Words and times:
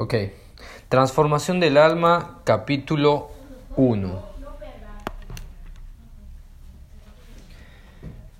Ok. 0.00 0.14
Transformación 0.88 1.58
del 1.58 1.76
alma, 1.76 2.38
capítulo 2.44 3.30
1. 3.74 4.22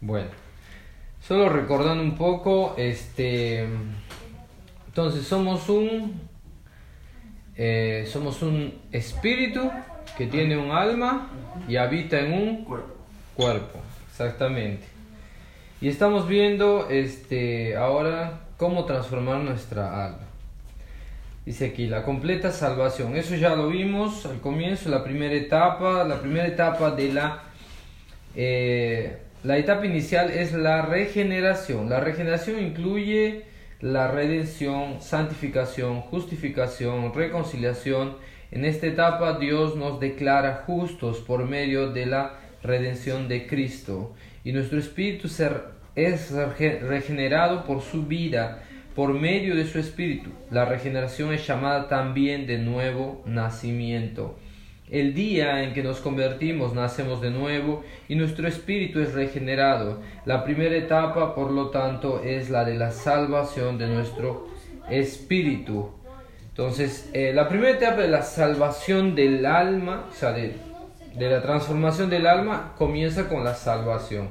Bueno, 0.00 0.28
solo 1.20 1.48
recordando 1.48 2.00
un 2.04 2.14
poco, 2.14 2.74
este, 2.78 3.66
entonces 4.86 5.26
somos 5.26 5.68
un, 5.68 6.20
eh, 7.56 8.08
somos 8.08 8.40
un 8.42 8.80
espíritu 8.92 9.68
que 10.16 10.28
tiene 10.28 10.56
un 10.56 10.70
alma 10.70 11.28
y 11.66 11.74
habita 11.74 12.20
en 12.20 12.34
un 12.34 12.64
Cuerpo. 12.64 12.94
cuerpo, 13.34 13.80
exactamente. 14.08 14.86
Y 15.80 15.88
estamos 15.88 16.28
viendo, 16.28 16.88
este, 16.88 17.76
ahora 17.76 18.42
cómo 18.56 18.84
transformar 18.84 19.40
nuestra 19.40 20.06
alma. 20.06 20.27
Dice 21.48 21.64
aquí, 21.64 21.86
la 21.86 22.02
completa 22.02 22.52
salvación. 22.52 23.16
Eso 23.16 23.34
ya 23.34 23.56
lo 23.56 23.68
vimos 23.68 24.26
al 24.26 24.38
comienzo, 24.38 24.90
la 24.90 25.02
primera 25.02 25.32
etapa. 25.32 26.04
La 26.04 26.20
primera 26.20 26.46
etapa 26.46 26.90
de 26.90 27.10
la... 27.10 27.42
eh, 28.36 29.16
la 29.44 29.56
etapa 29.56 29.86
inicial 29.86 30.30
es 30.30 30.52
la 30.52 30.82
regeneración. 30.82 31.88
La 31.88 32.00
regeneración 32.00 32.60
incluye 32.62 33.44
la 33.80 34.08
redención, 34.08 35.00
santificación, 35.00 36.02
justificación, 36.02 37.14
reconciliación. 37.14 38.18
En 38.50 38.66
esta 38.66 38.86
etapa 38.86 39.38
Dios 39.38 39.74
nos 39.74 40.00
declara 40.00 40.64
justos 40.66 41.20
por 41.20 41.46
medio 41.46 41.92
de 41.92 42.04
la 42.04 42.34
redención 42.62 43.26
de 43.26 43.46
Cristo. 43.46 44.14
Y 44.44 44.52
nuestro 44.52 44.78
espíritu 44.78 45.28
es 45.94 46.30
rege- 46.30 46.80
regenerado 46.80 47.64
por 47.64 47.80
su 47.80 48.04
vida 48.04 48.64
por 48.98 49.14
medio 49.14 49.54
de 49.54 49.64
su 49.64 49.78
espíritu. 49.78 50.30
La 50.50 50.64
regeneración 50.64 51.32
es 51.32 51.46
llamada 51.46 51.86
también 51.86 52.48
de 52.48 52.58
nuevo 52.58 53.22
nacimiento. 53.26 54.36
El 54.90 55.14
día 55.14 55.62
en 55.62 55.72
que 55.72 55.84
nos 55.84 56.00
convertimos 56.00 56.74
nacemos 56.74 57.20
de 57.20 57.30
nuevo 57.30 57.84
y 58.08 58.16
nuestro 58.16 58.48
espíritu 58.48 58.98
es 58.98 59.12
regenerado. 59.12 60.00
La 60.24 60.42
primera 60.42 60.74
etapa, 60.74 61.36
por 61.36 61.52
lo 61.52 61.68
tanto, 61.68 62.24
es 62.24 62.50
la 62.50 62.64
de 62.64 62.74
la 62.74 62.90
salvación 62.90 63.78
de 63.78 63.86
nuestro 63.86 64.48
espíritu. 64.90 65.90
Entonces, 66.48 67.08
eh, 67.12 67.30
la 67.32 67.48
primera 67.48 67.76
etapa 67.76 68.02
de 68.02 68.08
la 68.08 68.22
salvación 68.22 69.14
del 69.14 69.46
alma, 69.46 70.06
o 70.10 70.12
sea, 70.12 70.32
de, 70.32 70.56
de 71.14 71.30
la 71.30 71.40
transformación 71.40 72.10
del 72.10 72.26
alma, 72.26 72.74
comienza 72.76 73.28
con 73.28 73.44
la 73.44 73.54
salvación. 73.54 74.30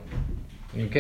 ¿Ok? 0.74 0.98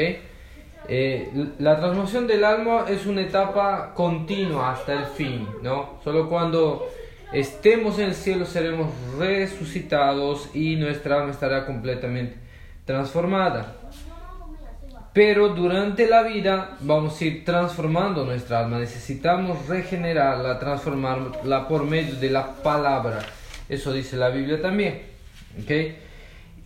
Eh, 0.90 1.30
la 1.60 1.76
transformación 1.78 2.28
del 2.28 2.44
alma 2.44 2.86
es 2.88 3.06
una 3.06 3.22
etapa 3.22 3.94
continua 3.94 4.72
hasta 4.72 4.94
el 4.94 5.06
fin, 5.06 5.48
¿no? 5.62 6.00
Solo 6.04 6.30
cuando 6.30 6.88
estemos 7.34 8.00
en 8.00 8.06
el 8.06 8.16
cielo 8.16 8.46
seremos 8.46 8.88
resucitados 9.18 10.56
y 10.56 10.78
nuestra 10.78 11.18
alma 11.18 11.32
estará 11.32 11.66
completamente 11.66 12.38
transformada. 12.86 13.76
Pero 15.12 15.50
durante 15.50 16.08
la 16.08 16.24
vida 16.24 16.78
vamos 16.80 17.20
a 17.20 17.26
ir 17.26 17.44
transformando 17.44 18.24
nuestra 18.24 18.60
alma. 18.60 18.80
Necesitamos 18.80 19.68
regenerarla, 19.68 20.60
transformarla 20.60 21.68
por 21.68 21.84
medio 21.86 22.16
de 22.16 22.30
la 22.30 22.54
palabra. 22.54 23.20
Eso 23.68 23.92
dice 23.92 24.16
la 24.16 24.30
Biblia 24.30 24.62
también. 24.62 25.02
¿ok? 25.60 26.07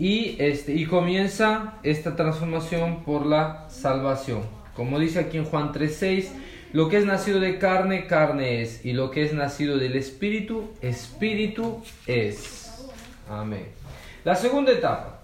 Y, 0.02 0.36
este, 0.40 0.74
y 0.74 0.88
comienza 0.88 1.76
esta 1.84 2.16
transformación 2.16 3.04
por 3.04 3.24
la 3.24 3.70
salvación. 3.70 4.42
Como 4.76 4.98
dice 4.98 5.20
aquí 5.20 5.38
en 5.38 5.46
Juan 5.46 5.72
3:6, 5.72 6.32
lo 6.74 6.90
que 6.90 6.98
es 6.98 7.06
nacido 7.06 7.40
de 7.40 7.60
carne, 7.60 8.08
carne 8.08 8.64
es. 8.64 8.84
Y 8.84 8.94
lo 8.94 9.12
que 9.12 9.24
es 9.24 9.32
nacido 9.32 9.78
del 9.78 9.96
Espíritu, 9.96 10.72
Espíritu 10.82 11.84
es. 12.08 12.90
Amén. 13.30 13.68
La 14.24 14.34
segunda 14.34 14.72
etapa. 14.72 15.20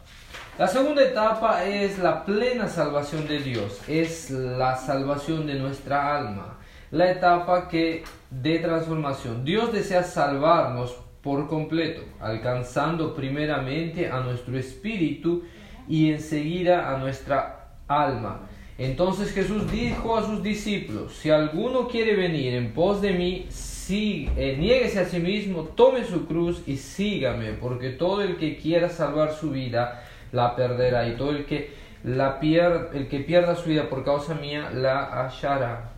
La 0.59 0.67
segunda 0.67 1.01
etapa 1.01 1.65
es 1.65 1.97
la 1.97 2.23
plena 2.23 2.67
salvación 2.67 3.27
de 3.27 3.39
Dios, 3.39 3.81
es 3.87 4.29
la 4.29 4.77
salvación 4.77 5.47
de 5.47 5.55
nuestra 5.55 6.15
alma, 6.15 6.59
la 6.91 7.09
etapa 7.09 7.67
que 7.67 8.03
de 8.29 8.59
transformación. 8.59 9.43
Dios 9.43 9.73
desea 9.73 10.03
salvarnos 10.03 11.06
por 11.27 11.49
completo, 11.49 12.03
alcanzando 12.21 13.13
primeramente 13.13 14.09
a 14.09 14.21
nuestro 14.21 14.57
espíritu 14.57 15.43
y 15.85 16.09
enseguida 16.09 16.89
a 16.89 16.99
nuestra 16.99 17.73
alma. 17.85 18.47
Entonces 18.77 19.33
Jesús 19.33 19.69
dijo 19.69 20.15
a 20.15 20.25
sus 20.25 20.41
discípulos, 20.41 21.17
si 21.17 21.29
alguno 21.29 21.89
quiere 21.89 22.15
venir 22.15 22.53
en 22.53 22.71
pos 22.71 23.01
de 23.01 23.11
mí, 23.11 23.45
eh, 23.89 24.55
niéguese 24.57 25.01
a 25.01 25.05
sí 25.05 25.19
mismo, 25.19 25.63
tome 25.63 26.05
su 26.05 26.25
cruz 26.27 26.63
y 26.65 26.77
sígame, 26.77 27.51
porque 27.51 27.89
todo 27.89 28.21
el 28.21 28.37
que 28.37 28.55
quiera 28.55 28.87
salvar 28.87 29.33
su 29.33 29.51
vida, 29.51 30.05
la 30.31 30.55
perderá 30.55 31.09
y 31.09 31.17
todo 31.17 31.31
el 31.31 31.45
que 31.45 31.71
la 32.05 32.39
el 32.41 33.09
que 33.09 33.19
pierda 33.19 33.53
su 33.57 33.67
vida 33.67 33.89
por 33.89 34.05
causa 34.05 34.33
mía 34.33 34.69
la 34.73 35.27
hallará. 35.27 35.91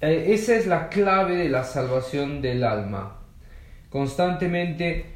Eh, 0.00 0.28
esa 0.28 0.54
es 0.56 0.66
la 0.66 0.88
clave 0.88 1.36
de 1.36 1.50
la 1.50 1.64
salvación 1.64 2.40
del 2.40 2.64
alma. 2.64 3.19
Constantemente 3.90 5.06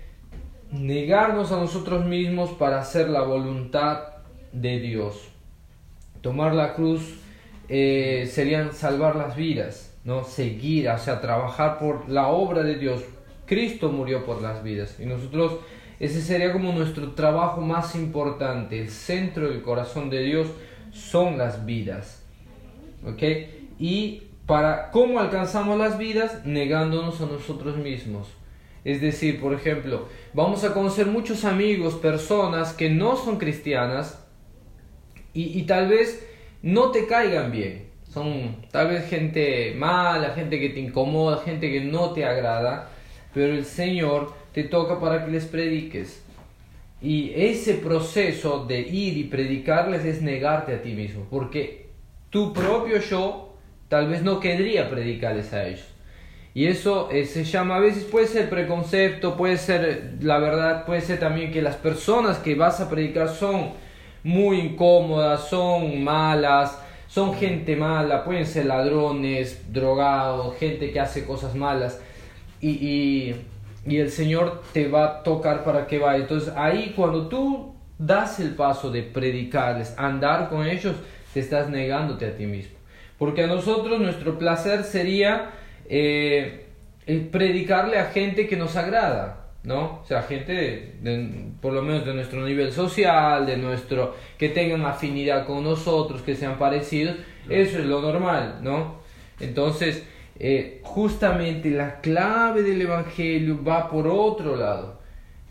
negarnos 0.72 1.52
a 1.52 1.56
nosotros 1.56 2.04
mismos 2.04 2.50
para 2.50 2.80
hacer 2.80 3.08
la 3.08 3.22
voluntad 3.22 4.00
de 4.52 4.80
Dios. 4.80 5.28
Tomar 6.20 6.54
la 6.54 6.74
cruz 6.74 7.18
eh, 7.68 8.28
serían 8.30 8.72
salvar 8.72 9.16
las 9.16 9.36
vidas, 9.36 9.94
no 10.04 10.24
seguir, 10.24 10.88
o 10.88 10.98
sea, 10.98 11.20
trabajar 11.20 11.78
por 11.78 12.08
la 12.08 12.28
obra 12.28 12.62
de 12.62 12.76
Dios. 12.76 13.02
Cristo 13.46 13.90
murió 13.90 14.24
por 14.24 14.42
las 14.42 14.62
vidas 14.62 14.98
y 14.98 15.06
nosotros 15.06 15.60
ese 16.00 16.20
sería 16.20 16.52
como 16.52 16.72
nuestro 16.72 17.12
trabajo 17.12 17.60
más 17.60 17.94
importante. 17.94 18.80
El 18.80 18.90
centro 18.90 19.48
del 19.48 19.62
corazón 19.62 20.10
de 20.10 20.22
Dios 20.22 20.48
son 20.92 21.38
las 21.38 21.64
vidas. 21.64 22.22
¿Ok? 23.06 23.22
Y 23.78 24.22
para 24.46 24.90
cómo 24.90 25.20
alcanzamos 25.20 25.78
las 25.78 25.96
vidas, 25.96 26.44
negándonos 26.44 27.20
a 27.20 27.26
nosotros 27.26 27.76
mismos. 27.76 28.28
Es 28.84 29.00
decir, 29.00 29.40
por 29.40 29.54
ejemplo, 29.54 30.08
vamos 30.34 30.62
a 30.64 30.74
conocer 30.74 31.06
muchos 31.06 31.44
amigos, 31.44 31.94
personas 31.94 32.74
que 32.74 32.90
no 32.90 33.16
son 33.16 33.38
cristianas 33.38 34.22
y, 35.32 35.58
y 35.58 35.62
tal 35.62 35.88
vez 35.88 36.26
no 36.62 36.90
te 36.90 37.06
caigan 37.06 37.50
bien. 37.50 37.88
Son 38.12 38.56
tal 38.70 38.88
vez 38.88 39.08
gente 39.08 39.74
mala, 39.76 40.30
gente 40.34 40.60
que 40.60 40.68
te 40.68 40.80
incomoda, 40.80 41.42
gente 41.42 41.70
que 41.72 41.80
no 41.80 42.12
te 42.12 42.24
agrada, 42.24 42.90
pero 43.32 43.54
el 43.54 43.64
Señor 43.64 44.32
te 44.52 44.64
toca 44.64 45.00
para 45.00 45.24
que 45.24 45.32
les 45.32 45.46
prediques. 45.46 46.22
Y 47.02 47.32
ese 47.34 47.74
proceso 47.74 48.64
de 48.66 48.80
ir 48.80 49.18
y 49.18 49.24
predicarles 49.24 50.04
es 50.04 50.22
negarte 50.22 50.74
a 50.74 50.82
ti 50.82 50.92
mismo, 50.92 51.26
porque 51.28 51.88
tu 52.30 52.52
propio 52.52 52.98
yo 53.00 53.56
tal 53.88 54.08
vez 54.08 54.22
no 54.22 54.40
querría 54.40 54.88
predicarles 54.88 55.52
a 55.52 55.66
ellos. 55.66 55.93
Y 56.54 56.66
eso 56.66 57.08
eh, 57.10 57.24
se 57.26 57.42
llama, 57.42 57.76
a 57.76 57.80
veces 57.80 58.04
puede 58.04 58.28
ser 58.28 58.48
preconcepto, 58.48 59.36
puede 59.36 59.56
ser 59.56 59.84
eh, 59.84 60.10
la 60.20 60.38
verdad, 60.38 60.86
puede 60.86 61.00
ser 61.00 61.18
también 61.18 61.50
que 61.50 61.60
las 61.60 61.74
personas 61.74 62.38
que 62.38 62.54
vas 62.54 62.80
a 62.80 62.88
predicar 62.88 63.28
son 63.28 63.72
muy 64.22 64.60
incómodas, 64.60 65.48
son 65.48 66.04
malas, 66.04 66.78
son 67.08 67.34
gente 67.34 67.74
mala, 67.74 68.24
pueden 68.24 68.46
ser 68.46 68.66
ladrones, 68.66 69.72
drogados, 69.72 70.56
gente 70.56 70.92
que 70.92 71.00
hace 71.00 71.24
cosas 71.24 71.56
malas. 71.56 72.00
Y, 72.60 72.70
y, 72.70 73.36
y 73.84 73.98
el 73.98 74.10
Señor 74.10 74.62
te 74.72 74.86
va 74.86 75.04
a 75.06 75.22
tocar 75.24 75.64
para 75.64 75.88
que 75.88 75.98
vaya. 75.98 76.22
Entonces 76.22 76.52
ahí 76.56 76.92
cuando 76.94 77.26
tú 77.26 77.74
das 77.98 78.38
el 78.38 78.54
paso 78.54 78.92
de 78.92 79.02
predicarles, 79.02 79.92
andar 79.98 80.48
con 80.48 80.64
ellos, 80.66 80.94
te 81.32 81.40
estás 81.40 81.68
negándote 81.68 82.26
a 82.26 82.36
ti 82.36 82.46
mismo. 82.46 82.76
Porque 83.18 83.42
a 83.42 83.46
nosotros 83.48 84.00
nuestro 84.00 84.38
placer 84.38 84.84
sería 84.84 85.50
eh, 85.88 86.66
eh, 87.06 87.28
predicarle 87.30 87.98
a 87.98 88.06
gente 88.06 88.46
que 88.46 88.56
nos 88.56 88.76
agrada, 88.76 89.46
¿no? 89.62 90.00
O 90.02 90.04
sea, 90.06 90.22
gente 90.22 90.52
de- 90.52 90.94
de- 91.02 91.44
por 91.60 91.72
lo 91.72 91.82
menos 91.82 92.04
de 92.04 92.14
nuestro 92.14 92.44
nivel 92.44 92.72
social, 92.72 93.46
de 93.46 93.56
nuestro 93.56 94.14
que 94.38 94.48
tengan 94.48 94.84
afinidad 94.86 95.46
con 95.46 95.64
nosotros, 95.64 96.22
que 96.22 96.34
sean 96.34 96.58
parecidos, 96.58 97.16
eso 97.48 97.78
es 97.78 97.84
lo 97.86 98.00
normal, 98.00 98.58
¿no? 98.62 98.96
Entonces, 99.40 100.04
eh, 100.38 100.80
justamente 100.82 101.70
la 101.70 102.00
clave 102.00 102.62
del 102.62 102.80
evangelio 102.82 103.62
va 103.62 103.88
por 103.90 104.06
otro 104.06 104.56
lado. 104.56 105.00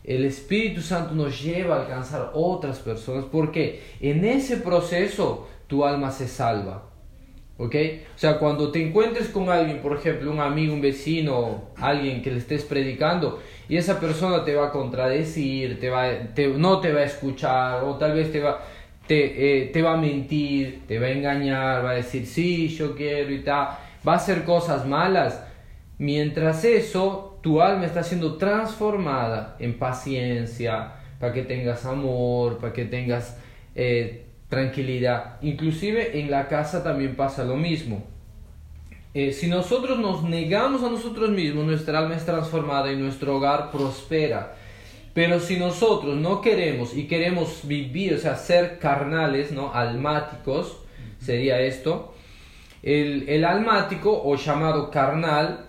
El 0.04 0.26
Espíritu 0.26 0.82
Santo 0.82 1.14
nos 1.16 1.42
lleva 1.42 1.78
a 1.78 1.82
alcanzar 1.84 2.32
otras 2.34 2.80
personas 2.80 3.26
porque 3.32 3.82
en 4.02 4.26
ese 4.26 4.58
proceso 4.58 5.48
tu 5.68 5.86
alma 5.86 6.12
se 6.12 6.28
salva. 6.28 6.90
¿Ok? 7.64 7.76
O 8.14 8.20
sea, 8.20 8.40
cuando 8.40 8.72
te 8.72 8.86
encuentres 8.86 9.30
con 9.30 9.50
alguien, 9.50 9.80
por 9.80 9.96
ejemplo, 9.98 10.30
un 10.32 10.42
amigo, 10.42 10.74
un 10.74 10.82
vecino, 10.82 11.70
alguien 11.78 12.22
que 12.22 12.30
le 12.30 12.40
estés 12.40 12.64
predicando, 12.66 13.40
y 13.70 13.78
esa 13.78 14.02
persona 14.02 14.44
te 14.44 14.54
va 14.54 14.68
a 14.68 14.72
contradecir, 14.72 15.80
te 15.80 15.90
va, 15.90 16.10
te- 16.36 16.50
no 16.50 16.82
te 16.82 16.92
va 16.92 17.00
a 17.02 17.06
escuchar, 17.06 17.84
o 17.86 17.96
tal 17.96 18.14
vez 18.16 18.34
te 18.34 18.42
va, 18.42 18.60
te, 19.08 19.62
eh, 19.62 19.66
te 19.68 19.82
va 19.82 19.94
a 19.94 19.98
mentir, 19.98 20.82
te 20.88 21.00
va 21.00 21.08
a 21.08 21.12
engañar, 21.12 21.86
va 21.86 21.92
a 21.92 21.96
decir, 21.96 22.26
sí, 22.26 22.68
yo 22.68 22.96
quiero 22.98 23.32
y 23.32 23.40
tal, 23.44 23.70
va 24.06 24.14
a 24.14 24.16
hacer 24.18 24.44
cosas 24.44 24.86
malas. 24.86 25.42
Mientras 26.00 26.66
eso, 26.66 27.40
tu 27.42 27.62
alma 27.62 27.86
está 27.86 28.04
siendo 28.04 28.36
transformada 28.36 29.56
en 29.60 29.78
paciencia, 29.80 30.96
para 31.20 31.32
que 31.32 31.44
tengas 31.44 31.86
amor, 31.86 32.58
para 32.58 32.74
que 32.74 32.84
tengas 32.86 33.38
eh, 33.76 34.23
tranquilidad. 34.54 35.38
Inclusive 35.42 36.20
en 36.20 36.30
la 36.30 36.48
casa 36.48 36.84
también 36.84 37.16
pasa 37.16 37.44
lo 37.44 37.56
mismo. 37.56 38.04
Eh, 39.16 39.32
si 39.32 39.48
nosotros 39.48 40.00
nos 40.00 40.24
negamos 40.24 40.84
a 40.84 40.90
nosotros 40.90 41.32
mismos, 41.32 41.66
nuestra 41.66 42.00
alma 42.00 42.16
es 42.16 42.26
transformada 42.26 42.92
y 42.92 42.96
nuestro 42.96 43.38
hogar 43.38 43.72
prospera. 43.72 44.56
Pero 45.14 45.40
si 45.40 45.58
nosotros 45.58 46.18
no 46.18 46.42
queremos 46.42 46.96
y 46.96 47.08
queremos 47.08 47.68
vivir, 47.68 48.14
o 48.14 48.18
sea, 48.18 48.36
ser 48.36 48.80
carnales, 48.80 49.52
¿no? 49.52 49.74
Almáticos, 49.74 50.78
sería 51.20 51.60
esto. 51.60 52.14
El, 52.82 53.30
el 53.30 53.46
almático 53.46 54.22
o 54.24 54.36
llamado 54.36 54.90
carnal, 54.90 55.66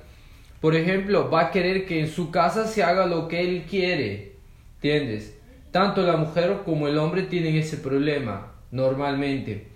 por 0.60 0.74
ejemplo, 0.74 1.30
va 1.30 1.42
a 1.42 1.50
querer 1.50 1.86
que 1.86 2.00
en 2.00 2.08
su 2.08 2.30
casa 2.30 2.66
se 2.66 2.82
haga 2.82 3.06
lo 3.06 3.28
que 3.28 3.40
él 3.40 3.64
quiere. 3.68 4.36
¿Entiendes? 4.76 5.38
Tanto 5.70 6.02
la 6.02 6.16
mujer 6.16 6.60
como 6.64 6.88
el 6.88 6.98
hombre 6.98 7.22
tienen 7.22 7.56
ese 7.56 7.76
problema 7.76 8.53
normalmente. 8.74 9.68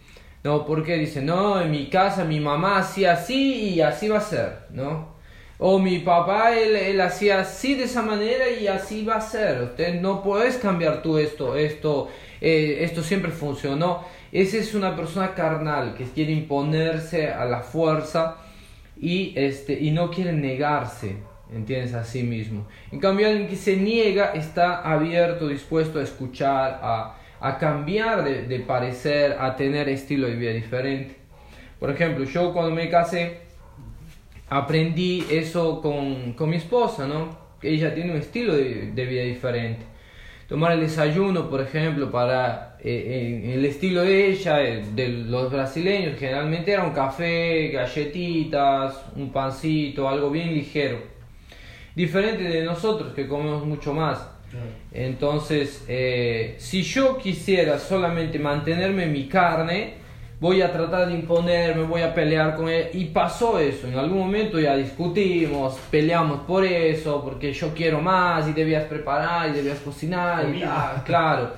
No, 0.44 0.66
porque 0.66 0.96
dice, 0.96 1.22
no, 1.22 1.60
en 1.60 1.70
mi 1.70 1.88
casa 1.88 2.24
mi 2.24 2.40
mamá 2.40 2.78
hacía 2.78 3.12
así 3.12 3.70
y 3.70 3.80
así 3.80 4.08
va 4.08 4.18
a 4.18 4.20
ser, 4.20 4.66
¿no? 4.70 5.16
O 5.58 5.78
mi 5.78 5.98
papá, 6.00 6.56
él, 6.56 6.76
él 6.76 7.00
hacía 7.00 7.40
así 7.40 7.74
de 7.74 7.84
esa 7.84 8.02
manera 8.02 8.48
y 8.48 8.68
así 8.68 9.04
va 9.04 9.16
a 9.16 9.20
ser. 9.20 9.62
Usted 9.62 10.00
no 10.00 10.22
puedes 10.22 10.56
cambiar 10.58 11.02
tú 11.02 11.18
esto, 11.18 11.56
esto, 11.56 12.08
eh, 12.40 12.78
esto 12.80 13.02
siempre 13.02 13.32
funcionó. 13.32 14.04
Esa 14.30 14.58
es 14.58 14.74
una 14.74 14.94
persona 14.94 15.34
carnal 15.34 15.94
que 15.94 16.04
quiere 16.04 16.32
imponerse 16.32 17.28
a 17.28 17.44
la 17.44 17.60
fuerza 17.60 18.36
y, 19.00 19.32
este, 19.36 19.78
y 19.80 19.90
no 19.90 20.10
quiere 20.10 20.32
negarse, 20.32 21.16
¿entiendes? 21.52 21.94
A 21.94 22.04
sí 22.04 22.22
mismo. 22.22 22.68
En 22.92 23.00
cambio, 23.00 23.26
alguien 23.26 23.48
que 23.48 23.56
se 23.56 23.76
niega 23.76 24.32
está 24.34 24.80
abierto, 24.82 25.48
dispuesto 25.48 25.98
a 25.98 26.04
escuchar, 26.04 26.78
a, 26.82 27.17
a 27.40 27.58
cambiar 27.58 28.24
de, 28.24 28.42
de, 28.42 28.60
parecer, 28.60 29.36
a 29.38 29.56
tener 29.56 29.88
estilo 29.88 30.26
de 30.26 30.36
vida 30.36 30.52
diferente. 30.52 31.16
Por 31.78 31.90
ejemplo, 31.90 32.24
yo 32.24 32.52
cuando 32.52 32.74
me 32.74 32.88
casé, 32.88 33.40
aprendí 34.48 35.24
eso 35.30 35.80
con, 35.80 36.32
con 36.32 36.50
mi 36.50 36.56
esposa, 36.56 37.06
¿no? 37.06 37.48
Ella 37.62 37.94
tiene 37.94 38.12
un 38.12 38.18
estilo 38.18 38.54
de, 38.54 38.92
de, 38.92 39.04
vida 39.04 39.22
diferente. 39.22 39.84
Tomar 40.48 40.72
el 40.72 40.80
desayuno, 40.80 41.50
por 41.50 41.60
ejemplo, 41.60 42.10
para 42.10 42.76
eh, 42.80 43.42
en 43.44 43.50
el 43.50 43.64
estilo 43.64 44.02
de 44.02 44.28
ella, 44.30 44.62
eh, 44.62 44.84
de 44.94 45.08
los 45.08 45.50
brasileños, 45.50 46.18
generalmente 46.18 46.72
era 46.72 46.84
un 46.84 46.92
café, 46.92 47.68
galletitas, 47.68 49.04
un 49.16 49.30
pancito, 49.30 50.08
algo 50.08 50.30
bien 50.30 50.54
ligero. 50.54 50.98
Diferente 51.94 52.44
de 52.44 52.62
nosotros 52.64 53.12
que 53.12 53.26
comemos 53.26 53.66
mucho 53.66 53.92
más. 53.92 54.37
Entonces, 54.92 55.84
eh, 55.88 56.56
si 56.58 56.82
yo 56.82 57.18
quisiera 57.18 57.78
solamente 57.78 58.38
mantenerme 58.38 59.06
mi 59.06 59.28
carne, 59.28 59.94
voy 60.40 60.62
a 60.62 60.72
tratar 60.72 61.08
de 61.08 61.14
imponerme, 61.14 61.82
voy 61.82 62.02
a 62.02 62.14
pelear 62.14 62.56
con 62.56 62.68
él. 62.68 62.88
Y 62.92 63.06
pasó 63.06 63.58
eso, 63.58 63.86
en 63.86 63.98
algún 63.98 64.18
momento 64.18 64.58
ya 64.58 64.76
discutimos, 64.76 65.78
peleamos 65.90 66.40
por 66.40 66.64
eso, 66.64 67.22
porque 67.22 67.52
yo 67.52 67.74
quiero 67.74 68.00
más 68.00 68.48
y 68.48 68.52
debías 68.52 68.84
preparar 68.84 69.50
y 69.50 69.52
debías 69.52 69.78
cocinar 69.80 70.48
y 70.54 70.60
tal, 70.60 71.04
claro. 71.04 71.52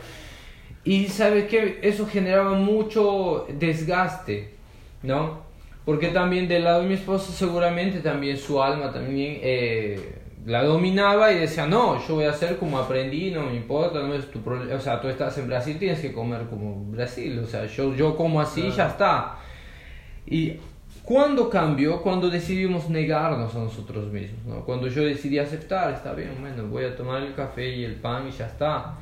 Y 0.83 1.07
sabes 1.07 1.45
que 1.45 1.79
eso 1.83 2.07
generaba 2.07 2.55
mucho 2.55 3.47
desgaste, 3.59 4.55
¿no? 5.03 5.49
Porque 5.85 6.09
también 6.09 6.49
del 6.49 6.65
lado 6.65 6.83
de 6.83 6.89
mi 6.89 6.95
esposa 6.95 7.33
seguramente 7.33 8.01
también 8.01 8.37
su 8.37 8.63
alma 8.63 8.93
también... 8.93 9.39
Eh, 9.43 10.17
la 10.47 10.65
dominaba 10.65 11.33
y 11.33 11.39
decía, 11.39 11.67
no, 11.67 12.05
yo 12.07 12.17
voy 12.17 12.25
a 12.25 12.31
hacer 12.31 12.57
como 12.57 12.79
aprendí, 12.79 13.31
no 13.31 13.43
me 13.43 13.55
importa, 13.55 14.01
no 14.01 14.15
es 14.15 14.31
tu 14.31 14.41
problema, 14.41 14.75
o 14.75 14.81
sea, 14.81 15.01
tú 15.01 15.09
estás 15.09 15.37
en 15.39 15.47
Brasil, 15.49 15.77
tienes 15.79 16.01
que 16.01 16.13
comer 16.13 16.47
como 16.49 16.85
Brasil, 16.91 17.39
o 17.39 17.47
sea, 17.47 17.67
yo, 17.67 17.95
yo 17.95 18.17
como 18.17 18.41
así, 18.41 18.71
ya 18.71 18.89
está. 18.89 19.37
Y 20.27 20.55
cuando 21.03 21.51
cambió, 21.51 22.01
cuando 22.03 22.31
decidimos 22.31 22.89
negarnos 22.89 23.55
a 23.55 23.59
nosotros 23.59 24.13
mismos, 24.13 24.45
¿no? 24.47 24.65
Cuando 24.65 24.87
yo 24.89 25.03
decidí 25.03 25.39
aceptar, 25.39 25.93
está 25.93 26.13
bien, 26.13 26.37
bueno, 26.41 26.69
voy 26.69 26.85
a 26.85 26.97
tomar 26.97 27.23
el 27.23 27.35
café 27.35 27.69
y 27.69 27.85
el 27.85 27.97
pan 27.97 28.29
y 28.29 28.31
ya 28.31 28.47
está. 28.47 28.97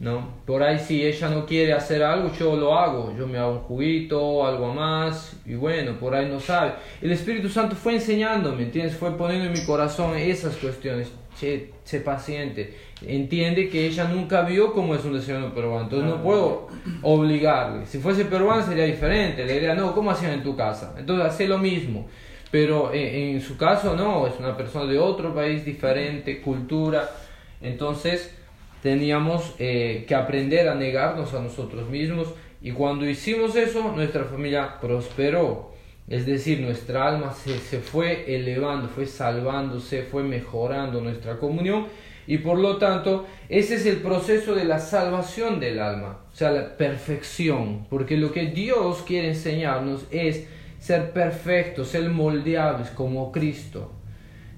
¿No? 0.00 0.40
Por 0.46 0.62
ahí 0.62 0.78
si 0.78 1.04
ella 1.04 1.28
no 1.28 1.44
quiere 1.44 1.74
hacer 1.74 2.02
algo, 2.02 2.32
yo 2.32 2.56
lo 2.56 2.76
hago, 2.76 3.14
yo 3.16 3.26
me 3.26 3.36
hago 3.36 3.52
un 3.52 3.60
juguito, 3.60 4.46
algo 4.46 4.72
más, 4.72 5.36
y 5.44 5.54
bueno, 5.54 5.98
por 6.00 6.14
ahí 6.14 6.26
no 6.26 6.40
sabe. 6.40 6.72
El 7.02 7.12
Espíritu 7.12 7.50
Santo 7.50 7.76
fue 7.76 7.92
enseñándome, 7.94 8.62
¿entiendes? 8.62 8.96
Fue 8.96 9.16
poniendo 9.16 9.46
en 9.46 9.52
mi 9.52 9.64
corazón 9.64 10.16
esas 10.16 10.56
cuestiones. 10.56 11.12
Che, 11.38 11.72
sé 11.84 12.00
paciente. 12.00 12.76
Entiende 13.02 13.68
que 13.68 13.86
ella 13.86 14.04
nunca 14.04 14.42
vio 14.42 14.72
cómo 14.72 14.94
es 14.94 15.04
un 15.04 15.12
desayuno 15.12 15.54
peruano, 15.54 15.84
entonces 15.84 16.08
no 16.08 16.22
puedo 16.22 16.68
obligarle. 17.02 17.86
Si 17.86 17.98
fuese 17.98 18.24
peruano 18.24 18.62
sería 18.62 18.84
diferente, 18.84 19.44
le 19.44 19.52
diría, 19.54 19.74
no, 19.74 19.94
¿cómo 19.94 20.10
hacían 20.10 20.32
en 20.32 20.42
tu 20.42 20.56
casa? 20.56 20.94
Entonces 20.98 21.26
hace 21.26 21.46
lo 21.46 21.58
mismo. 21.58 22.08
Pero 22.50 22.92
en, 22.92 23.36
en 23.36 23.40
su 23.40 23.56
caso 23.56 23.94
no, 23.94 24.26
es 24.26 24.34
una 24.38 24.56
persona 24.56 24.90
de 24.90 24.98
otro 24.98 25.34
país 25.34 25.64
diferente, 25.64 26.40
cultura. 26.40 27.08
Entonces, 27.62 28.34
teníamos 28.82 29.54
eh, 29.58 30.04
que 30.06 30.14
aprender 30.14 30.68
a 30.68 30.74
negarnos 30.74 31.34
a 31.34 31.40
nosotros 31.40 31.88
mismos 31.88 32.28
y 32.62 32.72
cuando 32.72 33.08
hicimos 33.08 33.56
eso 33.56 33.92
nuestra 33.94 34.24
familia 34.24 34.78
prosperó. 34.80 35.70
Es 36.08 36.26
decir, 36.26 36.60
nuestra 36.60 37.06
alma 37.06 37.32
se, 37.32 37.58
se 37.58 37.78
fue 37.78 38.34
elevando, 38.34 38.88
fue 38.88 39.06
salvándose, 39.06 40.02
fue 40.02 40.24
mejorando 40.24 41.00
nuestra 41.00 41.38
comunión 41.38 41.86
y 42.26 42.38
por 42.38 42.58
lo 42.58 42.76
tanto 42.78 43.26
ese 43.48 43.76
es 43.76 43.86
el 43.86 43.96
proceso 43.96 44.54
de 44.54 44.64
la 44.64 44.78
salvación 44.78 45.60
del 45.60 45.80
alma, 45.80 46.20
o 46.32 46.36
sea, 46.36 46.50
la 46.50 46.76
perfección, 46.76 47.86
porque 47.88 48.16
lo 48.16 48.32
que 48.32 48.46
Dios 48.46 49.02
quiere 49.06 49.28
enseñarnos 49.28 50.06
es 50.10 50.46
ser 50.78 51.12
perfectos, 51.12 51.88
ser 51.88 52.08
moldeables 52.08 52.90
como 52.90 53.32
Cristo. 53.32 53.92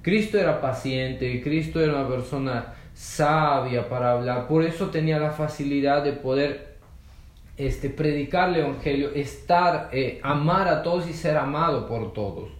Cristo 0.02 0.38
era 0.38 0.60
paciente, 0.60 1.40
Cristo 1.42 1.80
era 1.80 1.94
una 1.94 2.08
persona 2.08 2.74
sabia 3.02 3.88
para 3.88 4.12
hablar. 4.12 4.46
Por 4.46 4.62
eso 4.62 4.90
tenía 4.90 5.18
la 5.18 5.32
facilidad 5.32 6.04
de 6.04 6.12
poder 6.12 6.76
este, 7.56 7.90
predicar 7.90 8.50
el 8.50 8.60
Evangelio, 8.60 9.10
estar, 9.12 9.90
eh, 9.92 10.20
amar 10.22 10.68
a 10.68 10.84
todos 10.84 11.10
y 11.10 11.12
ser 11.12 11.36
amado 11.36 11.88
por 11.88 12.12
todos. 12.12 12.50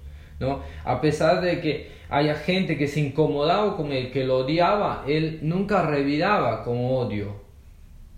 ¿no? 0.41 0.61
A 0.85 1.00
pesar 1.00 1.41
de 1.41 1.61
que 1.61 1.93
haya 2.11 2.35
gente 2.35 2.77
que 2.77 2.89
se 2.89 2.99
incomodaba 2.99 3.77
con 3.77 3.93
él, 3.93 4.11
que 4.11 4.25
lo 4.25 4.39
odiaba, 4.39 5.05
él 5.06 5.39
nunca 5.43 5.87
reviraba 5.87 6.65
con 6.65 6.77
odio. 6.77 7.41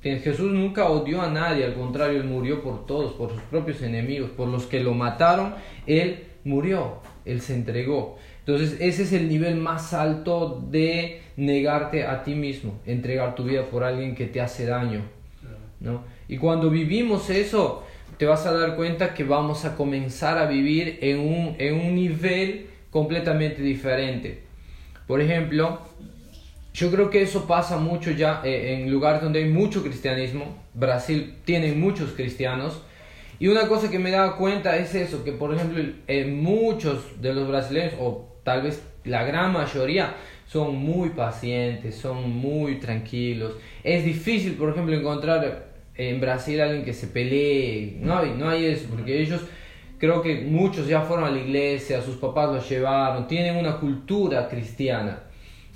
Jesús 0.01 0.51
nunca 0.51 0.89
odió 0.89 1.21
a 1.21 1.31
nadie, 1.31 1.65
al 1.65 1.75
contrario, 1.75 2.21
él 2.21 2.25
murió 2.25 2.63
por 2.63 2.87
todos, 2.87 3.13
por 3.13 3.33
sus 3.33 3.43
propios 3.43 3.83
enemigos, 3.83 4.31
por 4.31 4.49
los 4.49 4.65
que 4.65 4.81
lo 4.81 4.95
mataron, 4.95 5.55
él 5.87 6.25
murió, 6.45 7.01
él 7.25 7.41
se 7.41 7.55
entregó. 7.55 8.17
Entonces 8.47 8.77
ese 8.81 9.05
es 9.05 9.13
el 9.15 9.29
nivel 9.29 9.57
más 9.57 9.95
alto 9.95 10.63
de 10.71 11.23
negarte 11.37 12.07
a 12.07 12.23
ti 12.23 12.35
mismo, 12.35 12.79
entregar 12.85 13.35
tu 13.35 13.45
vida 13.45 13.65
por 13.65 13.85
alguien 13.85 14.15
que 14.15 14.27
te 14.27 14.41
hace 14.41 14.67
daño. 14.67 15.03
¿no? 15.81 16.03
Y 16.29 16.37
cuando 16.37 16.69
vivimos 16.69 17.31
eso, 17.31 17.85
te 18.19 18.27
vas 18.27 18.45
a 18.47 18.53
dar 18.53 18.77
cuenta 18.77 19.15
que 19.15 19.25
vamos 19.25 19.65
a 19.65 19.77
comenzar 19.77 20.37
a 20.37 20.47
vivir 20.47 20.99
en 21.01 21.21
un, 21.21 21.57
en 21.59 21.75
un 21.75 21.95
nivel 21.95 22.67
completamente 22.91 23.63
diferente. 23.63 24.43
Por 25.07 25.23
ejemplo, 25.23 25.81
yo 26.75 26.91
creo 26.91 27.09
que 27.09 27.23
eso 27.23 27.47
pasa 27.47 27.79
mucho 27.79 28.11
ya 28.11 28.43
eh, 28.45 28.75
en 28.75 28.91
lugares 28.91 29.23
donde 29.23 29.39
hay 29.43 29.49
mucho 29.49 29.83
cristianismo. 29.83 30.57
Brasil 30.75 31.37
tiene 31.45 31.73
muchos 31.73 32.13
cristianos 32.13 32.83
y 33.39 33.49
una 33.49 33.69
cosa 33.69 33.91
que 33.91 33.99
me 33.99 34.11
he 34.11 34.13
dado 34.13 34.37
cuenta 34.37 34.77
es 34.77 34.95
eso, 34.95 35.25
que 35.25 35.33
por 35.33 35.55
ejemplo 35.55 35.83
en 36.07 36.43
muchos 36.43 37.21
de 37.21 37.35
los 37.35 37.49
brasileños, 37.49 37.95
tal 38.45 38.63
vez 38.63 38.87
la 39.05 39.25
gran 39.25 39.53
mayoría, 39.53 40.15
son 40.47 40.77
muy 40.77 41.11
pacientes, 41.11 41.97
son 41.97 42.31
muy 42.31 42.77
tranquilos. 42.77 43.55
Es 43.83 44.05
difícil, 44.05 44.55
por 44.55 44.71
ejemplo, 44.71 44.95
encontrar 44.95 45.67
en 45.97 46.21
Brasil 46.21 46.61
alguien 46.61 46.85
que 46.85 46.93
se 46.93 47.09
pelee. 47.09 47.97
No 48.01 48.19
hay, 48.19 48.35
no 48.37 48.49
hay 48.49 48.67
eso, 48.67 48.87
porque 48.91 49.21
ellos 49.21 49.41
creo 49.99 50.23
que 50.23 50.43
muchos 50.43 50.87
ya 50.87 51.01
fueron 51.01 51.25
a 51.27 51.31
la 51.31 51.39
iglesia, 51.39 52.03
sus 52.03 52.17
papás 52.17 52.53
los 52.53 52.69
llevaron, 52.69 53.27
tienen 53.27 53.57
una 53.57 53.79
cultura 53.79 54.49
cristiana. 54.49 55.21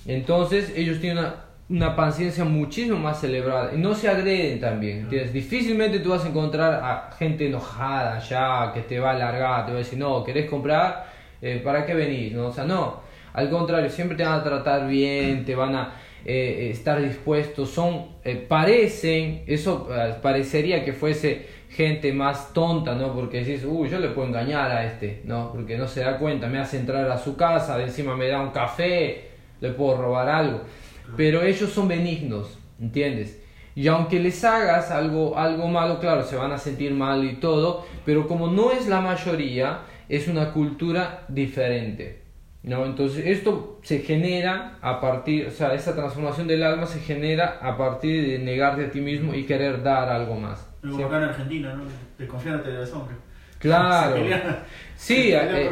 Entonces 0.07 0.73
ellos 0.77 1.01
tienen 1.01 1.19
una 1.19 1.49
una 1.71 1.95
paciencia 1.95 2.45
muchísimo 2.45 2.99
más 2.99 3.21
celebrada 3.21 3.75
y 3.75 3.79
no 3.79 3.95
se 3.95 4.09
agreden 4.09 4.59
también. 4.59 5.01
¿entiendes? 5.01 5.33
Difícilmente 5.33 6.01
tú 6.01 6.11
vas 6.11 6.25
a 6.25 6.29
encontrar 6.29 6.75
a 6.83 7.11
gente 7.19 7.47
enojada 7.47 8.19
ya 8.21 8.73
que 8.73 8.81
te 8.81 8.99
va 8.99 9.11
a 9.11 9.15
alargar, 9.15 9.67
te 9.67 9.73
va 9.73 9.79
a 9.79 9.81
decir, 9.81 9.99
no, 9.99 10.25
¿querés 10.25 10.49
comprar? 10.49 11.08
Eh, 11.41 11.61
¿Para 11.65 11.87
qué 11.87 11.95
venís? 11.95 12.33
¿no? 12.33 12.47
O 12.47 12.53
sea, 12.53 12.65
no, 12.65 13.01
al 13.33 13.51
contrario, 13.51 13.89
siempre 13.91 14.17
te 14.17 14.25
van 14.25 14.41
a 14.41 14.43
tratar 14.43 14.89
bien, 14.89 15.45
te 15.45 15.55
van 15.55 15.75
a 15.75 15.95
eh, 16.25 16.71
estar 16.73 17.01
dispuestos, 17.01 17.71
son, 17.71 18.07
eh, 18.25 18.37
parecen, 18.37 19.45
eso 19.47 19.89
parecería 20.21 20.85
que 20.85 20.93
fuese 20.93 21.47
gente 21.71 22.13
más 22.13 22.53
tonta, 22.53 22.95
¿no? 22.95 23.13
Porque 23.15 23.45
decís, 23.45 23.65
uy, 23.65 23.89
yo 23.89 23.99
le 23.99 24.09
puedo 24.09 24.27
engañar 24.27 24.71
a 24.71 24.85
este, 24.85 25.23
¿no? 25.25 25.53
Porque 25.53 25.77
no 25.77 25.87
se 25.87 26.01
da 26.01 26.19
cuenta, 26.19 26.49
me 26.49 26.59
hace 26.59 26.79
entrar 26.79 27.09
a 27.11 27.19
su 27.19 27.37
casa, 27.37 27.77
de 27.77 27.85
encima 27.85 28.17
me 28.17 28.29
da 28.29 28.41
un 28.41 28.51
café, 28.51 29.29
le 29.61 29.71
puedo 29.71 29.97
robar 29.99 30.29
algo. 30.29 30.63
Pero 31.17 31.43
ellos 31.43 31.71
son 31.71 31.89
benignos, 31.89 32.59
¿entiendes? 32.81 33.43
Y 33.75 33.87
aunque 33.87 34.19
les 34.19 34.43
hagas 34.45 34.91
algo, 34.91 35.39
algo 35.39 35.69
malo, 35.69 36.01
claro, 36.01 36.25
se 36.25 36.37
van 36.37 36.51
a 36.51 36.59
sentir 36.59 36.93
mal 36.93 37.25
y 37.25 37.35
todo, 37.37 37.85
pero 38.05 38.27
como 38.27 38.49
no 38.49 38.73
es 38.73 38.89
la 38.89 39.01
mayoría, 39.01 39.83
es 40.09 40.29
una 40.29 40.53
cultura 40.53 41.25
diferente. 41.29 42.23
¿no? 42.63 42.85
Entonces 42.85 43.25
esto 43.27 43.79
se 43.83 44.01
genera 44.01 44.79
a 44.83 45.01
partir, 45.01 45.47
o 45.47 45.51
sea, 45.51 45.75
esa 45.75 45.95
transformación 45.95 46.47
del 46.47 46.63
alma 46.63 46.87
se 46.87 47.01
genera 47.01 47.59
a 47.63 47.77
partir 47.77 48.27
de 48.27 48.39
negarte 48.39 48.87
a 48.87 48.91
ti 48.91 49.01
mismo 49.01 49.35
y 49.35 49.45
querer 49.45 49.83
dar 49.83 50.09
algo 50.09 50.35
más. 50.35 50.67
Como 50.83 51.07
acá 51.07 51.19
en 51.19 51.25
Argentina, 51.25 51.75
¿no? 51.75 51.85
De 52.19 52.73
los 52.73 52.93
hombres. 52.93 53.17
Claro. 53.59 54.17
sí, 54.97 55.33
eh, 55.33 55.71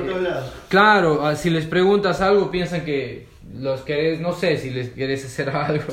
claro, 0.69 1.25
ah, 1.25 1.37
si 1.37 1.51
les 1.51 1.67
preguntas 1.67 2.21
algo 2.21 2.51
piensan 2.51 2.85
que 2.85 3.27
los 3.55 3.83
querés, 3.83 4.21
no 4.21 4.33
sé 4.33 4.57
si 4.57 4.71
les 4.71 4.91
querés 4.91 5.25
hacer 5.25 5.51
algo. 5.55 5.85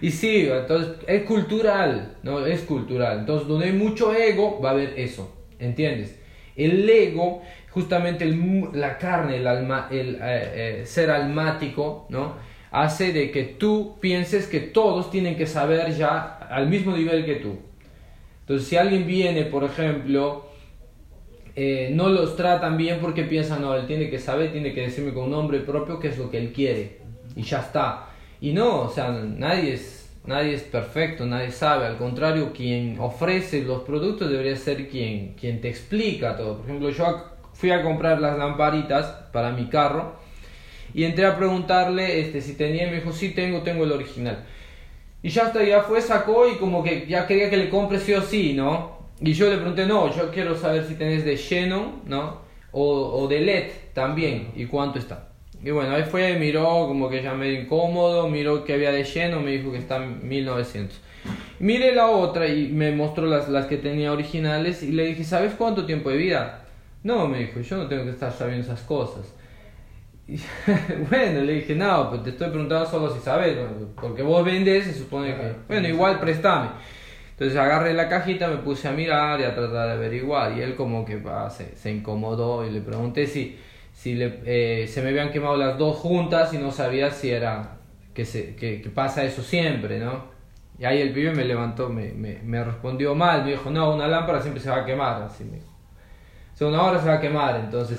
Y 0.00 0.10
sí, 0.10 0.48
entonces 0.48 0.96
es 1.06 1.22
cultural, 1.22 2.16
¿no? 2.22 2.44
Es 2.46 2.60
cultural. 2.62 3.20
Entonces, 3.20 3.48
donde 3.48 3.66
hay 3.66 3.72
mucho 3.72 4.14
ego, 4.14 4.60
va 4.60 4.70
a 4.70 4.72
haber 4.72 4.98
eso, 4.98 5.34
¿entiendes? 5.58 6.16
El 6.56 6.88
ego, 6.88 7.42
justamente 7.70 8.24
el, 8.24 8.70
la 8.72 8.98
carne, 8.98 9.36
el, 9.36 9.46
alma, 9.46 9.88
el 9.90 10.16
eh, 10.16 10.20
eh, 10.22 10.82
ser 10.86 11.10
almático, 11.10 12.06
¿no? 12.08 12.34
Hace 12.70 13.12
de 13.12 13.30
que 13.30 13.44
tú 13.44 13.96
pienses 14.00 14.46
que 14.46 14.60
todos 14.60 15.10
tienen 15.10 15.36
que 15.36 15.46
saber 15.46 15.94
ya 15.94 16.38
al 16.50 16.68
mismo 16.68 16.96
nivel 16.96 17.24
que 17.24 17.36
tú. 17.36 17.58
Entonces, 18.40 18.68
si 18.68 18.76
alguien 18.76 19.06
viene, 19.06 19.44
por 19.44 19.64
ejemplo, 19.64 20.46
eh, 21.54 21.90
no 21.92 22.10
los 22.10 22.36
tratan 22.36 22.76
bien 22.76 22.98
porque 23.00 23.24
piensan, 23.24 23.62
no, 23.62 23.74
él 23.74 23.86
tiene 23.86 24.10
que 24.10 24.18
saber, 24.18 24.52
tiene 24.52 24.74
que 24.74 24.82
decirme 24.82 25.14
con 25.14 25.24
un 25.24 25.30
nombre 25.30 25.60
propio 25.60 25.98
qué 25.98 26.08
es 26.08 26.18
lo 26.18 26.30
que 26.30 26.38
él 26.38 26.52
quiere. 26.52 26.98
Y 27.34 27.42
ya 27.42 27.60
está. 27.60 28.10
Y 28.40 28.52
no, 28.52 28.82
o 28.82 28.88
sea, 28.90 29.10
nadie 29.10 29.72
es, 29.72 30.05
nadie 30.26 30.54
es 30.54 30.62
perfecto, 30.62 31.26
nadie 31.26 31.50
sabe. 31.50 31.86
Al 31.86 31.96
contrario, 31.96 32.52
quien 32.52 32.98
ofrece 32.98 33.62
los 33.62 33.82
productos 33.82 34.30
debería 34.30 34.56
ser 34.56 34.88
quien, 34.88 35.34
quien 35.34 35.60
te 35.60 35.68
explica 35.68 36.36
todo. 36.36 36.58
Por 36.58 36.66
ejemplo, 36.66 36.90
yo 36.90 37.24
fui 37.54 37.70
a 37.70 37.82
comprar 37.82 38.20
las 38.20 38.38
lamparitas 38.38 39.06
para 39.32 39.52
mi 39.52 39.68
carro 39.68 40.14
y 40.92 41.04
entré 41.04 41.26
a 41.26 41.36
preguntarle 41.36 42.20
este, 42.20 42.40
si 42.40 42.54
tenía, 42.54 42.86
me 42.88 42.96
dijo, 42.96 43.12
sí 43.12 43.30
tengo, 43.30 43.62
tengo 43.62 43.84
el 43.84 43.92
original. 43.92 44.44
Y 45.22 45.28
ya 45.30 45.46
hasta 45.46 45.64
ya 45.64 45.82
fue, 45.82 46.00
sacó 46.00 46.48
y 46.48 46.56
como 46.56 46.82
que 46.82 47.06
ya 47.06 47.26
quería 47.26 47.50
que 47.50 47.56
le 47.56 47.68
compre 47.68 47.98
sí 47.98 48.12
o 48.14 48.22
sí, 48.22 48.52
¿no? 48.54 48.96
Y 49.20 49.32
yo 49.32 49.48
le 49.48 49.56
pregunté, 49.56 49.86
no, 49.86 50.14
yo 50.14 50.30
quiero 50.30 50.56
saber 50.56 50.84
si 50.84 50.94
tenés 50.94 51.24
de 51.24 51.36
Xenon, 51.36 52.02
¿no? 52.06 52.42
O, 52.72 53.22
o 53.22 53.28
de 53.28 53.40
LED 53.40 53.70
también, 53.94 54.52
y 54.54 54.66
cuánto 54.66 54.98
está. 54.98 55.35
Y 55.66 55.72
bueno, 55.72 55.96
ahí 55.96 56.04
fue, 56.04 56.38
miró 56.38 56.86
como 56.86 57.10
que 57.10 57.24
ya 57.24 57.34
medio 57.34 57.60
incómodo, 57.60 58.28
miró 58.28 58.62
que 58.62 58.74
había 58.74 58.92
de 58.92 59.04
Xenon, 59.04 59.44
me 59.44 59.50
dijo 59.50 59.72
que 59.72 59.78
está 59.78 59.96
en 59.96 60.28
1900. 60.28 60.96
Miré 61.58 61.92
la 61.92 62.06
otra 62.06 62.46
y 62.46 62.68
me 62.68 62.92
mostró 62.92 63.26
las, 63.26 63.48
las 63.48 63.66
que 63.66 63.76
tenía 63.76 64.12
originales 64.12 64.84
y 64.84 64.92
le 64.92 65.06
dije, 65.06 65.24
¿sabes 65.24 65.54
cuánto 65.58 65.84
tiempo 65.84 66.10
de 66.10 66.18
vida? 66.18 66.66
No, 67.02 67.26
me 67.26 67.40
dijo, 67.40 67.58
yo 67.58 67.78
no 67.78 67.88
tengo 67.88 68.04
que 68.04 68.10
estar 68.10 68.32
sabiendo 68.32 68.64
esas 68.64 68.82
cosas. 68.82 69.24
Y, 70.28 70.38
bueno, 71.10 71.40
le 71.40 71.54
dije, 71.54 71.74
no, 71.74 72.10
pues 72.10 72.22
te 72.22 72.30
estoy 72.30 72.50
preguntando 72.50 72.86
solo 72.88 73.12
si 73.12 73.18
sabes, 73.18 73.56
porque 74.00 74.22
vos 74.22 74.44
vendes, 74.44 74.84
se 74.84 74.94
supone 74.94 75.34
que... 75.34 75.52
Bueno, 75.66 75.88
igual 75.88 76.20
préstame. 76.20 76.68
Entonces 77.32 77.58
agarré 77.58 77.92
la 77.92 78.08
cajita, 78.08 78.46
me 78.46 78.58
puse 78.58 78.86
a 78.86 78.92
mirar 78.92 79.40
y 79.40 79.44
a 79.44 79.54
tratar 79.54 79.88
de 79.88 79.94
averiguar. 79.94 80.56
Y 80.56 80.62
él 80.62 80.76
como 80.76 81.04
que 81.04 81.20
se, 81.50 81.76
se, 81.76 81.92
incomodó 81.92 82.64
y 82.64 82.70
le 82.70 82.80
pregunté 82.80 83.26
si, 83.26 83.58
si 83.96 84.14
le, 84.14 84.40
eh, 84.44 84.86
se 84.88 85.00
me 85.00 85.08
habían 85.08 85.30
quemado 85.30 85.56
las 85.56 85.78
dos 85.78 85.96
juntas 85.96 86.52
y 86.52 86.58
no 86.58 86.70
sabía 86.70 87.10
si 87.10 87.30
era 87.30 87.78
que, 88.12 88.26
se, 88.26 88.54
que, 88.54 88.82
que, 88.82 88.90
pasa 88.90 89.24
eso 89.24 89.42
siempre, 89.42 89.98
¿no? 89.98 90.26
Y 90.78 90.84
ahí 90.84 91.00
el 91.00 91.14
pibe 91.14 91.32
me 91.32 91.44
levantó, 91.44 91.88
me, 91.88 92.12
me, 92.12 92.40
me, 92.44 92.62
respondió 92.62 93.14
mal, 93.14 93.42
me 93.42 93.52
dijo, 93.52 93.70
no, 93.70 93.94
una 93.94 94.06
lámpara 94.06 94.42
siempre 94.42 94.62
se 94.62 94.68
va 94.68 94.82
a 94.82 94.84
quemar, 94.84 95.22
así 95.22 95.44
me 95.44 95.56
dijo. 95.56 95.72
O 96.52 96.56
sea, 96.56 96.66
una 96.66 96.82
hora 96.82 97.00
se 97.00 97.08
va 97.08 97.14
a 97.14 97.20
quemar, 97.20 97.56
entonces... 97.56 97.98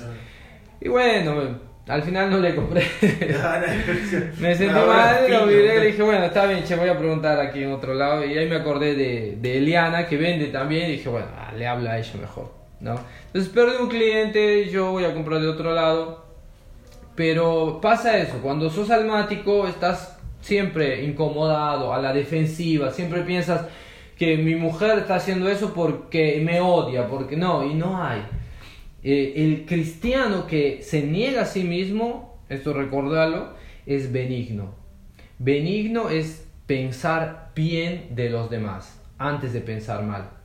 Y 0.80 0.88
bueno, 0.88 1.58
al 1.88 2.02
final 2.04 2.30
no 2.30 2.38
le 2.38 2.54
compré. 2.54 2.86
me 4.38 4.54
sentí 4.54 4.72
mal, 4.72 5.28
lo 5.28 5.46
miré 5.46 5.74
y 5.74 5.80
le 5.80 5.86
dije, 5.86 6.02
bueno, 6.02 6.26
está 6.26 6.46
bien, 6.46 6.62
che, 6.62 6.76
voy 6.76 6.90
a 6.90 6.96
preguntar 6.96 7.40
aquí 7.40 7.64
en 7.64 7.72
otro 7.72 7.94
lado. 7.94 8.24
Y 8.24 8.38
ahí 8.38 8.48
me 8.48 8.56
acordé 8.56 8.94
de, 8.94 9.36
de 9.40 9.58
Eliana, 9.58 10.06
que 10.06 10.16
vende 10.16 10.46
también, 10.46 10.90
y 10.90 10.92
dije, 10.92 11.08
bueno, 11.08 11.26
ah, 11.36 11.52
le 11.56 11.66
habla 11.66 11.92
a 11.92 11.98
ella 11.98 12.14
mejor, 12.20 12.52
¿no? 12.80 13.00
Entonces 13.26 13.50
perdí 13.52 13.76
un 13.80 13.88
cliente, 13.88 14.68
yo 14.70 14.92
voy 14.92 15.04
a 15.04 15.14
comprar 15.14 15.40
de 15.40 15.48
otro 15.48 15.74
lado. 15.74 16.26
Pero 17.14 17.80
pasa 17.82 18.18
eso, 18.18 18.38
cuando 18.42 18.70
sos 18.70 18.90
almático 18.90 19.66
estás 19.66 20.18
siempre 20.40 21.04
incomodado, 21.04 21.92
a 21.92 22.00
la 22.00 22.12
defensiva, 22.12 22.92
siempre 22.92 23.22
piensas 23.22 23.66
que 24.16 24.36
mi 24.36 24.54
mujer 24.54 24.98
está 24.98 25.16
haciendo 25.16 25.48
eso 25.48 25.72
porque 25.74 26.40
me 26.44 26.60
odia, 26.60 27.08
porque 27.08 27.36
no, 27.36 27.64
y 27.64 27.74
no 27.74 28.02
hay. 28.02 28.22
Eh, 29.02 29.34
el 29.36 29.64
cristiano 29.66 30.46
que 30.46 30.82
se 30.82 31.02
niega 31.02 31.42
a 31.42 31.46
sí 31.46 31.64
mismo, 31.64 32.38
esto 32.48 32.72
recordarlo, 32.72 33.54
es 33.86 34.12
benigno. 34.12 34.74
Benigno 35.38 36.10
es 36.10 36.48
pensar 36.66 37.52
bien 37.54 38.08
de 38.10 38.30
los 38.30 38.50
demás 38.50 39.00
antes 39.18 39.52
de 39.52 39.60
pensar 39.60 40.02
mal. 40.02 40.37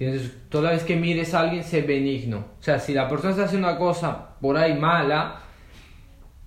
Entonces, 0.00 0.32
toda 0.48 0.70
vez 0.70 0.82
que 0.82 0.96
mires 0.96 1.34
a 1.34 1.40
alguien, 1.40 1.62
sé 1.62 1.82
benigno. 1.82 2.46
O 2.58 2.62
sea, 2.62 2.78
si 2.78 2.94
la 2.94 3.06
persona 3.06 3.32
está 3.32 3.44
haciendo 3.44 3.68
una 3.68 3.78
cosa 3.78 4.36
por 4.40 4.56
ahí 4.56 4.74
mala, 4.74 5.40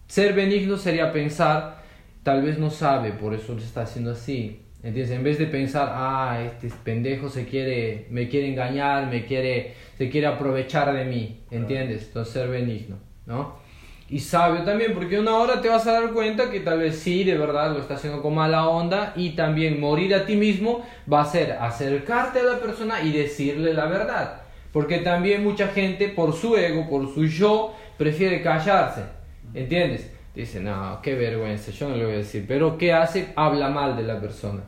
ser 0.07 0.33
benigno 0.33 0.75
sería 0.75 1.11
pensar, 1.11 1.83
tal 2.23 2.41
vez 2.41 2.57
no 2.57 2.71
sabe, 2.71 3.11
por 3.11 3.33
eso 3.33 3.53
lo 3.53 3.59
está 3.59 3.83
haciendo 3.83 4.11
así. 4.11 4.59
¿Entiendes? 4.81 5.15
En 5.15 5.23
vez 5.23 5.37
de 5.37 5.45
pensar, 5.45 5.89
ah, 5.93 6.43
este 6.43 6.69
pendejo 6.83 7.29
se 7.29 7.45
quiere, 7.45 8.07
me 8.09 8.27
quiere 8.27 8.49
engañar, 8.49 9.07
me 9.07 9.25
quiere, 9.25 9.75
se 9.97 10.09
quiere 10.09 10.27
aprovechar 10.27 10.93
de 10.93 11.05
mí, 11.05 11.39
¿entiendes? 11.51 12.07
Entonces 12.07 12.33
ser 12.33 12.49
benigno, 12.49 12.97
¿no? 13.25 13.62
Y 14.13 14.19
sabio 14.19 14.61
también, 14.61 14.93
porque 14.93 15.19
una 15.19 15.35
hora 15.37 15.59
te 15.59 15.69
vas 15.69 15.87
a 15.87 15.93
dar 15.93 16.11
cuenta 16.11 16.51
que 16.51 16.59
tal 16.59 16.77
vez 16.77 16.99
sí, 16.99 17.23
de 17.23 17.35
verdad 17.35 17.73
lo 17.73 17.79
está 17.79 17.95
haciendo 17.95 18.21
con 18.21 18.35
mala 18.35 18.69
onda 18.69 19.11
y 19.15 19.31
también 19.31 19.79
morir 19.79 20.13
a 20.13 20.27
ti 20.27 20.35
mismo 20.35 20.85
va 21.11 21.21
a 21.21 21.25
ser 21.25 21.53
acercarte 21.53 22.41
a 22.41 22.43
la 22.43 22.59
persona 22.59 23.01
y 23.01 23.11
decirle 23.11 23.73
la 23.73 23.87
verdad. 23.87 24.41
Porque 24.71 24.99
también 24.99 25.43
mucha 25.43 25.69
gente 25.69 26.09
por 26.09 26.33
su 26.33 26.55
ego, 26.55 26.87
por 26.87 27.11
su 27.11 27.25
yo, 27.25 27.73
prefiere 27.97 28.43
callarse, 28.43 29.01
¿entiendes? 29.55 30.11
Dice, 30.35 30.59
no, 30.59 30.99
qué 31.01 31.15
vergüenza, 31.15 31.71
yo 31.71 31.89
no 31.89 31.95
le 31.95 32.05
voy 32.05 32.13
a 32.13 32.17
decir. 32.17 32.45
Pero 32.47 32.77
¿qué 32.77 32.93
hace? 32.93 33.29
Habla 33.35 33.69
mal 33.69 33.97
de 33.97 34.03
la 34.03 34.21
persona. 34.21 34.61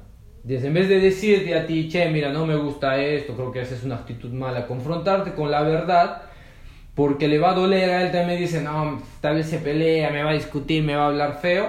Dice, 0.43 0.65
en 0.65 0.73
vez 0.73 0.89
de 0.89 0.99
decirte 0.99 1.53
a 1.53 1.67
ti, 1.67 1.87
che, 1.87 2.09
mira, 2.09 2.33
no 2.33 2.47
me 2.47 2.55
gusta 2.55 2.97
esto, 2.97 3.35
creo 3.35 3.51
que 3.51 3.61
esa 3.61 3.75
es 3.75 3.83
una 3.83 3.93
actitud 3.93 4.31
mala, 4.31 4.65
confrontarte 4.65 5.35
con 5.35 5.51
la 5.51 5.61
verdad, 5.61 6.23
porque 6.95 7.27
le 7.27 7.39
va 7.39 7.51
a 7.51 7.53
doler 7.53 7.89
a 7.89 8.05
él 8.05 8.11
también, 8.11 8.39
dice, 8.39 8.61
no, 8.61 9.01
tal 9.19 9.35
vez 9.35 9.47
se 9.47 9.59
pelea, 9.59 10.11
me 10.11 10.23
va 10.23 10.31
a 10.31 10.33
discutir, 10.33 10.81
me 10.81 10.95
va 10.95 11.03
a 11.03 11.07
hablar 11.07 11.39
feo. 11.41 11.67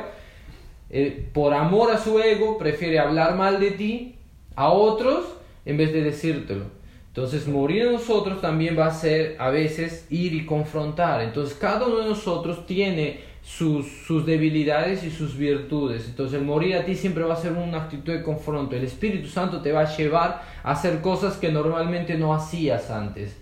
Eh, 0.88 1.28
por 1.32 1.52
amor 1.52 1.90
a 1.90 1.98
su 1.98 2.20
ego, 2.20 2.56
prefiere 2.58 3.00
hablar 3.00 3.34
mal 3.34 3.58
de 3.58 3.72
ti 3.72 4.14
a 4.54 4.70
otros 4.70 5.26
en 5.64 5.76
vez 5.76 5.92
de 5.92 6.02
decírtelo. 6.02 6.64
Entonces, 7.08 7.48
morir 7.48 7.88
a 7.88 7.92
nosotros 7.92 8.40
también 8.40 8.78
va 8.78 8.86
a 8.86 8.94
ser 8.94 9.36
a 9.40 9.50
veces 9.50 10.06
ir 10.10 10.34
y 10.34 10.46
confrontar. 10.46 11.22
Entonces, 11.22 11.56
cada 11.56 11.86
uno 11.86 11.98
de 11.98 12.08
nosotros 12.10 12.64
tiene 12.66 13.20
sus, 13.42 13.86
sus, 14.06 14.26
debilidades 14.26 15.02
y 15.02 15.10
sus 15.10 15.36
virtudes. 15.36 16.06
Entonces 16.08 16.38
el 16.38 16.44
morir 16.44 16.76
a 16.76 16.84
ti 16.84 16.96
siempre 16.96 17.22
va 17.22 17.34
a 17.34 17.36
ser 17.36 17.52
una 17.52 17.78
actitud 17.78 18.12
de 18.12 18.22
confronto. 18.22 18.74
El 18.74 18.84
Espíritu 18.84 19.28
Santo 19.28 19.62
te 19.62 19.70
va 19.70 19.82
a 19.82 19.96
llevar 19.96 20.42
a 20.64 20.72
hacer 20.72 21.00
cosas 21.00 21.36
que 21.36 21.52
normalmente 21.52 22.16
no 22.16 22.34
hacías 22.34 22.90
antes. 22.90 23.36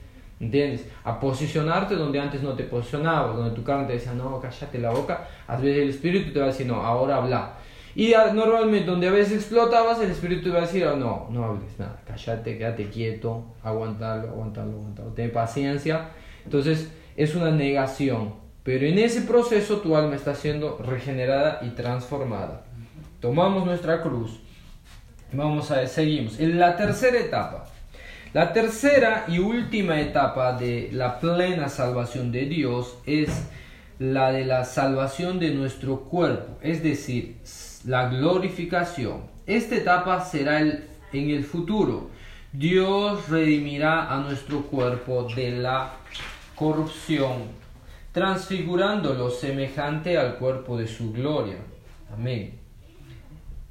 ¿Entiendes? 0.44 0.86
A 1.04 1.18
posicionarte 1.18 1.94
donde 1.94 2.20
antes 2.20 2.42
no 2.42 2.52
te 2.52 2.64
posicionabas, 2.64 3.36
donde 3.36 3.54
tu 3.54 3.64
carne 3.64 3.86
te 3.86 3.94
decía, 3.94 4.12
no, 4.12 4.38
cállate 4.40 4.78
la 4.78 4.90
boca. 4.90 5.26
A 5.46 5.56
veces 5.56 5.82
el 5.82 5.88
Espíritu 5.88 6.32
te 6.32 6.38
va 6.38 6.46
a 6.46 6.48
decir, 6.48 6.66
no, 6.66 6.76
ahora 6.76 7.16
habla. 7.16 7.54
Y 7.94 8.12
normalmente 8.34 8.90
donde 8.90 9.08
a 9.08 9.10
veces 9.10 9.36
explotabas, 9.36 10.00
el 10.00 10.10
Espíritu 10.10 10.44
te 10.44 10.50
va 10.50 10.58
a 10.58 10.66
decir, 10.66 10.84
no, 10.84 11.28
no 11.30 11.44
hables 11.44 11.78
nada, 11.78 11.98
cállate, 12.06 12.58
quédate 12.58 12.90
quieto, 12.90 13.44
aguantalo, 13.62 14.28
aguantalo, 14.28 14.72
aguantalo, 14.72 15.08
ten 15.12 15.32
paciencia. 15.32 16.10
Entonces 16.44 16.92
es 17.16 17.34
una 17.34 17.50
negación. 17.50 18.34
Pero 18.64 18.86
en 18.86 18.98
ese 18.98 19.22
proceso 19.22 19.78
tu 19.78 19.96
alma 19.96 20.14
está 20.16 20.34
siendo 20.34 20.78
regenerada 20.78 21.60
y 21.62 21.70
transformada. 21.70 22.64
Tomamos 23.20 23.64
nuestra 23.64 24.02
cruz. 24.02 24.40
Vamos 25.32 25.70
a 25.70 25.86
seguimos. 25.86 26.38
En 26.38 26.58
la 26.58 26.76
tercera 26.76 27.18
etapa. 27.18 27.66
La 28.34 28.52
tercera 28.52 29.26
y 29.28 29.38
última 29.38 30.00
etapa 30.00 30.54
de 30.54 30.90
la 30.92 31.20
plena 31.20 31.68
salvación 31.68 32.32
de 32.32 32.46
Dios 32.46 32.98
es 33.06 33.30
la 34.00 34.32
de 34.32 34.44
la 34.44 34.64
salvación 34.64 35.38
de 35.38 35.54
nuestro 35.54 36.00
cuerpo, 36.00 36.58
es 36.60 36.82
decir, 36.82 37.36
la 37.84 38.08
glorificación. 38.08 39.20
Esta 39.46 39.76
etapa 39.76 40.20
será 40.24 40.60
en 40.62 40.84
el 41.12 41.44
futuro, 41.44 42.10
Dios 42.52 43.28
redimirá 43.28 44.12
a 44.12 44.18
nuestro 44.18 44.62
cuerpo 44.62 45.28
de 45.36 45.52
la 45.52 45.92
corrupción, 46.56 47.42
transfigurándolo 48.10 49.30
semejante 49.30 50.18
al 50.18 50.38
cuerpo 50.38 50.76
de 50.76 50.88
su 50.88 51.12
gloria. 51.12 51.58
Amén. 52.12 52.58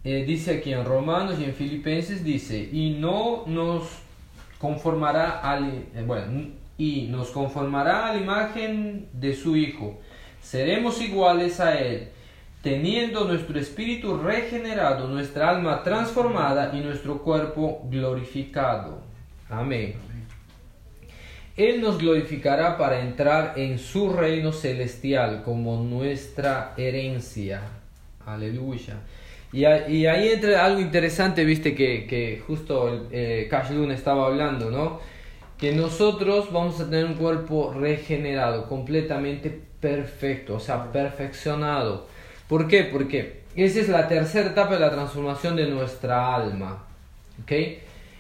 Eh, 0.06 0.24
dice 0.26 0.60
aquí 0.60 0.72
en 0.72 0.86
Romanos 0.86 1.36
y 1.38 1.44
en 1.44 1.54
Filipenses, 1.54 2.24
dice, 2.24 2.70
y 2.72 2.92
no 2.92 3.44
nos 3.46 4.03
conformará 4.64 5.42
al, 5.42 5.88
eh, 5.94 6.06
bueno, 6.08 6.52
y 6.78 7.08
nos 7.08 7.32
conformará 7.32 8.08
a 8.08 8.14
la 8.14 8.22
imagen 8.22 9.10
de 9.12 9.36
su 9.36 9.58
Hijo. 9.58 10.00
Seremos 10.42 11.02
iguales 11.02 11.60
a 11.60 11.78
Él, 11.78 12.08
teniendo 12.62 13.26
nuestro 13.26 13.60
espíritu 13.60 14.16
regenerado, 14.16 15.10
nuestra 15.10 15.50
alma 15.50 15.84
transformada 15.84 16.72
y 16.74 16.80
nuestro 16.80 17.22
cuerpo 17.24 17.82
glorificado. 17.92 19.02
Amén. 19.50 19.96
Él 21.58 21.82
nos 21.82 21.98
glorificará 21.98 22.78
para 22.78 23.02
entrar 23.02 23.56
en 23.58 23.78
su 23.78 24.14
reino 24.14 24.54
celestial 24.54 25.44
como 25.44 25.84
nuestra 25.84 26.74
herencia. 26.78 27.64
Aleluya. 28.26 28.96
Y, 29.54 29.66
ahí 29.66 30.30
entra 30.30 30.66
algo 30.66 30.82
interesante, 30.82 31.46
viste, 31.46 31.76
que, 31.76 32.42
justo 32.48 33.08
eh, 33.12 33.48
estaba 33.92 34.26
hablando, 34.26 34.72
¿no? 34.72 35.00
Que 35.60 35.72
nosotros 35.72 36.52
vamos 36.52 36.82
a 36.82 36.90
tener 36.90 37.06
un 37.06 37.14
cuerpo 37.14 37.72
regenerado, 37.72 38.68
completamente 38.68 39.62
perfecto, 39.80 40.56
o 40.56 40.60
sea, 40.60 40.92
perfeccionado. 40.92 42.08
¿Por 42.48 42.68
qué? 42.68 42.84
Porque 42.86 43.44
esa 43.56 43.80
es 43.80 43.90
la 43.90 44.08
tercera 44.08 44.50
etapa 44.50 44.74
de 44.74 44.80
la 44.80 44.92
transformación 44.92 45.56
de 45.56 45.68
nuestra 45.68 46.36
alma. 46.36 46.86
¿Ok? 47.44 47.52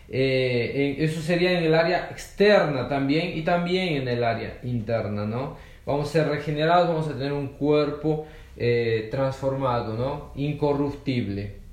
Eh, 0.10 0.96
eso 1.00 1.20
sería 1.22 1.58
en 1.58 1.63
el 1.63 1.74
área 1.74 2.10
externa 2.12 2.88
también 2.88 3.36
y 3.36 3.42
también 3.42 4.04
en 4.04 4.08
el 4.08 4.24
área 4.24 4.60
interna, 4.62 5.25
¿no? 5.25 5.58
Vamos 5.86 6.10
a 6.10 6.12
ser 6.12 6.28
regenerados, 6.28 6.88
vamos 6.88 7.08
a 7.08 7.13
tener 7.13 7.34
un 7.34 7.48
cuerpo 7.48 8.28
eh, 8.57 9.07
transformado, 9.12 9.95
¿no? 9.95 10.31
Incorruptible. 10.36 11.63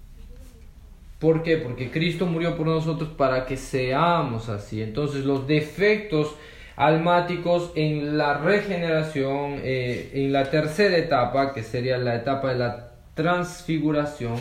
¿Por 1.18 1.42
qué? 1.42 1.58
Porque 1.58 1.90
Cristo 1.90 2.25
murió 2.25 2.56
por 2.56 2.66
nosotros 2.66 3.10
para 3.10 3.44
que 3.44 3.58
seamos 3.58 4.49
así. 4.49 4.82
Entonces 4.82 5.25
los 5.26 5.46
defectos 5.46 6.34
almáticos 6.76 7.72
en 7.75 8.16
la 8.16 8.38
regeneración, 8.38 9.60
eh, 9.62 10.12
en 10.14 10.32
la 10.32 10.50
tercera 10.50 10.96
etapa, 10.96 11.52
que 11.52 11.62
sería 11.62 11.99
la 11.99 12.14
etapa 12.14 12.52
de 12.52 12.58
la 12.58 12.92
transfiguración, 13.12 14.37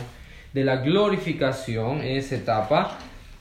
de 0.54 0.64
la 0.64 0.76
glorificación, 0.76 2.00
en 2.00 2.16
esa 2.16 2.36
etapa, 2.36 2.98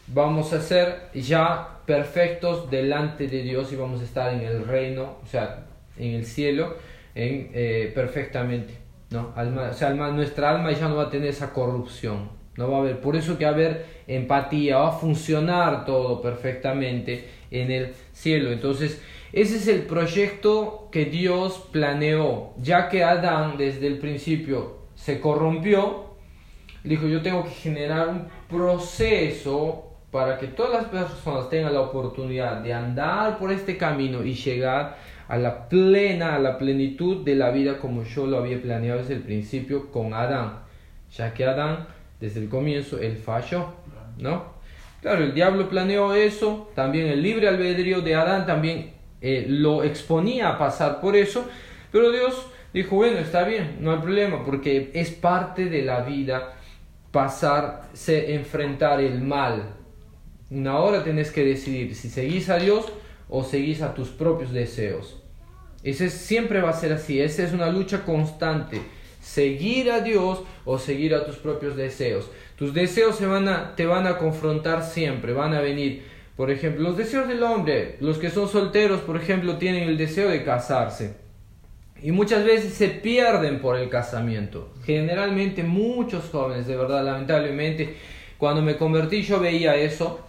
vamos 0.07 0.51
a 0.51 0.61
ser 0.61 1.09
ya 1.13 1.79
perfectos 1.85 2.69
delante 2.69 3.27
de 3.27 3.41
Dios 3.41 3.71
y 3.71 3.77
vamos 3.77 4.01
a 4.01 4.03
estar 4.03 4.33
en 4.33 4.41
el 4.41 4.67
reino, 4.67 5.15
o 5.23 5.25
sea, 5.25 5.65
en 5.97 6.15
el 6.15 6.25
cielo, 6.25 6.75
en, 7.15 7.51
eh, 7.53 7.91
perfectamente. 7.95 8.88
¿No? 9.09 9.33
Alma, 9.35 9.69
o 9.71 9.73
sea, 9.73 9.91
nuestra 9.91 10.51
alma 10.51 10.71
ya 10.71 10.87
no 10.87 10.95
va 10.95 11.03
a 11.03 11.09
tener 11.09 11.29
esa 11.29 11.51
corrupción. 11.51 12.29
No 12.57 12.69
va 12.69 12.77
a 12.77 12.79
haber, 12.81 12.99
por 12.99 13.15
eso 13.15 13.37
que 13.37 13.45
va 13.45 13.51
a 13.51 13.53
haber 13.53 13.85
empatía, 14.07 14.77
va 14.77 14.89
a 14.89 14.91
funcionar 14.91 15.85
todo 15.85 16.21
perfectamente 16.21 17.29
en 17.51 17.71
el 17.71 17.93
cielo. 18.11 18.51
Entonces, 18.51 19.01
ese 19.31 19.57
es 19.57 19.67
el 19.67 19.83
proyecto 19.83 20.89
que 20.91 21.05
Dios 21.05 21.67
planeó, 21.71 22.51
ya 22.57 22.89
que 22.89 23.03
Adán 23.03 23.57
desde 23.57 23.87
el 23.87 23.99
principio 23.99 24.79
se 24.95 25.19
corrompió, 25.21 26.09
dijo, 26.83 27.07
yo 27.07 27.21
tengo 27.21 27.43
que 27.43 27.51
generar 27.51 28.09
un 28.09 28.27
proceso 28.49 29.85
para 30.11 30.37
que 30.37 30.47
todas 30.47 30.73
las 30.73 30.85
personas 30.85 31.49
tengan 31.49 31.73
la 31.73 31.81
oportunidad 31.81 32.57
de 32.57 32.73
andar 32.73 33.37
por 33.37 33.51
este 33.51 33.77
camino 33.77 34.23
y 34.23 34.33
llegar 34.33 34.97
a 35.29 35.37
la 35.37 35.69
plena, 35.69 36.35
a 36.35 36.39
la 36.39 36.57
plenitud 36.57 37.23
de 37.23 37.35
la 37.35 37.51
vida 37.51 37.77
como 37.77 38.03
yo 38.03 38.25
lo 38.25 38.39
había 38.39 38.59
planeado 38.61 38.99
desde 38.99 39.13
el 39.13 39.21
principio 39.21 39.91
con 39.91 40.15
Adán, 40.15 40.59
ya 41.15 41.33
que 41.35 41.45
Adán 41.45 41.87
desde 42.19 42.41
el 42.41 42.49
comienzo 42.49 42.97
él 42.99 43.15
falló, 43.15 43.73
¿no? 44.17 44.57
Claro, 45.01 45.23
el 45.23 45.33
diablo 45.33 45.69
planeó 45.69 46.15
eso, 46.15 46.71
también 46.75 47.07
el 47.07 47.21
libre 47.21 47.47
albedrío 47.47 48.01
de 48.01 48.15
Adán 48.15 48.47
también 48.47 48.91
eh, 49.21 49.45
lo 49.47 49.83
exponía 49.83 50.49
a 50.49 50.57
pasar 50.57 50.99
por 50.99 51.15
eso, 51.15 51.47
pero 51.91 52.11
Dios 52.11 52.47
dijo, 52.73 52.95
bueno, 52.95 53.19
está 53.19 53.43
bien, 53.43 53.77
no 53.81 53.91
hay 53.91 53.99
problema, 53.99 54.43
porque 54.43 54.89
es 54.95 55.11
parte 55.11 55.65
de 55.65 55.83
la 55.83 56.01
vida 56.01 56.55
pasarse, 57.11 58.33
enfrentar 58.33 58.99
el 58.99 59.21
mal, 59.21 59.75
una 60.49 60.79
hora 60.79 61.03
tenés 61.03 61.31
que 61.31 61.45
decidir 61.45 61.95
si 61.95 62.09
seguís 62.09 62.49
a 62.49 62.57
Dios 62.57 62.91
o 63.29 63.43
seguís 63.43 63.83
a 63.83 63.93
tus 63.93 64.09
propios 64.09 64.51
deseos. 64.51 65.18
Ese 65.83 66.09
siempre 66.09 66.61
va 66.61 66.71
a 66.71 66.73
ser 66.73 66.93
así, 66.93 67.21
esa 67.21 67.43
es 67.43 67.53
una 67.53 67.69
lucha 67.69 68.03
constante. 68.03 68.81
Seguir 69.21 69.91
a 69.91 70.01
Dios 70.01 70.43
o 70.65 70.77
seguir 70.77 71.13
a 71.13 71.25
tus 71.25 71.37
propios 71.37 71.75
deseos. 71.75 72.29
Tus 72.55 72.73
deseos 72.73 73.15
se 73.15 73.25
van 73.25 73.47
a, 73.47 73.75
te 73.75 73.85
van 73.85 74.07
a 74.07 74.17
confrontar 74.17 74.83
siempre, 74.83 75.33
van 75.33 75.53
a 75.53 75.61
venir. 75.61 76.03
Por 76.35 76.51
ejemplo, 76.51 76.83
los 76.83 76.97
deseos 76.97 77.27
del 77.27 77.43
hombre, 77.43 77.97
los 77.99 78.17
que 78.17 78.29
son 78.29 78.47
solteros, 78.47 79.01
por 79.01 79.17
ejemplo, 79.17 79.57
tienen 79.57 79.87
el 79.87 79.97
deseo 79.97 80.29
de 80.29 80.43
casarse. 80.43 81.15
Y 82.01 82.11
muchas 82.11 82.45
veces 82.45 82.73
se 82.73 82.87
pierden 82.87 83.59
por 83.59 83.77
el 83.77 83.89
casamiento. 83.89 84.73
Generalmente 84.85 85.63
muchos 85.63 86.29
jóvenes, 86.29 86.65
de 86.65 86.77
verdad, 86.77 87.03
lamentablemente, 87.03 87.95
cuando 88.37 88.61
me 88.61 88.77
convertí 88.77 89.21
yo 89.21 89.39
veía 89.39 89.75
eso 89.75 90.21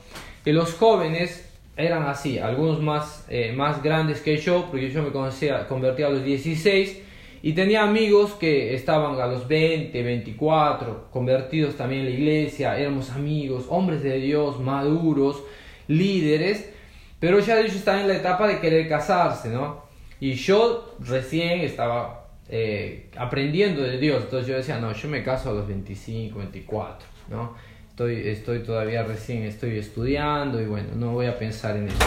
que 0.44 0.52
los 0.52 0.74
jóvenes 0.74 1.49
eran 1.80 2.04
así, 2.04 2.38
algunos 2.38 2.80
más, 2.80 3.26
eh, 3.28 3.52
más 3.52 3.82
grandes 3.82 4.20
que 4.20 4.36
yo, 4.36 4.66
porque 4.70 4.90
yo 4.90 5.02
me 5.02 5.10
conocía, 5.10 5.66
convertí 5.66 6.02
a 6.02 6.08
los 6.08 6.24
16 6.24 7.02
y 7.42 7.52
tenía 7.54 7.82
amigos 7.82 8.32
que 8.32 8.74
estaban 8.74 9.18
a 9.18 9.26
los 9.26 9.48
20, 9.48 10.02
24, 10.02 11.08
convertidos 11.10 11.76
también 11.76 12.02
en 12.02 12.06
la 12.06 12.12
iglesia, 12.12 12.78
éramos 12.78 13.10
amigos, 13.10 13.64
hombres 13.68 14.02
de 14.02 14.18
Dios, 14.18 14.60
maduros, 14.60 15.42
líderes, 15.88 16.70
pero 17.18 17.40
ya 17.40 17.58
ellos 17.58 17.74
estaban 17.74 18.02
en 18.02 18.08
la 18.08 18.16
etapa 18.16 18.46
de 18.46 18.60
querer 18.60 18.88
casarse, 18.88 19.48
¿no? 19.48 19.84
Y 20.20 20.34
yo 20.34 20.96
recién 21.00 21.60
estaba 21.60 22.28
eh, 22.48 23.08
aprendiendo 23.16 23.82
de 23.82 23.98
Dios, 23.98 24.24
entonces 24.24 24.46
yo 24.46 24.56
decía, 24.56 24.78
no, 24.78 24.92
yo 24.92 25.08
me 25.08 25.22
caso 25.22 25.50
a 25.50 25.54
los 25.54 25.66
25, 25.66 26.38
24, 26.38 27.08
¿no? 27.30 27.54
Estoy, 28.00 28.28
estoy 28.28 28.60
todavía 28.60 29.02
recién, 29.02 29.42
estoy 29.42 29.76
estudiando 29.76 30.58
y 30.62 30.64
bueno, 30.64 30.88
no 30.96 31.12
voy 31.12 31.26
a 31.26 31.38
pensar 31.38 31.76
en 31.76 31.88
eso. 31.88 31.98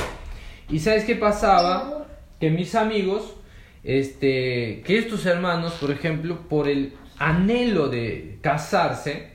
¿Y 0.68 0.80
sabes 0.80 1.04
qué 1.04 1.16
pasaba? 1.16 2.08
Que 2.40 2.50
mis 2.50 2.74
amigos, 2.74 3.36
este, 3.84 4.82
que 4.86 4.98
estos 4.98 5.24
hermanos, 5.28 5.74
por 5.74 5.92
ejemplo, 5.92 6.40
por 6.50 6.68
el 6.68 6.94
anhelo 7.20 7.90
de 7.90 8.40
casarse, 8.42 9.34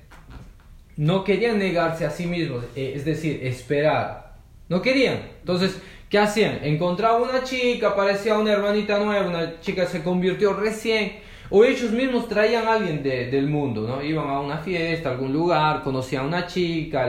no 0.96 1.22
querían 1.22 1.60
negarse 1.60 2.04
a 2.04 2.10
sí 2.10 2.26
mismos, 2.26 2.64
eh, 2.74 2.94
es 2.96 3.04
decir, 3.04 3.38
esperar. 3.44 4.34
No 4.68 4.82
querían. 4.82 5.20
Entonces, 5.38 5.78
¿qué 6.10 6.18
hacían? 6.18 6.58
Encontraba 6.64 7.18
una 7.18 7.44
chica, 7.44 7.94
parecía 7.94 8.36
una 8.36 8.50
hermanita 8.50 8.98
nueva, 8.98 9.28
una 9.28 9.60
chica 9.60 9.86
se 9.86 10.02
convirtió 10.02 10.54
recién 10.54 11.20
o 11.50 11.64
ellos 11.64 11.90
mismos 11.90 12.28
traían 12.28 12.66
a 12.66 12.74
alguien 12.74 13.02
de, 13.02 13.30
del 13.30 13.46
mundo, 13.46 13.86
¿no? 13.86 14.02
Iban 14.02 14.28
a 14.28 14.40
una 14.40 14.58
fiesta, 14.58 15.08
a 15.08 15.12
algún 15.12 15.32
lugar, 15.32 15.82
conocían 15.82 16.24
a 16.24 16.26
una 16.28 16.46
chica, 16.46 17.06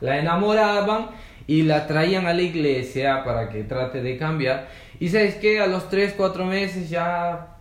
la 0.00 0.18
enamoraban 0.18 1.08
y 1.46 1.62
la 1.62 1.86
traían 1.86 2.26
a 2.26 2.34
la 2.34 2.42
iglesia 2.42 3.22
para 3.24 3.48
que 3.48 3.64
trate 3.64 4.02
de 4.02 4.16
cambiar. 4.16 4.68
Y 4.98 5.08
sabes 5.08 5.36
que 5.36 5.60
a 5.60 5.66
los 5.66 5.88
3, 5.88 6.14
4 6.16 6.44
meses 6.44 6.90
ya 6.90 7.56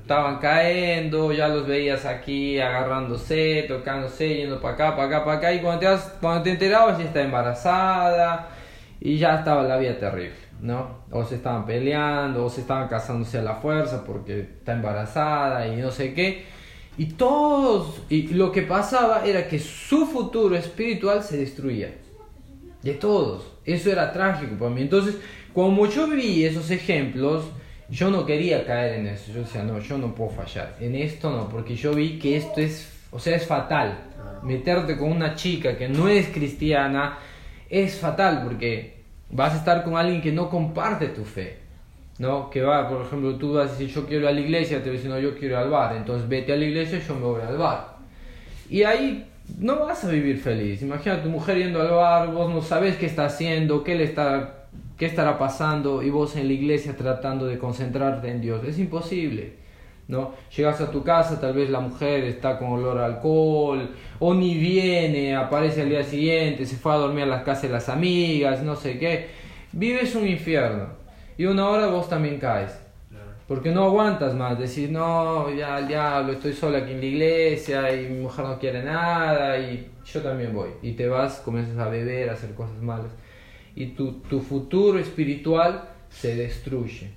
estaban 0.00 0.38
cayendo, 0.38 1.32
ya 1.32 1.48
los 1.48 1.66
veías 1.66 2.04
aquí 2.04 2.58
agarrándose, 2.58 3.64
tocándose, 3.68 4.36
yendo 4.36 4.60
para 4.60 4.74
acá, 4.74 4.96
para 4.96 5.08
acá, 5.08 5.24
para 5.24 5.38
acá. 5.38 5.52
Y 5.52 5.60
cuando 5.60 5.80
te, 5.80 5.96
cuando 6.20 6.42
te 6.42 6.50
enterabas 6.50 6.98
ya 6.98 7.04
está 7.04 7.22
embarazada 7.22 8.48
y 9.00 9.18
ya 9.18 9.36
estaba 9.36 9.62
la 9.62 9.76
vida 9.76 9.98
terrible. 9.98 10.41
¿No? 10.62 11.02
O 11.10 11.24
se 11.24 11.34
estaban 11.34 11.66
peleando, 11.66 12.44
o 12.44 12.48
se 12.48 12.62
estaban 12.62 12.88
casándose 12.88 13.38
a 13.38 13.42
la 13.42 13.56
fuerza 13.56 14.04
porque 14.04 14.40
está 14.40 14.72
embarazada 14.72 15.66
y 15.66 15.76
no 15.76 15.90
sé 15.90 16.14
qué. 16.14 16.44
Y 16.96 17.06
todos, 17.06 18.02
y 18.08 18.28
lo 18.28 18.52
que 18.52 18.62
pasaba 18.62 19.24
era 19.26 19.48
que 19.48 19.58
su 19.58 20.06
futuro 20.06 20.56
espiritual 20.56 21.22
se 21.22 21.36
destruía. 21.36 21.94
De 22.82 22.94
todos. 22.94 23.46
Eso 23.64 23.90
era 23.90 24.12
trágico 24.12 24.56
para 24.56 24.70
mí. 24.70 24.82
Entonces, 24.82 25.16
como 25.52 25.86
yo 25.86 26.06
vi 26.06 26.44
esos 26.44 26.70
ejemplos, 26.70 27.44
yo 27.88 28.10
no 28.10 28.24
quería 28.24 28.64
caer 28.64 29.00
en 29.00 29.08
eso. 29.08 29.32
Yo 29.32 29.40
decía, 29.40 29.62
no, 29.62 29.78
yo 29.78 29.98
no 29.98 30.14
puedo 30.14 30.30
fallar. 30.30 30.76
En 30.80 30.94
esto 30.94 31.30
no, 31.30 31.48
porque 31.48 31.76
yo 31.76 31.92
vi 31.92 32.18
que 32.18 32.36
esto 32.36 32.60
es, 32.60 32.90
o 33.10 33.18
sea, 33.18 33.36
es 33.36 33.46
fatal. 33.46 34.10
Meterte 34.42 34.96
con 34.96 35.10
una 35.10 35.34
chica 35.34 35.76
que 35.76 35.88
no 35.88 36.08
es 36.08 36.28
cristiana 36.28 37.18
es 37.68 37.98
fatal 37.98 38.42
porque 38.44 39.01
vas 39.32 39.54
a 39.54 39.56
estar 39.56 39.82
con 39.82 39.96
alguien 39.96 40.20
que 40.22 40.30
no 40.30 40.48
comparte 40.48 41.08
tu 41.08 41.24
fe. 41.24 41.58
¿no? 42.18 42.50
Que 42.50 42.62
va, 42.62 42.88
por 42.88 43.04
ejemplo, 43.04 43.34
tú 43.36 43.54
vas 43.54 43.68
a 43.68 43.72
decir 43.72 43.88
yo 43.88 44.06
quiero 44.06 44.22
ir 44.22 44.28
a 44.28 44.32
la 44.32 44.40
iglesia, 44.40 44.82
te 44.82 44.90
a 44.90 44.92
decir 44.92 45.10
no, 45.10 45.18
yo 45.18 45.36
quiero 45.36 45.54
ir 45.54 45.56
al 45.56 45.70
bar, 45.70 45.96
entonces 45.96 46.28
vete 46.28 46.52
a 46.52 46.56
la 46.56 46.64
iglesia, 46.64 47.00
yo 47.00 47.14
me 47.14 47.22
voy 47.22 47.40
al 47.42 47.56
bar. 47.56 47.96
Y 48.68 48.84
ahí 48.84 49.26
no 49.58 49.80
vas 49.80 50.04
a 50.04 50.08
vivir 50.08 50.38
feliz. 50.38 50.82
Imagina 50.82 51.22
tu 51.22 51.28
mujer 51.28 51.58
yendo 51.58 51.80
al 51.80 51.90
bar, 51.90 52.32
vos 52.32 52.52
no 52.52 52.62
sabes 52.62 52.96
qué 52.96 53.06
está 53.06 53.24
haciendo, 53.24 53.82
qué 53.82 53.94
le 53.94 54.04
está, 54.04 54.66
qué 54.96 55.06
estará 55.06 55.38
pasando 55.38 56.02
y 56.02 56.10
vos 56.10 56.36
en 56.36 56.46
la 56.46 56.52
iglesia 56.52 56.96
tratando 56.96 57.46
de 57.46 57.58
concentrarte 57.58 58.30
en 58.30 58.40
Dios. 58.40 58.62
Es 58.64 58.78
imposible. 58.78 59.61
¿No? 60.08 60.34
Llegas 60.54 60.80
a 60.80 60.90
tu 60.90 61.02
casa, 61.02 61.40
tal 61.40 61.54
vez 61.54 61.70
la 61.70 61.80
mujer 61.80 62.24
está 62.24 62.58
con 62.58 62.72
olor 62.72 62.98
a 62.98 63.06
alcohol, 63.06 63.90
o 64.18 64.34
ni 64.34 64.54
viene, 64.54 65.36
aparece 65.36 65.82
al 65.82 65.88
día 65.88 66.04
siguiente, 66.04 66.66
se 66.66 66.76
fue 66.76 66.92
a 66.92 66.96
dormir 66.96 67.24
a 67.24 67.26
las 67.26 67.42
casas 67.42 67.62
de 67.62 67.68
las 67.70 67.88
amigas, 67.88 68.62
no 68.62 68.76
sé 68.76 68.98
qué. 68.98 69.28
Vives 69.72 70.14
un 70.14 70.26
infierno. 70.26 70.86
Y 71.38 71.46
una 71.46 71.68
hora 71.68 71.86
vos 71.86 72.08
también 72.08 72.38
caes. 72.38 72.78
Porque 73.48 73.70
no 73.70 73.84
aguantas 73.84 74.34
más, 74.34 74.58
decir, 74.58 74.90
no, 74.90 75.52
ya 75.52 75.76
al 75.76 75.88
diablo, 75.88 76.32
estoy 76.32 76.52
sola 76.52 76.78
aquí 76.78 76.92
en 76.92 77.00
la 77.00 77.06
iglesia 77.06 77.94
y 77.94 78.08
mi 78.08 78.20
mujer 78.20 78.44
no 78.46 78.58
quiere 78.58 78.82
nada 78.82 79.58
y 79.58 79.90
yo 80.04 80.22
también 80.22 80.54
voy. 80.54 80.70
Y 80.80 80.92
te 80.92 81.08
vas, 81.08 81.40
comienzas 81.40 81.76
a 81.78 81.88
beber, 81.88 82.30
a 82.30 82.34
hacer 82.34 82.54
cosas 82.54 82.80
malas. 82.80 83.12
Y 83.74 83.88
tu, 83.88 84.20
tu 84.20 84.40
futuro 84.40 84.98
espiritual 84.98 85.88
se 86.08 86.36
destruye. 86.36 87.10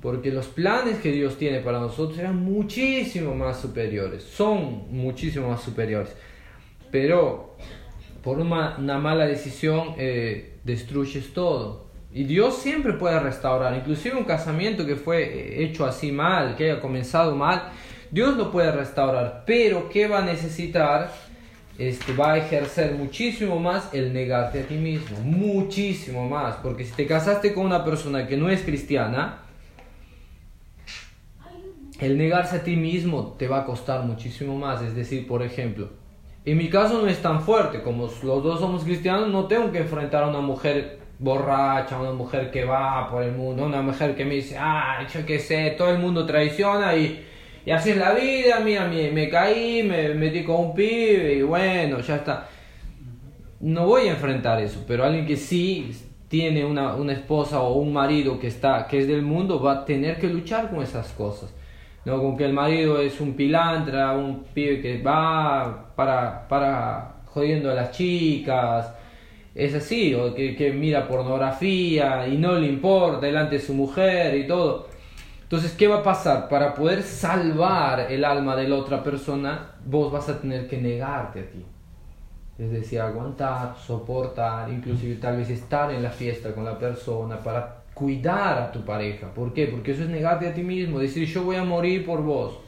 Porque 0.00 0.30
los 0.30 0.46
planes 0.46 0.98
que 0.98 1.12
Dios 1.12 1.36
tiene 1.36 1.60
para 1.60 1.78
nosotros 1.78 2.18
eran 2.18 2.36
muchísimo 2.36 3.34
más 3.34 3.60
superiores, 3.60 4.22
son 4.22 4.86
muchísimo 4.90 5.50
más 5.50 5.62
superiores. 5.62 6.14
Pero 6.90 7.56
por 8.22 8.38
una, 8.38 8.76
una 8.78 8.98
mala 8.98 9.26
decisión 9.26 9.94
eh, 9.98 10.58
destruyes 10.64 11.32
todo. 11.32 11.90
Y 12.12 12.24
Dios 12.24 12.56
siempre 12.56 12.94
puede 12.94 13.20
restaurar, 13.20 13.76
inclusive 13.76 14.16
un 14.16 14.24
casamiento 14.24 14.84
que 14.84 14.96
fue 14.96 15.22
eh, 15.22 15.64
hecho 15.64 15.86
así 15.86 16.10
mal, 16.10 16.56
que 16.56 16.70
haya 16.70 16.80
comenzado 16.80 17.36
mal, 17.36 17.70
Dios 18.10 18.36
lo 18.36 18.50
puede 18.50 18.72
restaurar, 18.72 19.44
pero 19.46 19.88
¿qué 19.88 20.08
va 20.08 20.18
a 20.18 20.24
necesitar? 20.24 21.12
Este, 21.78 22.12
va 22.12 22.32
a 22.32 22.36
ejercer 22.38 22.92
muchísimo 22.92 23.58
más 23.58 23.94
el 23.94 24.12
negarte 24.12 24.60
a 24.60 24.62
ti 24.64 24.74
mismo, 24.74 25.18
muchísimo 25.20 26.28
más, 26.28 26.56
porque 26.56 26.84
si 26.84 26.92
te 26.92 27.06
casaste 27.06 27.54
con 27.54 27.64
una 27.64 27.84
persona 27.84 28.26
que 28.26 28.36
no 28.36 28.50
es 28.50 28.60
cristiana, 28.62 29.38
el 32.00 32.16
negarse 32.16 32.56
a 32.56 32.62
ti 32.62 32.76
mismo 32.76 33.34
te 33.38 33.46
va 33.46 33.60
a 33.60 33.64
costar 33.64 34.04
muchísimo 34.04 34.56
más, 34.56 34.82
es 34.82 34.94
decir, 34.94 35.26
por 35.26 35.42
ejemplo, 35.42 35.90
en 36.44 36.56
mi 36.56 36.70
caso 36.70 37.02
no 37.02 37.06
es 37.06 37.20
tan 37.20 37.42
fuerte, 37.42 37.82
como 37.82 38.04
los 38.04 38.42
dos 38.42 38.60
somos 38.60 38.84
cristianos, 38.84 39.28
no 39.28 39.44
tengo 39.44 39.70
que 39.70 39.78
enfrentar 39.78 40.24
a 40.24 40.28
una 40.28 40.40
mujer 40.40 40.98
borracha, 41.18 42.00
una 42.00 42.12
mujer 42.12 42.50
que 42.50 42.64
va 42.64 43.10
por 43.10 43.22
el 43.22 43.32
mundo, 43.32 43.66
una 43.66 43.82
mujer 43.82 44.16
que 44.16 44.24
me 44.24 44.36
dice, 44.36 44.56
ah, 44.58 45.06
yo 45.12 45.26
qué 45.26 45.38
sé, 45.38 45.74
todo 45.76 45.90
el 45.90 45.98
mundo 45.98 46.24
traiciona 46.24 46.96
y, 46.96 47.22
y 47.66 47.70
así 47.70 47.90
es 47.90 47.98
la 47.98 48.14
vida, 48.14 48.60
mira, 48.60 48.86
me, 48.86 49.10
me 49.10 49.28
caí, 49.28 49.82
me 49.82 50.14
metí 50.14 50.42
con 50.42 50.56
un 50.56 50.74
pibe 50.74 51.34
y 51.34 51.42
bueno, 51.42 52.00
ya 52.00 52.16
está. 52.16 52.48
No 53.60 53.86
voy 53.86 54.08
a 54.08 54.12
enfrentar 54.12 54.62
eso, 54.62 54.82
pero 54.88 55.04
alguien 55.04 55.26
que 55.26 55.36
sí 55.36 55.92
tiene 56.28 56.64
una, 56.64 56.94
una 56.94 57.12
esposa 57.12 57.60
o 57.60 57.74
un 57.74 57.92
marido 57.92 58.40
que, 58.40 58.46
está, 58.46 58.86
que 58.86 59.00
es 59.00 59.06
del 59.06 59.20
mundo 59.20 59.60
va 59.60 59.72
a 59.72 59.84
tener 59.84 60.18
que 60.18 60.28
luchar 60.28 60.70
con 60.70 60.82
esas 60.82 61.08
cosas. 61.08 61.52
¿No? 62.04 62.20
Con 62.20 62.36
que 62.36 62.44
el 62.44 62.52
marido 62.52 63.00
es 63.00 63.20
un 63.20 63.34
pilantra, 63.34 64.12
un 64.12 64.44
pibe 64.44 64.80
que 64.80 65.02
va 65.02 65.92
para, 65.94 66.48
para 66.48 67.14
jodiendo 67.26 67.70
a 67.70 67.74
las 67.74 67.92
chicas, 67.92 68.92
es 69.54 69.74
así, 69.74 70.14
o 70.14 70.34
que, 70.34 70.56
que, 70.56 70.72
mira 70.72 71.08
pornografía 71.08 72.26
y 72.28 72.36
no 72.38 72.54
le 72.54 72.68
importa 72.68 73.26
delante 73.26 73.56
de 73.56 73.62
su 73.62 73.74
mujer 73.74 74.36
y 74.36 74.46
todo. 74.46 74.88
Entonces, 75.42 75.72
¿qué 75.72 75.88
va 75.88 75.98
a 75.98 76.02
pasar? 76.02 76.48
Para 76.48 76.74
poder 76.74 77.02
salvar 77.02 78.00
el 78.10 78.24
alma 78.24 78.54
de 78.54 78.68
la 78.68 78.76
otra 78.76 79.02
persona, 79.02 79.72
vos 79.84 80.12
vas 80.12 80.28
a 80.28 80.40
tener 80.40 80.68
que 80.68 80.80
negarte 80.80 81.40
a 81.40 81.50
ti. 81.50 81.64
Es 82.56 82.70
decir, 82.70 83.00
aguantar, 83.00 83.74
soportar, 83.76 84.70
inclusive 84.70 85.16
tal 85.16 85.38
vez 85.38 85.50
estar 85.50 85.90
en 85.90 86.02
la 86.02 86.10
fiesta 86.10 86.54
con 86.54 86.64
la 86.64 86.78
persona 86.78 87.38
para 87.38 87.79
cuidar 88.00 88.58
a 88.58 88.72
tu 88.72 88.82
pareja. 88.82 89.32
¿Por 89.34 89.52
qué? 89.52 89.66
Porque 89.66 89.92
eso 89.92 90.04
es 90.04 90.08
negarte 90.08 90.48
a 90.48 90.54
ti 90.54 90.62
mismo, 90.62 90.98
decir 90.98 91.28
yo 91.28 91.44
voy 91.44 91.56
a 91.56 91.64
morir 91.64 92.06
por 92.06 92.22
vos. 92.22 92.58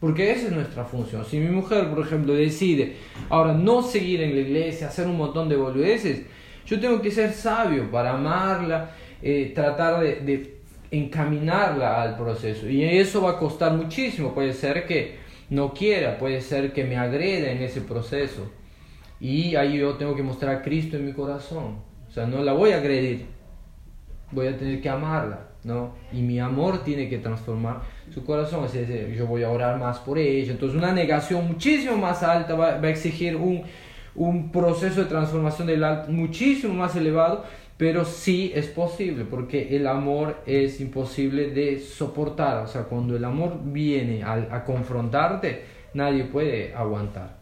Porque 0.00 0.32
esa 0.32 0.46
es 0.46 0.52
nuestra 0.52 0.84
función. 0.84 1.24
Si 1.26 1.38
mi 1.38 1.50
mujer, 1.50 1.90
por 1.90 2.06
ejemplo, 2.06 2.32
decide 2.32 2.96
ahora 3.28 3.52
no 3.52 3.82
seguir 3.82 4.22
en 4.22 4.34
la 4.34 4.40
iglesia, 4.40 4.86
hacer 4.86 5.06
un 5.06 5.18
montón 5.18 5.48
de 5.50 5.56
boludeces, 5.56 6.22
yo 6.64 6.80
tengo 6.80 7.02
que 7.02 7.10
ser 7.10 7.32
sabio 7.32 7.90
para 7.90 8.14
amarla, 8.14 8.92
eh, 9.20 9.52
tratar 9.54 10.00
de, 10.00 10.20
de, 10.20 10.58
encaminarla 10.90 12.00
al 12.00 12.16
proceso. 12.16 12.66
Y 12.66 12.82
eso 12.84 13.20
va 13.20 13.32
a 13.32 13.38
costar 13.38 13.74
muchísimo. 13.74 14.32
Puede 14.32 14.54
ser 14.54 14.86
que 14.86 15.16
no 15.50 15.74
quiera, 15.74 16.16
puede 16.16 16.40
ser 16.40 16.72
que 16.72 16.84
me 16.84 16.96
agreda 16.96 17.50
en 17.50 17.62
ese 17.62 17.82
proceso. 17.82 18.50
Y 19.20 19.54
ahí 19.56 19.78
yo 19.78 19.94
tengo 19.94 20.16
que 20.16 20.22
mostrar 20.22 20.56
a 20.56 20.62
Cristo 20.62 20.96
en 20.96 21.04
mi 21.04 21.12
corazón. 21.12 21.80
O 22.08 22.10
sea, 22.10 22.26
no 22.26 22.42
la 22.42 22.54
voy 22.54 22.70
a 22.70 22.78
agredir, 22.78 23.26
voy 24.30 24.46
a 24.46 24.56
tener 24.56 24.80
que 24.80 24.88
amarla. 24.88 25.48
¿no? 25.64 25.94
Y 26.12 26.22
mi 26.22 26.38
amor 26.38 26.84
tiene 26.84 27.08
que 27.08 27.18
transformar 27.18 27.82
su 28.12 28.24
corazón, 28.24 28.64
es 28.64 28.72
decir, 28.72 29.14
yo 29.14 29.26
voy 29.26 29.42
a 29.42 29.50
orar 29.50 29.78
más 29.78 29.98
por 29.98 30.18
ella. 30.18 30.52
Entonces 30.52 30.78
una 30.78 30.92
negación 30.92 31.46
muchísimo 31.46 31.96
más 31.96 32.22
alta 32.22 32.54
va, 32.54 32.78
va 32.78 32.86
a 32.86 32.90
exigir 32.90 33.36
un, 33.36 33.64
un, 34.14 34.50
proceso 34.50 35.02
de 35.02 35.06
transformación 35.06 35.66
del 35.66 35.84
alto 35.84 36.10
muchísimo 36.10 36.74
más 36.74 36.94
elevado, 36.96 37.44
pero 37.76 38.04
sí 38.04 38.52
es 38.54 38.66
posible, 38.66 39.24
porque 39.24 39.76
el 39.76 39.86
amor 39.86 40.36
es 40.46 40.80
imposible 40.80 41.50
de 41.50 41.78
soportar. 41.80 42.64
O 42.64 42.66
sea, 42.66 42.84
cuando 42.84 43.16
el 43.16 43.24
amor 43.24 43.58
viene 43.62 44.22
a, 44.22 44.34
a 44.34 44.64
confrontarte, 44.64 45.64
nadie 45.94 46.24
puede 46.24 46.74
aguantar. 46.74 47.38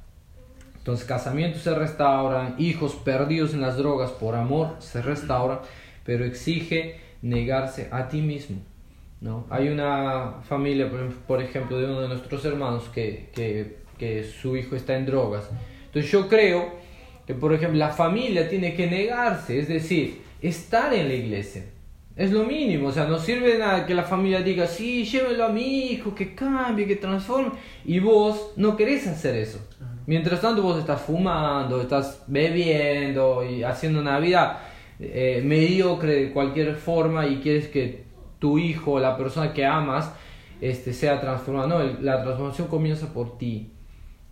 Entonces 0.79 1.05
casamientos 1.05 1.63
se 1.63 1.75
restauran, 1.75 2.55
hijos 2.59 2.95
perdidos 2.95 3.55
en 3.55 3.61
las 3.61 3.77
drogas 3.77 4.11
por 4.13 4.37
amor 4.37 4.77
se 4.79 5.03
restauran, 5.03 5.59
pero 6.07 6.25
exige 6.25 6.97
negarse 7.21 7.89
a 7.91 8.09
ti 8.09 8.23
mismo. 8.23 8.59
¿no? 9.21 9.47
Hay 9.51 9.69
una 9.69 10.37
familia, 10.49 10.89
por 11.27 11.43
ejemplo, 11.43 11.79
de 11.79 11.87
uno 11.87 12.03
de 12.03 12.09
nuestros 12.09 12.45
hermanos 12.45 12.85
que, 12.95 13.31
que, 13.35 13.79
que 13.99 14.25
su 14.25 14.57
hijo 14.57 14.77
está 14.77 14.97
en 14.97 15.05
drogas. 15.05 15.51
Entonces 15.87 16.11
yo 16.11 16.29
creo 16.29 16.71
que, 17.27 17.35
por 17.35 17.53
ejemplo, 17.53 17.79
la 17.79 17.91
familia 17.91 18.49
tiene 18.49 18.75
que 18.75 18.87
negarse, 18.87 19.59
es 19.59 19.69
decir, 19.69 20.23
estar 20.41 20.95
en 20.95 21.09
la 21.09 21.15
iglesia. 21.15 21.65
Es 22.15 22.31
lo 22.31 22.45
mínimo, 22.45 22.89
o 22.89 22.93
sea, 22.93 23.05
no 23.05 23.19
sirve 23.19 23.53
de 23.53 23.59
nada 23.59 23.85
que 23.85 23.95
la 23.95 24.05
familia 24.05 24.41
diga, 24.41 24.67
sí, 24.67 25.05
llévelo 25.05 25.45
a 25.45 25.49
mi 25.51 25.91
hijo, 25.91 26.15
que 26.15 26.35
cambie, 26.35 26.87
que 26.87 26.97
transforme, 26.97 27.53
y 27.85 27.99
vos 27.99 28.53
no 28.57 28.75
querés 28.75 29.07
hacer 29.07 29.37
eso. 29.37 29.59
Mientras 30.07 30.41
tanto 30.41 30.63
vos 30.63 30.79
estás 30.79 31.03
fumando, 31.03 31.81
estás 31.81 32.23
bebiendo 32.27 33.45
y 33.45 33.65
haciendo 33.65 34.01
una 34.01 34.19
vida 34.19 34.66
eh, 34.99 35.43
mediocre 35.45 36.15
de 36.15 36.33
cualquier 36.33 36.75
forma 36.75 37.27
y 37.27 37.41
quieres 37.41 37.69
que 37.69 38.05
tu 38.39 38.59
hijo, 38.59 38.99
la 38.99 39.17
persona 39.17 39.53
que 39.53 39.65
amas, 39.65 40.13
este, 40.61 40.93
sea 40.93 41.21
transformado. 41.21 41.69
No, 41.69 42.01
la 42.01 42.23
transformación 42.23 42.69
comienza 42.69 43.13
por 43.13 43.39
ti. 43.39 43.73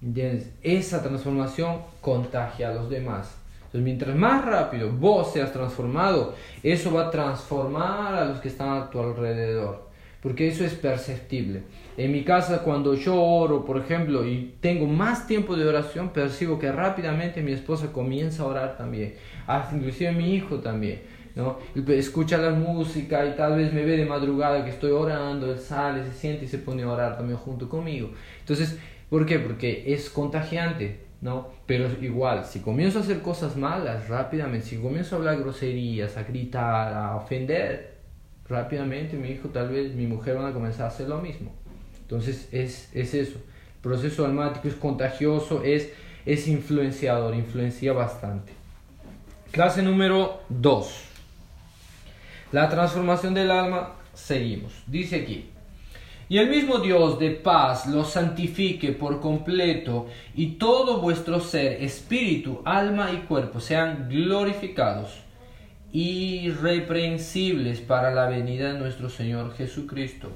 ¿Entiendes? 0.02 0.52
Esa 0.62 1.02
transformación 1.02 1.82
contagia 2.00 2.70
a 2.70 2.74
los 2.74 2.90
demás. 2.90 3.36
Entonces, 3.56 3.82
mientras 3.82 4.16
más 4.16 4.44
rápido 4.44 4.90
vos 4.90 5.32
seas 5.32 5.52
transformado, 5.52 6.34
eso 6.62 6.92
va 6.92 7.06
a 7.06 7.10
transformar 7.10 8.14
a 8.14 8.24
los 8.26 8.40
que 8.40 8.48
están 8.48 8.68
a 8.70 8.90
tu 8.90 9.00
alrededor. 9.00 9.88
Porque 10.22 10.48
eso 10.48 10.64
es 10.64 10.74
perceptible. 10.74 11.62
En 11.96 12.12
mi 12.12 12.24
casa, 12.24 12.62
cuando 12.62 12.94
yo 12.94 13.20
oro, 13.20 13.64
por 13.64 13.78
ejemplo, 13.78 14.26
y 14.26 14.54
tengo 14.60 14.86
más 14.86 15.26
tiempo 15.26 15.54
de 15.56 15.66
oración, 15.66 16.10
percibo 16.10 16.58
que 16.58 16.72
rápidamente 16.72 17.42
mi 17.42 17.52
esposa 17.52 17.92
comienza 17.92 18.42
a 18.42 18.46
orar 18.46 18.76
también 18.76 19.14
hasta 19.46 19.76
inclusive 19.76 20.12
mi 20.12 20.34
hijo 20.34 20.56
también, 20.58 21.02
¿no? 21.34 21.58
Escucha 21.88 22.38
la 22.38 22.50
música 22.50 23.24
y 23.26 23.36
tal 23.36 23.56
vez 23.56 23.72
me 23.72 23.84
ve 23.84 23.96
de 23.96 24.06
madrugada 24.06 24.64
que 24.64 24.70
estoy 24.70 24.90
orando, 24.90 25.52
él 25.52 25.58
sale, 25.58 26.04
se 26.04 26.12
siente 26.12 26.44
y 26.44 26.48
se 26.48 26.58
pone 26.58 26.82
a 26.82 26.90
orar 26.90 27.16
también 27.16 27.38
junto 27.38 27.68
conmigo. 27.68 28.10
Entonces, 28.40 28.78
¿por 29.10 29.26
qué? 29.26 29.38
Porque 29.38 29.92
es 29.92 30.10
contagiante, 30.10 31.00
¿no? 31.20 31.48
Pero 31.66 31.88
igual, 32.00 32.44
si 32.44 32.60
comienzo 32.60 32.98
a 32.98 33.02
hacer 33.02 33.20
cosas 33.20 33.56
malas 33.56 34.08
rápidamente, 34.08 34.66
si 34.66 34.76
comienzo 34.76 35.16
a 35.16 35.18
hablar 35.18 35.38
groserías, 35.38 36.16
a 36.16 36.22
gritar, 36.22 36.92
a 36.92 37.16
ofender, 37.16 37.94
rápidamente 38.48 39.16
mi 39.16 39.30
hijo, 39.30 39.48
tal 39.48 39.70
vez 39.70 39.94
mi 39.94 40.06
mujer 40.06 40.36
van 40.36 40.46
a 40.46 40.52
comenzar 40.52 40.86
a 40.86 40.88
hacer 40.88 41.08
lo 41.08 41.20
mismo. 41.20 41.52
Entonces, 42.02 42.48
es, 42.52 42.90
es 42.94 43.14
eso. 43.14 43.38
El 43.38 43.80
proceso 43.80 44.24
almático 44.24 44.68
es 44.68 44.74
contagioso, 44.74 45.62
es, 45.64 45.90
es 46.26 46.46
influenciador, 46.48 47.34
influencia 47.34 47.92
bastante. 47.92 48.52
Clase 49.54 49.82
número 49.82 50.42
2. 50.48 51.04
La 52.50 52.68
transformación 52.68 53.34
del 53.34 53.52
alma. 53.52 53.92
Seguimos. 54.12 54.72
Dice 54.88 55.14
aquí. 55.14 55.48
Y 56.28 56.38
el 56.38 56.50
mismo 56.50 56.78
Dios 56.78 57.20
de 57.20 57.30
paz 57.30 57.86
los 57.86 58.10
santifique 58.10 58.90
por 58.90 59.20
completo 59.20 60.08
y 60.34 60.54
todo 60.56 61.00
vuestro 61.00 61.38
ser, 61.38 61.84
espíritu, 61.84 62.62
alma 62.64 63.12
y 63.12 63.18
cuerpo 63.28 63.60
sean 63.60 64.08
glorificados, 64.08 65.20
irreprensibles 65.92 67.80
para 67.80 68.10
la 68.12 68.26
venida 68.26 68.72
de 68.72 68.80
nuestro 68.80 69.08
Señor 69.08 69.54
Jesucristo. 69.54 70.32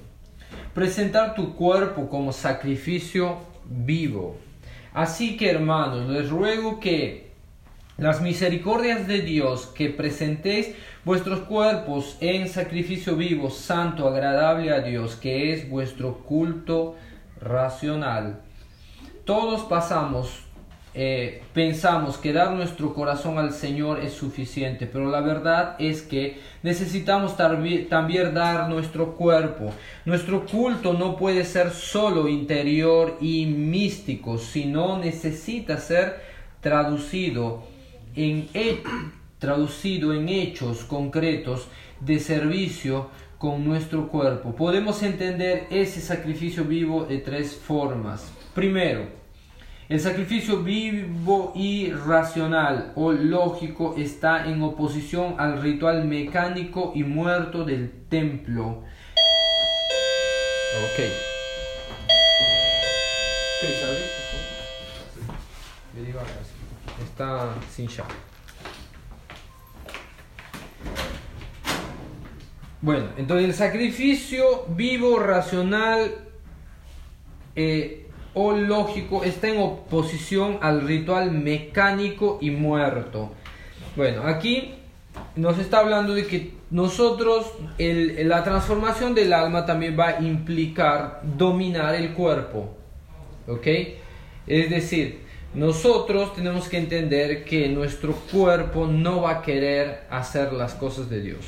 Presentar 0.74 1.34
tu 1.34 1.56
cuerpo 1.56 2.08
como 2.08 2.30
sacrificio 2.30 3.38
vivo, 3.64 4.36
Así 4.94 5.36
que 5.36 5.50
hermanos, 5.50 6.08
les 6.08 6.30
ruego 6.30 6.80
que 6.80 7.27
las 7.98 8.22
misericordias 8.22 9.06
de 9.06 9.20
Dios, 9.20 9.66
que 9.66 9.90
presentéis 9.90 10.74
vuestros 11.04 11.40
cuerpos 11.40 12.16
en 12.20 12.48
sacrificio 12.48 13.16
vivo, 13.16 13.50
santo, 13.50 14.08
agradable 14.08 14.72
a 14.72 14.80
Dios, 14.80 15.16
que 15.16 15.52
es 15.52 15.68
vuestro 15.68 16.18
culto 16.18 16.94
racional. 17.40 18.40
Todos 19.24 19.62
pasamos 19.64 20.44
eh, 20.94 21.42
pensamos 21.52 22.16
que 22.16 22.32
dar 22.32 22.52
nuestro 22.52 22.94
corazón 22.94 23.38
al 23.38 23.52
Señor 23.52 24.00
es 24.00 24.14
suficiente, 24.14 24.86
pero 24.86 25.10
la 25.10 25.20
verdad 25.20 25.76
es 25.78 26.02
que 26.02 26.40
necesitamos 26.62 27.36
también 27.36 28.34
dar 28.34 28.68
nuestro 28.68 29.14
cuerpo. 29.14 29.72
Nuestro 30.06 30.44
culto 30.46 30.94
no 30.94 31.16
puede 31.16 31.44
ser 31.44 31.70
solo 31.70 32.26
interior 32.26 33.16
y 33.20 33.46
místico, 33.46 34.38
sino 34.38 34.98
necesita 34.98 35.76
ser 35.76 36.20
traducido 36.60 37.62
en, 38.18 38.48
traducido 39.38 40.12
en 40.12 40.28
hechos 40.28 40.84
concretos 40.84 41.68
de 42.00 42.18
servicio 42.18 43.10
con 43.38 43.64
nuestro 43.64 44.08
cuerpo. 44.08 44.54
Podemos 44.54 45.02
entender 45.02 45.66
ese 45.70 46.00
sacrificio 46.00 46.64
vivo 46.64 47.04
de 47.04 47.18
tres 47.18 47.54
formas. 47.54 48.32
Primero, 48.54 49.06
el 49.88 50.00
sacrificio 50.00 50.62
vivo 50.62 51.52
y 51.54 51.90
racional 51.92 52.92
o 52.96 53.12
lógico 53.12 53.94
está 53.96 54.46
en 54.46 54.60
oposición 54.62 55.36
al 55.38 55.62
ritual 55.62 56.04
mecánico 56.04 56.92
y 56.94 57.04
muerto 57.04 57.64
del 57.64 57.90
templo. 58.08 58.82
Ok. 60.84 61.28
Está 67.04 67.54
sin 67.70 67.88
llave. 67.88 68.14
Bueno, 72.80 73.06
entonces 73.16 73.48
el 73.48 73.54
sacrificio 73.54 74.66
vivo, 74.68 75.18
racional, 75.18 76.14
eh, 77.56 78.06
o 78.34 78.52
lógico 78.52 79.24
está 79.24 79.48
en 79.48 79.60
oposición 79.60 80.58
al 80.62 80.82
ritual 80.82 81.32
mecánico 81.32 82.38
y 82.40 82.50
muerto. 82.50 83.32
Bueno, 83.96 84.22
aquí 84.22 84.74
nos 85.34 85.58
está 85.58 85.80
hablando 85.80 86.14
de 86.14 86.26
que 86.26 86.52
nosotros, 86.70 87.46
la 87.78 88.44
transformación 88.44 89.14
del 89.14 89.32
alma 89.32 89.66
también 89.66 89.98
va 89.98 90.08
a 90.08 90.20
implicar 90.20 91.22
dominar 91.36 91.96
el 91.96 92.12
cuerpo. 92.12 92.76
¿Ok? 93.48 93.66
Es 94.46 94.70
decir, 94.70 95.22
nosotros 95.54 96.34
tenemos 96.34 96.68
que 96.68 96.78
entender 96.78 97.44
que 97.44 97.68
nuestro 97.68 98.14
cuerpo 98.14 98.86
no 98.86 99.22
va 99.22 99.30
a 99.32 99.42
querer 99.42 100.02
hacer 100.10 100.52
las 100.52 100.74
cosas 100.74 101.08
de 101.08 101.20
Dios. 101.20 101.44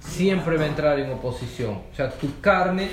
Siempre 0.00 0.56
va 0.56 0.64
a 0.64 0.66
entrar 0.66 0.98
en 0.98 1.12
oposición. 1.12 1.82
O 1.92 1.94
sea, 1.94 2.10
tu 2.10 2.40
carne 2.40 2.90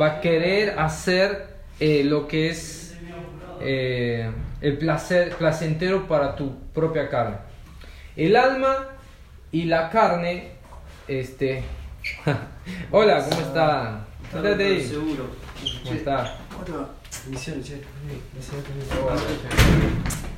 va 0.00 0.06
a 0.06 0.20
querer 0.20 0.78
hacer 0.78 1.56
eh, 1.80 2.04
lo 2.04 2.28
que 2.28 2.50
es 2.50 2.94
eh, 3.62 4.30
el 4.60 4.78
placer 4.78 5.34
placentero 5.36 6.06
para 6.06 6.36
tu 6.36 6.54
propia 6.74 7.08
carne. 7.08 7.36
El 8.16 8.36
alma 8.36 8.88
y 9.50 9.64
la 9.64 9.88
carne, 9.88 10.52
este... 11.08 11.62
Hola, 12.90 13.24
¿cómo 13.28 13.40
está? 13.40 14.04
Siéntate 14.30 14.64
ahí. 14.64 14.84
Seguro. 14.84 15.30
¿Cómo 15.82 15.94
está? 15.94 16.36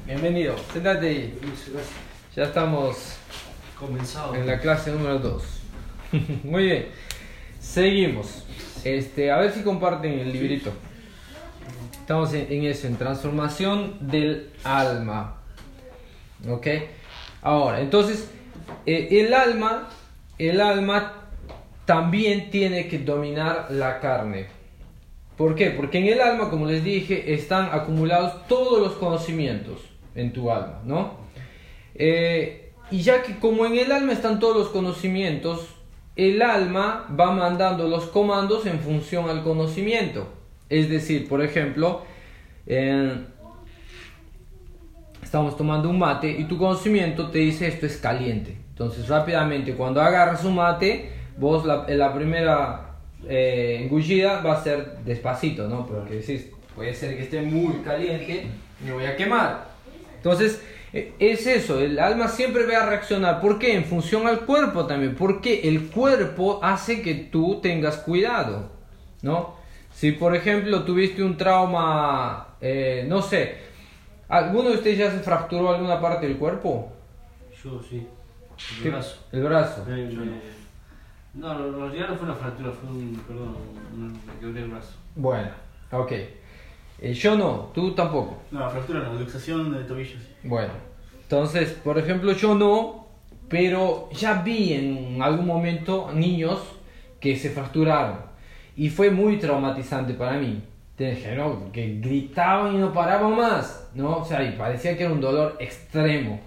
Bienvenido, 0.04 0.56
siéntate 0.72 1.08
ahí. 1.08 1.38
Ya 2.34 2.44
estamos 2.44 3.16
Comenzado. 3.78 4.34
en 4.34 4.46
la 4.46 4.58
clase 4.58 4.90
número 4.90 5.18
2. 5.20 5.42
Muy 6.44 6.64
bien, 6.64 6.86
seguimos. 7.60 8.44
Este, 8.82 9.30
a 9.30 9.38
ver 9.38 9.52
si 9.52 9.62
comparten 9.62 10.18
el 10.18 10.32
librito. 10.32 10.72
Estamos 11.92 12.34
en, 12.34 12.64
eso, 12.64 12.88
en 12.88 12.96
transformación 12.96 13.98
del 14.00 14.50
alma. 14.64 15.36
¿Ok? 16.48 16.66
Ahora, 17.42 17.80
entonces, 17.80 18.28
eh, 18.86 19.08
el 19.12 19.32
alma, 19.34 19.88
el 20.36 20.60
alma 20.60 21.28
también 21.84 22.50
tiene 22.50 22.88
que 22.88 22.98
dominar 22.98 23.68
la 23.70 24.00
carne. 24.00 24.61
¿Por 25.36 25.54
qué? 25.54 25.70
Porque 25.70 25.98
en 25.98 26.06
el 26.06 26.20
alma, 26.20 26.50
como 26.50 26.66
les 26.66 26.84
dije, 26.84 27.32
están 27.32 27.70
acumulados 27.72 28.46
todos 28.48 28.80
los 28.80 28.92
conocimientos 28.92 29.80
en 30.14 30.32
tu 30.32 30.50
alma, 30.50 30.80
¿no? 30.84 31.14
Eh, 31.94 32.72
y 32.90 33.00
ya 33.00 33.22
que 33.22 33.38
como 33.38 33.64
en 33.64 33.78
el 33.78 33.90
alma 33.90 34.12
están 34.12 34.38
todos 34.38 34.56
los 34.56 34.68
conocimientos, 34.68 35.68
el 36.16 36.42
alma 36.42 37.06
va 37.18 37.32
mandando 37.32 37.88
los 37.88 38.04
comandos 38.04 38.66
en 38.66 38.80
función 38.80 39.30
al 39.30 39.42
conocimiento. 39.42 40.28
Es 40.68 40.90
decir, 40.90 41.26
por 41.26 41.42
ejemplo, 41.42 42.02
estamos 45.22 45.56
tomando 45.56 45.88
un 45.88 45.98
mate 45.98 46.30
y 46.30 46.44
tu 46.44 46.58
conocimiento 46.58 47.30
te 47.30 47.38
dice 47.38 47.66
esto 47.66 47.86
es 47.86 47.96
caliente. 47.96 48.58
Entonces 48.68 49.08
rápidamente 49.08 49.74
cuando 49.74 50.02
agarras 50.02 50.44
un 50.44 50.56
mate, 50.56 51.10
vos 51.38 51.64
la 51.64 52.14
primera 52.14 52.91
eh, 53.28 53.80
engullida 53.82 54.40
va 54.40 54.54
a 54.54 54.62
ser 54.62 54.98
despacito, 55.04 55.68
¿no? 55.68 55.86
Porque 55.86 56.14
decís, 56.14 56.48
puede 56.74 56.94
ser 56.94 57.16
que 57.16 57.22
esté 57.22 57.42
muy 57.42 57.82
caliente, 57.82 58.46
me 58.84 58.92
voy 58.92 59.04
a 59.04 59.16
quemar. 59.16 59.68
Entonces, 60.16 60.62
e, 60.92 61.12
es 61.18 61.46
eso, 61.46 61.80
el 61.80 61.98
alma 61.98 62.28
siempre 62.28 62.66
va 62.66 62.82
a 62.82 62.86
reaccionar. 62.86 63.40
¿Por 63.40 63.58
qué? 63.58 63.74
En 63.74 63.84
función 63.84 64.26
al 64.26 64.40
cuerpo 64.40 64.86
también. 64.86 65.14
Porque 65.14 65.68
el 65.68 65.88
cuerpo 65.90 66.60
hace 66.62 67.02
que 67.02 67.14
tú 67.14 67.60
tengas 67.62 67.98
cuidado, 67.98 68.70
¿no? 69.22 69.56
Si 69.92 70.12
por 70.12 70.34
ejemplo 70.34 70.84
tuviste 70.84 71.22
un 71.22 71.36
trauma, 71.36 72.56
eh, 72.60 73.04
no 73.08 73.20
sé, 73.22 73.56
¿alguno 74.28 74.70
de 74.70 74.76
ustedes 74.76 74.98
ya 74.98 75.10
se 75.10 75.18
fracturó 75.18 75.70
alguna 75.70 76.00
parte 76.00 76.26
del 76.26 76.38
cuerpo? 76.38 76.92
Yo 77.62 77.80
sí. 77.82 78.06
El 78.82 78.90
brazo. 78.90 79.16
El 79.32 79.42
brazo. 79.42 79.84
No, 81.34 81.54
lo, 81.54 81.88
realidad 81.88 82.08
no 82.08 82.16
fue 82.16 82.26
una 82.26 82.34
fractura, 82.34 82.70
fue 82.72 82.90
un, 82.90 83.22
perdón, 83.26 83.56
me 84.26 84.38
quebré 84.40 84.62
el 84.62 84.70
brazo. 84.70 84.94
Bueno, 85.16 85.48
ok. 85.90 86.12
Eh, 86.12 87.14
yo 87.14 87.36
no, 87.36 87.70
tú 87.74 87.94
tampoco. 87.94 88.42
No, 88.50 88.68
fractura 88.70 89.00
no, 89.00 89.14
luxación 89.14 89.72
de 89.72 89.84
tobillo 89.84 90.18
sí. 90.18 90.28
Bueno, 90.44 90.72
entonces, 91.22 91.70
por 91.72 91.98
ejemplo, 91.98 92.32
yo 92.32 92.54
no, 92.54 93.06
pero 93.48 94.08
ya 94.12 94.42
vi 94.42 94.74
en 94.74 95.22
algún 95.22 95.46
momento 95.46 96.10
niños 96.14 96.60
que 97.18 97.36
se 97.36 97.50
fracturaron. 97.50 98.18
Y 98.76 98.90
fue 98.90 99.10
muy 99.10 99.38
traumatizante 99.38 100.14
para 100.14 100.38
mí. 100.38 100.62
que 100.96 101.98
gritaban 102.00 102.74
y 102.74 102.78
no 102.78 102.92
paraban 102.92 103.34
más, 103.36 103.90
¿no? 103.94 104.18
O 104.18 104.24
sea, 104.24 104.42
y 104.44 104.52
parecía 104.52 104.96
que 104.96 105.04
era 105.04 105.12
un 105.12 105.20
dolor 105.20 105.56
extremo. 105.58 106.40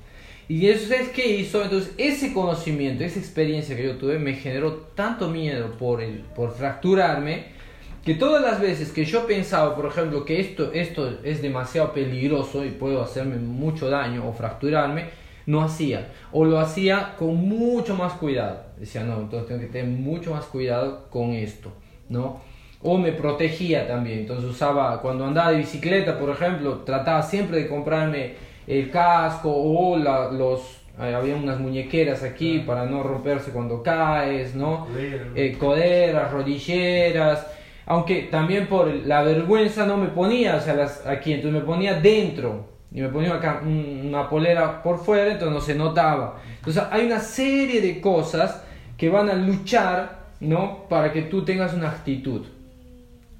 Y 0.48 0.68
eso 0.68 0.94
es 0.94 1.10
qué 1.10 1.38
hizo, 1.38 1.64
entonces 1.64 1.94
ese 1.98 2.34
conocimiento, 2.34 3.04
esa 3.04 3.20
experiencia 3.20 3.76
que 3.76 3.84
yo 3.84 3.98
tuve 3.98 4.20
me 4.20 4.34
generó 4.34 4.74
tanto 4.96 5.30
miedo 5.30 5.72
por, 5.72 6.02
el, 6.02 6.20
por 6.36 6.54
fracturarme, 6.54 7.56
que 8.04 8.14
todas 8.14 8.44
las 8.44 8.62
veces 8.62 8.92
que 8.92 9.06
yo 9.06 9.26
pensaba, 9.26 9.76
por 9.76 9.88
ejemplo, 9.88 10.24
que 10.24 10.40
esto, 10.40 10.72
esto 10.74 11.18
es 11.24 11.42
demasiado 11.42 11.94
peligroso 11.94 12.64
y 12.64 12.70
puedo 12.70 13.02
hacerme 13.02 13.38
mucho 13.38 13.90
daño 13.90 14.28
o 14.28 14.34
fracturarme, 14.34 15.06
no 15.48 15.64
hacía. 15.64 16.12
O 16.32 16.46
lo 16.46 16.60
hacía 16.60 17.16
con 17.18 17.36
mucho 17.36 17.96
más 17.96 18.14
cuidado. 18.14 18.62
Decía, 18.78 19.04
no, 19.04 19.22
entonces 19.22 19.48
tengo 19.48 19.62
que 19.62 19.68
tener 19.68 19.88
mucho 19.88 20.32
más 20.32 20.46
cuidado 20.46 21.08
con 21.10 21.32
esto. 21.32 21.72
¿no? 22.10 22.42
O 22.82 22.98
me 22.98 23.12
protegía 23.12 23.88
también, 23.88 24.20
entonces 24.20 24.46
usaba, 24.46 25.02
cuando 25.02 25.26
andaba 25.26 25.52
de 25.52 25.58
bicicleta, 25.58 26.20
por 26.20 26.30
ejemplo, 26.30 26.80
trataba 26.86 27.24
siempre 27.24 27.64
de 27.64 27.68
comprarme 27.68 28.34
el 28.68 28.90
casco 28.92 29.52
o 29.52 29.98
los, 29.98 30.62
eh, 31.00 31.14
había 31.14 31.36
unas 31.36 31.60
muñequeras 31.60 32.24
aquí 32.24 32.60
para 32.60 32.86
no 32.86 33.04
romperse 33.04 33.52
cuando 33.52 33.84
caes, 33.84 34.56
¿no? 34.56 34.88
Eh, 34.98 35.56
coderas, 35.60 36.32
rodilleras, 36.32 37.48
aunque 37.86 38.24
también 38.24 38.68
por 38.68 38.88
la 38.88 39.22
vergüenza 39.24 39.86
no 39.86 39.98
me 39.98 40.08
ponía, 40.08 40.56
o 40.56 40.62
sea, 40.62 40.74
las, 40.74 41.06
aquí, 41.06 41.34
entonces 41.34 41.62
me 41.62 41.66
ponía 41.66 42.00
dentro, 42.00 42.74
y 42.92 43.02
me 43.02 43.10
ponía 43.10 43.36
acá 43.36 43.62
una 43.66 44.30
polera 44.30 44.82
por 44.82 44.98
fuera, 45.00 45.32
entonces 45.34 45.54
no 45.54 45.62
se 45.62 45.76
notaba. 45.76 46.40
Entonces 46.58 46.84
hay 46.92 47.06
una 47.06 47.20
serie 47.20 47.82
de 47.82 48.00
cosas 48.00 48.64
que 48.98 49.10
van 49.10 49.30
a 49.30 49.34
luchar 49.34 50.26
¿no? 50.40 50.86
Para 50.90 51.12
que 51.12 51.24
tú 51.24 51.44
tengas 51.44 51.74
una 51.74 51.90
actitud. 51.90 52.46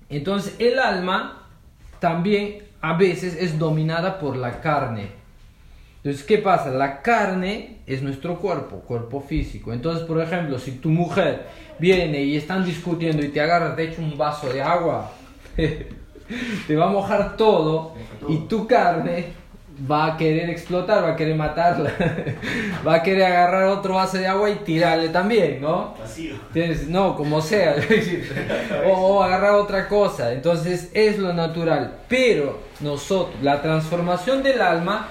Entonces 0.10 0.56
el 0.60 0.80
alma 0.80 1.48
también 2.00 2.64
a 2.82 2.94
veces 2.94 3.38
es 3.40 3.58
dominada 3.58 4.20
por 4.20 4.36
la 4.36 4.62
carne. 4.62 5.10
Entonces, 5.98 6.24
¿qué 6.24 6.38
pasa? 6.38 6.70
La 6.70 7.02
carne 7.02 7.78
es 7.88 8.04
nuestro 8.04 8.40
cuerpo, 8.40 8.78
cuerpo 8.82 9.22
físico. 9.22 9.74
Entonces, 9.74 10.04
por 10.06 10.22
ejemplo, 10.22 10.60
si 10.60 10.74
tu 10.74 10.90
mujer 10.90 11.48
viene 11.80 12.22
y 12.22 12.38
están 12.38 12.64
discutiendo 12.64 13.26
y 13.26 13.30
te 13.30 13.42
agarras, 13.42 13.76
de 13.76 13.86
hecho, 13.86 14.02
un 14.02 14.18
vaso 14.18 14.48
de 14.54 14.62
agua, 14.62 15.12
te 16.68 16.76
va 16.76 16.86
a 16.86 16.92
mojar 16.92 17.36
todo 17.38 17.96
y 18.28 18.38
tu 18.48 18.68
carne 18.68 19.45
va 19.90 20.06
a 20.06 20.18
querer 20.18 20.50
explotar, 20.50 21.04
va 21.04 21.10
a 21.10 21.16
querer 21.16 21.36
matarla, 21.36 21.92
va 22.88 22.96
a 22.96 23.04
querer 23.04 23.24
agarrar 23.24 23.66
otro 23.66 23.96
vaso 23.96 24.18
de 24.18 24.28
agua 24.28 24.50
y 24.50 24.56
tirarle 24.56 25.10
también, 25.10 25.62
¿no? 25.62 25.94
Vacío. 26.00 26.36
No, 26.88 27.16
como 27.16 27.42
sea, 27.42 27.76
o, 28.86 28.92
o 28.92 29.24
agarrar 29.24 29.56
otra 29.56 29.88
cosa. 29.88 30.32
Entonces 30.32 30.90
es 30.94 31.18
lo 31.20 31.34
natural. 31.34 32.00
Pero 32.08 32.60
nosotros, 32.80 33.36
la 33.42 33.62
transformación 33.62 34.44
del 34.44 34.62
alma 34.62 35.08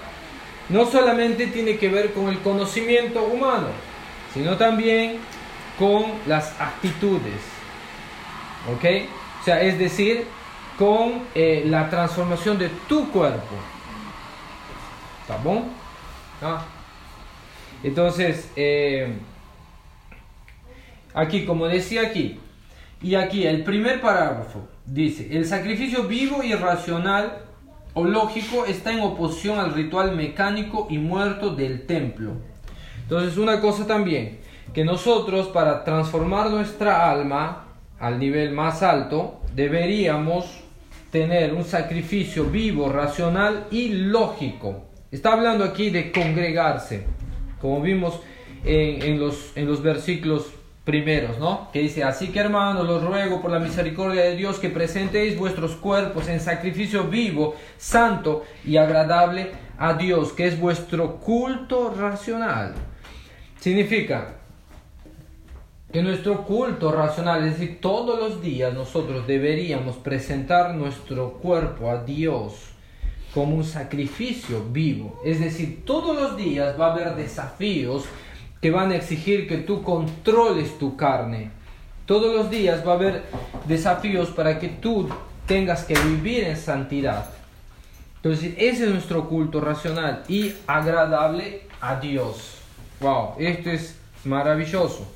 no 0.68 0.86
solamente 0.86 1.48
tiene 1.48 1.76
que 1.76 1.88
ver 1.88 2.12
con 2.12 2.28
el 2.28 2.38
conocimiento 2.40 3.22
humano, 3.24 3.66
sino 4.32 4.56
también 4.56 5.18
con 5.78 6.04
las 6.26 6.58
actitudes. 6.58 7.40
¿Ok? 8.74 8.84
O 9.40 9.44
sea, 9.44 9.60
es 9.60 9.78
decir, 9.78 10.24
con 10.78 11.24
eh, 11.34 11.64
la 11.66 11.90
transformación 11.90 12.58
de 12.58 12.70
tu 12.88 13.10
cuerpo. 13.10 13.73
¿Está 15.24 15.38
bom? 15.38 15.64
Entonces, 17.82 18.50
eh, 18.56 19.16
aquí, 21.14 21.46
como 21.46 21.66
decía 21.66 22.02
aquí, 22.02 22.38
y 23.00 23.14
aquí 23.14 23.46
el 23.46 23.64
primer 23.64 24.02
parágrafo 24.02 24.68
dice, 24.84 25.34
el 25.34 25.46
sacrificio 25.46 26.04
vivo 26.04 26.42
y 26.42 26.52
racional 26.52 27.38
o 27.94 28.04
lógico 28.04 28.66
está 28.66 28.92
en 28.92 29.00
oposición 29.00 29.58
al 29.58 29.72
ritual 29.72 30.14
mecánico 30.14 30.88
y 30.90 30.98
muerto 30.98 31.54
del 31.54 31.86
templo. 31.86 32.32
Entonces, 32.98 33.38
una 33.38 33.62
cosa 33.62 33.86
también, 33.86 34.40
que 34.74 34.84
nosotros 34.84 35.48
para 35.48 35.84
transformar 35.84 36.50
nuestra 36.50 37.10
alma 37.10 37.64
al 37.98 38.18
nivel 38.18 38.52
más 38.52 38.82
alto, 38.82 39.40
deberíamos 39.54 40.44
tener 41.10 41.54
un 41.54 41.64
sacrificio 41.64 42.44
vivo, 42.44 42.90
racional 42.90 43.68
y 43.70 43.88
lógico. 43.88 44.93
Está 45.14 45.34
hablando 45.34 45.62
aquí 45.62 45.90
de 45.90 46.10
congregarse, 46.10 47.04
como 47.60 47.80
vimos 47.80 48.18
en, 48.64 49.20
los, 49.20 49.56
en 49.56 49.68
los 49.68 49.80
versículos 49.80 50.46
primeros, 50.84 51.38
¿no? 51.38 51.70
Que 51.72 51.82
dice, 51.82 52.02
así 52.02 52.32
que 52.32 52.40
hermanos, 52.40 52.84
los 52.84 53.00
ruego 53.00 53.40
por 53.40 53.52
la 53.52 53.60
misericordia 53.60 54.22
de 54.22 54.34
Dios 54.34 54.58
que 54.58 54.70
presentéis 54.70 55.38
vuestros 55.38 55.76
cuerpos 55.76 56.26
en 56.26 56.40
sacrificio 56.40 57.04
vivo, 57.04 57.54
santo 57.76 58.42
y 58.64 58.76
agradable 58.76 59.52
a 59.78 59.94
Dios, 59.94 60.32
que 60.32 60.48
es 60.48 60.58
vuestro 60.58 61.20
culto 61.20 61.94
racional. 61.96 62.74
Significa 63.60 64.34
que 65.92 66.02
nuestro 66.02 66.42
culto 66.42 66.90
racional, 66.90 67.46
es 67.46 67.52
decir, 67.52 67.78
todos 67.80 68.18
los 68.18 68.42
días 68.42 68.74
nosotros 68.74 69.28
deberíamos 69.28 69.94
presentar 69.94 70.74
nuestro 70.74 71.34
cuerpo 71.34 71.88
a 71.88 72.02
Dios 72.02 72.73
como 73.34 73.56
un 73.56 73.64
sacrificio 73.64 74.64
vivo. 74.70 75.20
Es 75.24 75.40
decir, 75.40 75.82
todos 75.84 76.14
los 76.14 76.36
días 76.36 76.80
va 76.80 76.86
a 76.86 76.92
haber 76.92 77.16
desafíos 77.16 78.04
que 78.62 78.70
van 78.70 78.92
a 78.92 78.96
exigir 78.96 79.48
que 79.48 79.58
tú 79.58 79.82
controles 79.82 80.78
tu 80.78 80.96
carne. 80.96 81.50
Todos 82.06 82.34
los 82.34 82.48
días 82.48 82.86
va 82.86 82.92
a 82.92 82.94
haber 82.94 83.24
desafíos 83.66 84.30
para 84.30 84.60
que 84.60 84.68
tú 84.68 85.08
tengas 85.46 85.84
que 85.84 85.98
vivir 85.98 86.44
en 86.44 86.56
santidad. 86.56 87.26
Entonces, 88.16 88.54
ese 88.56 88.84
es 88.84 88.90
nuestro 88.90 89.28
culto 89.28 89.60
racional 89.60 90.22
y 90.28 90.54
agradable 90.66 91.66
a 91.80 91.96
Dios. 91.96 92.58
Wow, 93.00 93.34
esto 93.38 93.70
es 93.70 93.98
maravilloso. 94.24 95.06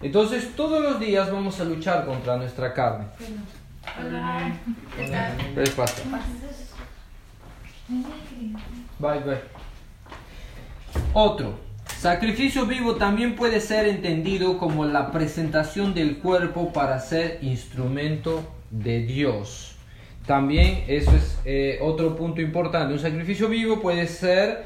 Entonces, 0.00 0.56
todos 0.56 0.82
los 0.82 0.98
días 0.98 1.30
vamos 1.30 1.60
a 1.60 1.64
luchar 1.64 2.06
contra 2.06 2.36
nuestra 2.36 2.72
carne. 2.72 3.04
Hola. 4.00 4.56
¿Qué 4.96 5.08
tal? 5.08 5.36
Bye, 8.98 9.20
bye. 9.20 9.40
Otro. 11.14 11.68
Sacrificio 11.98 12.66
vivo 12.66 12.94
también 12.94 13.34
puede 13.34 13.60
ser 13.60 13.86
entendido 13.86 14.58
como 14.58 14.84
la 14.84 15.10
presentación 15.10 15.94
del 15.94 16.18
cuerpo 16.18 16.72
para 16.72 17.00
ser 17.00 17.38
instrumento 17.42 18.44
de 18.70 19.00
Dios. 19.00 19.74
También 20.26 20.84
eso 20.86 21.10
es 21.16 21.40
eh, 21.44 21.78
otro 21.80 22.14
punto 22.14 22.40
importante. 22.40 22.92
Un 22.92 23.00
sacrificio 23.00 23.48
vivo 23.48 23.80
puede 23.80 24.06
ser 24.06 24.64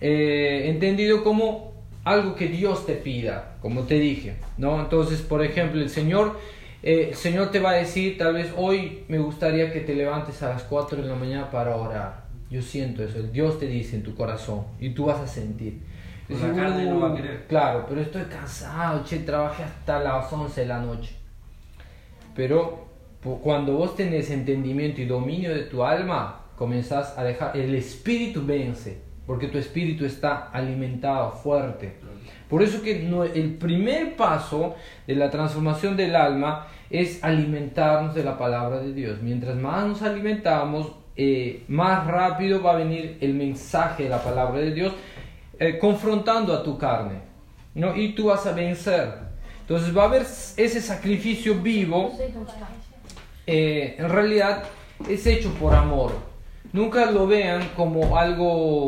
eh, 0.00 0.68
entendido 0.68 1.24
como 1.24 1.72
algo 2.04 2.34
que 2.34 2.46
Dios 2.46 2.86
te 2.86 2.94
pida, 2.94 3.56
como 3.60 3.82
te 3.82 3.98
dije, 3.98 4.36
¿no? 4.56 4.80
Entonces, 4.80 5.20
por 5.20 5.44
ejemplo, 5.44 5.80
el 5.80 5.90
Señor, 5.90 6.38
eh, 6.82 7.08
el 7.10 7.16
Señor 7.16 7.50
te 7.50 7.58
va 7.58 7.70
a 7.70 7.74
decir, 7.74 8.16
tal 8.16 8.34
vez 8.34 8.52
hoy 8.56 9.04
me 9.08 9.18
gustaría 9.18 9.72
que 9.72 9.80
te 9.80 9.94
levantes 9.94 10.42
a 10.42 10.50
las 10.50 10.62
4 10.62 11.02
de 11.02 11.08
la 11.08 11.16
mañana 11.16 11.50
para 11.50 11.76
orar. 11.76 12.29
Yo 12.50 12.60
siento 12.60 13.02
eso, 13.04 13.18
el 13.18 13.30
Dios 13.32 13.58
te 13.58 13.66
dice 13.66 13.96
en 13.96 14.02
tu 14.02 14.14
corazón 14.14 14.64
y 14.80 14.90
tú 14.90 15.06
vas 15.06 15.20
a 15.20 15.26
sentir. 15.26 15.80
Pues 16.28 16.40
la 16.42 16.52
carne 16.52 16.84
no 16.86 17.00
va 17.00 17.08
a 17.08 17.12
"Uh, 17.12 17.16
querer". 17.16 17.46
Claro, 17.48 17.86
pero 17.88 18.00
estoy 18.00 18.22
cansado, 18.24 19.02
che, 19.04 19.20
trabajé 19.20 19.62
hasta 19.64 20.00
las 20.00 20.32
11 20.32 20.60
de 20.62 20.66
la 20.66 20.80
noche. 20.80 21.14
Pero 22.34 22.86
cuando 23.42 23.74
vos 23.74 23.96
tenés 23.96 24.30
entendimiento 24.30 25.00
y 25.00 25.06
dominio 25.06 25.54
de 25.54 25.62
tu 25.64 25.82
alma, 25.84 26.40
comenzás 26.56 27.16
a 27.18 27.24
dejar, 27.24 27.56
el 27.56 27.74
espíritu 27.74 28.44
vence, 28.44 29.00
porque 29.26 29.48
tu 29.48 29.58
espíritu 29.58 30.04
está 30.04 30.48
alimentado, 30.50 31.32
fuerte. 31.32 31.94
Por 32.48 32.62
eso 32.62 32.82
que 32.82 33.00
no- 33.04 33.22
el 33.24 33.54
primer 33.54 34.16
paso 34.16 34.74
de 35.06 35.14
la 35.14 35.30
transformación 35.30 35.96
del 35.96 36.16
alma 36.16 36.66
es 36.90 37.22
alimentarnos 37.22 38.14
de 38.14 38.24
la 38.24 38.36
palabra 38.36 38.80
de 38.80 38.92
Dios. 38.92 39.20
Mientras 39.22 39.56
más 39.56 39.86
nos 39.86 40.02
alimentamos, 40.02 40.92
eh, 41.22 41.64
más 41.68 42.06
rápido 42.06 42.62
va 42.62 42.72
a 42.72 42.76
venir 42.76 43.18
el 43.20 43.34
mensaje 43.34 44.04
de 44.04 44.08
la 44.08 44.24
palabra 44.24 44.58
de 44.58 44.72
Dios 44.72 44.94
eh, 45.58 45.76
confrontando 45.78 46.54
a 46.54 46.62
tu 46.62 46.78
carne. 46.78 47.20
¿no? 47.74 47.94
Y 47.94 48.14
tú 48.14 48.28
vas 48.28 48.46
a 48.46 48.52
vencer. 48.52 49.12
Entonces 49.60 49.94
va 49.94 50.04
a 50.04 50.06
haber 50.06 50.22
ese 50.22 50.80
sacrificio 50.80 51.56
vivo 51.56 52.18
eh, 53.46 53.96
en 53.98 54.08
realidad 54.08 54.62
es 55.10 55.26
hecho 55.26 55.52
por 55.60 55.74
amor. 55.74 56.12
Nunca 56.72 57.10
lo 57.10 57.26
vean 57.26 57.68
como 57.76 58.16
algo, 58.16 58.86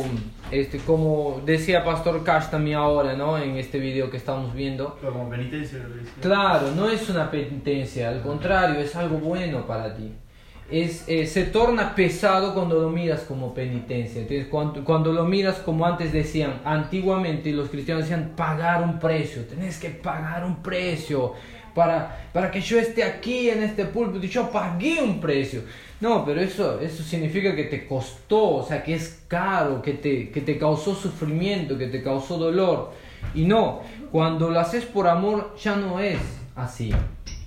este, 0.51 0.79
como 0.79 1.43
decía 1.45 1.85
Pastor 1.85 2.25
Cash 2.25 2.49
también 2.49 2.79
ahora, 2.79 3.13
¿no? 3.13 3.37
En 3.37 3.57
este 3.57 3.79
video 3.79 4.09
que 4.09 4.17
estamos 4.17 4.55
viendo. 4.55 4.97
Como 5.03 5.29
penitencia. 5.29 5.81
Claro, 6.23 6.71
no 6.75 6.89
es 6.89 7.11
una 7.11 7.31
penitencia, 7.31 8.09
al 8.09 8.23
contrario, 8.23 8.81
es 8.81 8.97
algo 8.97 9.19
bueno 9.19 9.67
para 9.67 9.95
ti. 9.95 10.15
Es, 10.73 11.05
eh, 11.07 11.27
se 11.27 11.45
torna 11.45 11.95
pesado 11.95 12.55
cuando 12.55 12.81
lo 12.81 12.89
miras 12.89 13.21
como 13.23 13.53
penitencia. 13.53 14.23
Entonces, 14.23 14.47
cuando, 14.49 14.83
cuando 14.85 15.13
lo 15.13 15.25
miras 15.25 15.59
como 15.59 15.85
antes 15.85 16.13
decían, 16.13 16.63
antiguamente 16.65 17.53
los 17.53 17.69
cristianos 17.69 18.05
decían 18.05 18.33
pagar 18.35 18.83
un 18.83 18.99
precio, 18.99 19.45
tenés 19.45 19.79
que 19.79 19.91
pagar 19.91 20.45
un 20.45 20.63
precio 20.63 21.35
para, 21.75 22.29
para 22.33 22.51
que 22.51 22.61
yo 22.61 22.79
esté 22.79 23.05
aquí 23.05 23.51
en 23.51 23.63
este 23.63 23.85
púlpito 23.85 24.27
yo 24.27 24.51
pagué 24.51 25.01
un 25.03 25.21
precio. 25.21 25.63
No, 26.01 26.25
pero 26.25 26.41
eso, 26.41 26.81
eso 26.81 27.03
significa 27.03 27.55
que 27.55 27.65
te 27.65 27.87
costó, 27.87 28.57
o 28.57 28.67
sea, 28.67 28.83
que 28.83 28.95
es 28.95 29.23
caro, 29.29 29.81
que 29.81 29.93
te, 29.93 30.31
que 30.31 30.41
te 30.41 30.59
causó 30.59 30.95
sufrimiento, 30.95 31.79
que 31.79 31.87
te 31.87 32.03
causó 32.03 32.39
dolor. 32.39 32.93
Y 33.35 33.45
no, 33.45 33.83
cuando 34.11 34.51
lo 34.51 34.59
haces 34.59 34.85
por 34.85 35.07
amor 35.07 35.55
ya 35.63 35.77
no 35.77 36.01
es 36.01 36.19
así. 36.57 36.93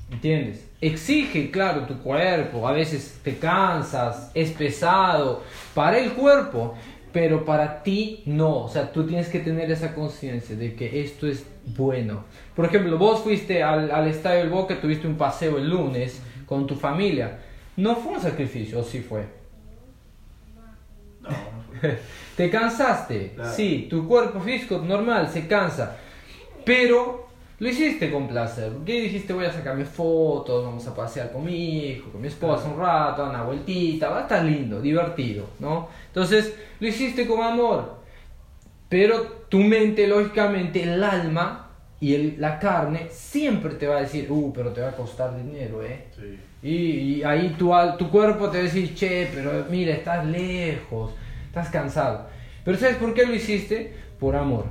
¿Entiendes? 0.10 0.66
Exige, 0.88 1.50
claro, 1.52 1.82
tu 1.86 1.98
cuerpo, 2.00 2.68
a 2.68 2.72
veces 2.72 3.20
te 3.24 3.38
cansas, 3.38 4.30
es 4.34 4.52
pesado 4.52 5.42
para 5.74 5.98
el 5.98 6.12
cuerpo, 6.14 6.76
pero 7.12 7.44
para 7.46 7.82
ti 7.82 8.22
no. 8.26 8.66
O 8.66 8.70
sea, 8.70 8.92
tú 8.92 9.06
tienes 9.08 9.30
que 9.30 9.40
tener 9.40 9.72
esa 9.72 9.96
conciencia 9.96 10.56
de 10.56 10.76
que 10.76 11.02
esto 11.02 11.28
es 11.28 11.46
bueno. 11.76 12.26
Por 12.56 12.66
ejemplo, 12.66 12.98
vos 12.98 13.22
fuiste 13.22 13.64
al, 13.64 13.90
al 13.90 14.08
estadio 14.08 14.40
del 14.42 14.50
Boca, 14.50 14.80
tuviste 14.80 15.08
un 15.08 15.16
paseo 15.16 15.58
el 15.58 15.70
lunes 15.70 16.22
con 16.46 16.68
tu 16.68 16.76
familia. 16.76 17.40
No 17.78 17.96
fue 17.96 18.14
un 18.14 18.22
sacrificio, 18.22 18.80
¿o 18.80 18.84
sí 18.84 19.00
fue? 19.00 19.26
No, 21.22 21.30
no 21.32 21.80
fue. 21.82 21.98
Te 22.38 22.50
cansaste, 22.50 23.32
Claro. 23.36 23.52
sí, 23.56 23.88
tu 23.90 24.08
cuerpo 24.08 24.40
físico 24.42 24.78
normal 24.80 25.30
se 25.30 25.48
cansa, 25.48 25.96
pero 26.66 27.25
lo 27.60 27.70
hiciste 27.70 28.12
con 28.12 28.28
placer. 28.28 28.72
¿Qué 28.86 29.02
dijiste? 29.02 29.34
Voy 29.34 29.46
a 29.46 29.52
sacarme 29.52 29.86
fotos, 29.86 30.66
vamos 30.66 30.86
a 30.88 30.96
pasear 30.96 31.32
con 31.32 31.46
mi 31.46 31.86
hijo, 31.90 32.12
con 32.12 32.22
mi 32.22 32.28
esposa 32.28 32.68
un 32.68 32.78
rato, 32.80 33.30
una 33.30 33.44
vueltita, 33.44 34.10
va 34.10 34.20
a 34.20 34.22
estar 34.24 34.44
lindo, 34.44 34.82
divertido, 34.82 35.46
¿no? 35.60 35.88
Entonces, 36.08 36.54
lo 36.80 36.88
hiciste 36.88 37.26
con 37.26 37.42
amor, 37.42 37.96
pero 38.90 39.22
tu 39.50 39.60
mente, 39.60 40.08
lógicamente, 40.08 40.84
el 40.84 41.04
alma 41.04 41.70
y 42.00 42.14
el- 42.14 42.36
la 42.40 42.60
carne 42.60 43.08
siempre 43.10 43.76
te 43.76 43.88
va 43.88 43.98
a 43.98 44.02
decir, 44.02 44.28
uh, 44.30 44.52
pero 44.54 44.72
te 44.72 44.82
va 44.82 44.90
a 44.90 44.96
costar 44.96 45.36
dinero, 45.36 45.82
¿eh? 45.84 46.06
Sí. 46.16 46.40
Y, 46.62 46.76
y 47.20 47.24
ahí 47.24 47.56
tu, 47.58 47.72
tu 47.98 48.10
cuerpo 48.10 48.50
te 48.50 48.58
va 48.58 48.62
a 48.64 48.66
decir, 48.68 48.94
che, 48.96 49.30
pero 49.34 49.66
mira, 49.70 49.94
estás 49.94 50.26
lejos, 50.26 51.12
estás 51.48 51.70
cansado. 51.70 52.28
Pero 52.64 52.78
¿sabes 52.78 52.98
por 52.98 53.14
qué 53.14 53.26
lo 53.26 53.34
hiciste? 53.34 53.94
Por 54.20 54.36
amor. 54.36 54.66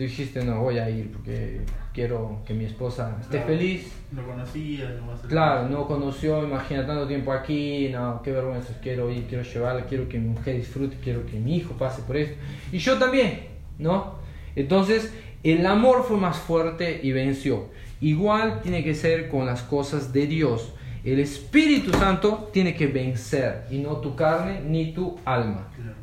Tú 0.00 0.04
dijiste, 0.04 0.42
no, 0.42 0.62
voy 0.62 0.78
a 0.78 0.88
ir 0.88 1.12
porque 1.12 1.60
quiero 1.92 2.38
que 2.46 2.54
mi 2.54 2.64
esposa 2.64 3.18
esté 3.20 3.36
Claro. 3.36 3.46
feliz. 3.48 3.92
No 4.12 4.22
conocía, 4.26 4.96
no 4.98 5.08
va 5.08 5.12
a 5.12 5.18
ser. 5.18 5.28
Claro, 5.28 5.68
no 5.68 5.86
conoció, 5.86 6.42
imagina 6.42 6.86
tanto 6.86 7.06
tiempo 7.06 7.30
aquí, 7.34 7.90
no, 7.92 8.22
qué 8.22 8.32
vergüenza, 8.32 8.72
quiero 8.80 9.10
ir, 9.10 9.26
quiero 9.26 9.44
llevarla, 9.44 9.84
quiero 9.84 10.08
que 10.08 10.18
mi 10.18 10.28
mujer 10.30 10.56
disfrute, 10.56 10.96
quiero 11.04 11.26
que 11.26 11.38
mi 11.38 11.56
hijo 11.56 11.74
pase 11.74 12.00
por 12.00 12.16
esto. 12.16 12.34
Y 12.72 12.78
yo 12.78 12.96
también, 12.96 13.40
¿no? 13.78 14.14
Entonces, 14.56 15.12
el 15.42 15.66
amor 15.66 16.02
fue 16.04 16.16
más 16.16 16.38
fuerte 16.38 17.00
y 17.02 17.12
venció. 17.12 17.66
Igual 18.00 18.62
tiene 18.62 18.82
que 18.82 18.94
ser 18.94 19.28
con 19.28 19.44
las 19.44 19.60
cosas 19.60 20.14
de 20.14 20.26
Dios. 20.26 20.72
El 21.04 21.20
Espíritu 21.20 21.92
Santo 21.92 22.48
tiene 22.54 22.74
que 22.74 22.86
vencer, 22.86 23.66
y 23.70 23.76
no 23.76 23.98
tu 23.98 24.16
carne 24.16 24.62
ni 24.64 24.94
tu 24.94 25.18
alma. 25.26 25.68
Claro. 25.76 25.99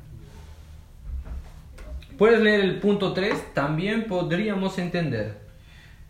Puedes 2.18 2.41
leer 2.41 2.61
el 2.61 2.80
punto 2.80 3.13
3, 3.13 3.53
también 3.53 4.05
podríamos 4.07 4.78
entender. 4.80 5.38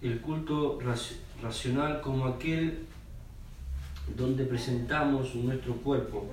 El 0.01 0.22
culto 0.22 0.80
raci- 0.80 1.18
racional 1.41 2.01
como 2.01 2.26
aquel 2.28 2.86
donde 4.16 4.45
presentamos 4.45 5.36
nuestro 5.36 5.74
cuerpo, 5.76 6.26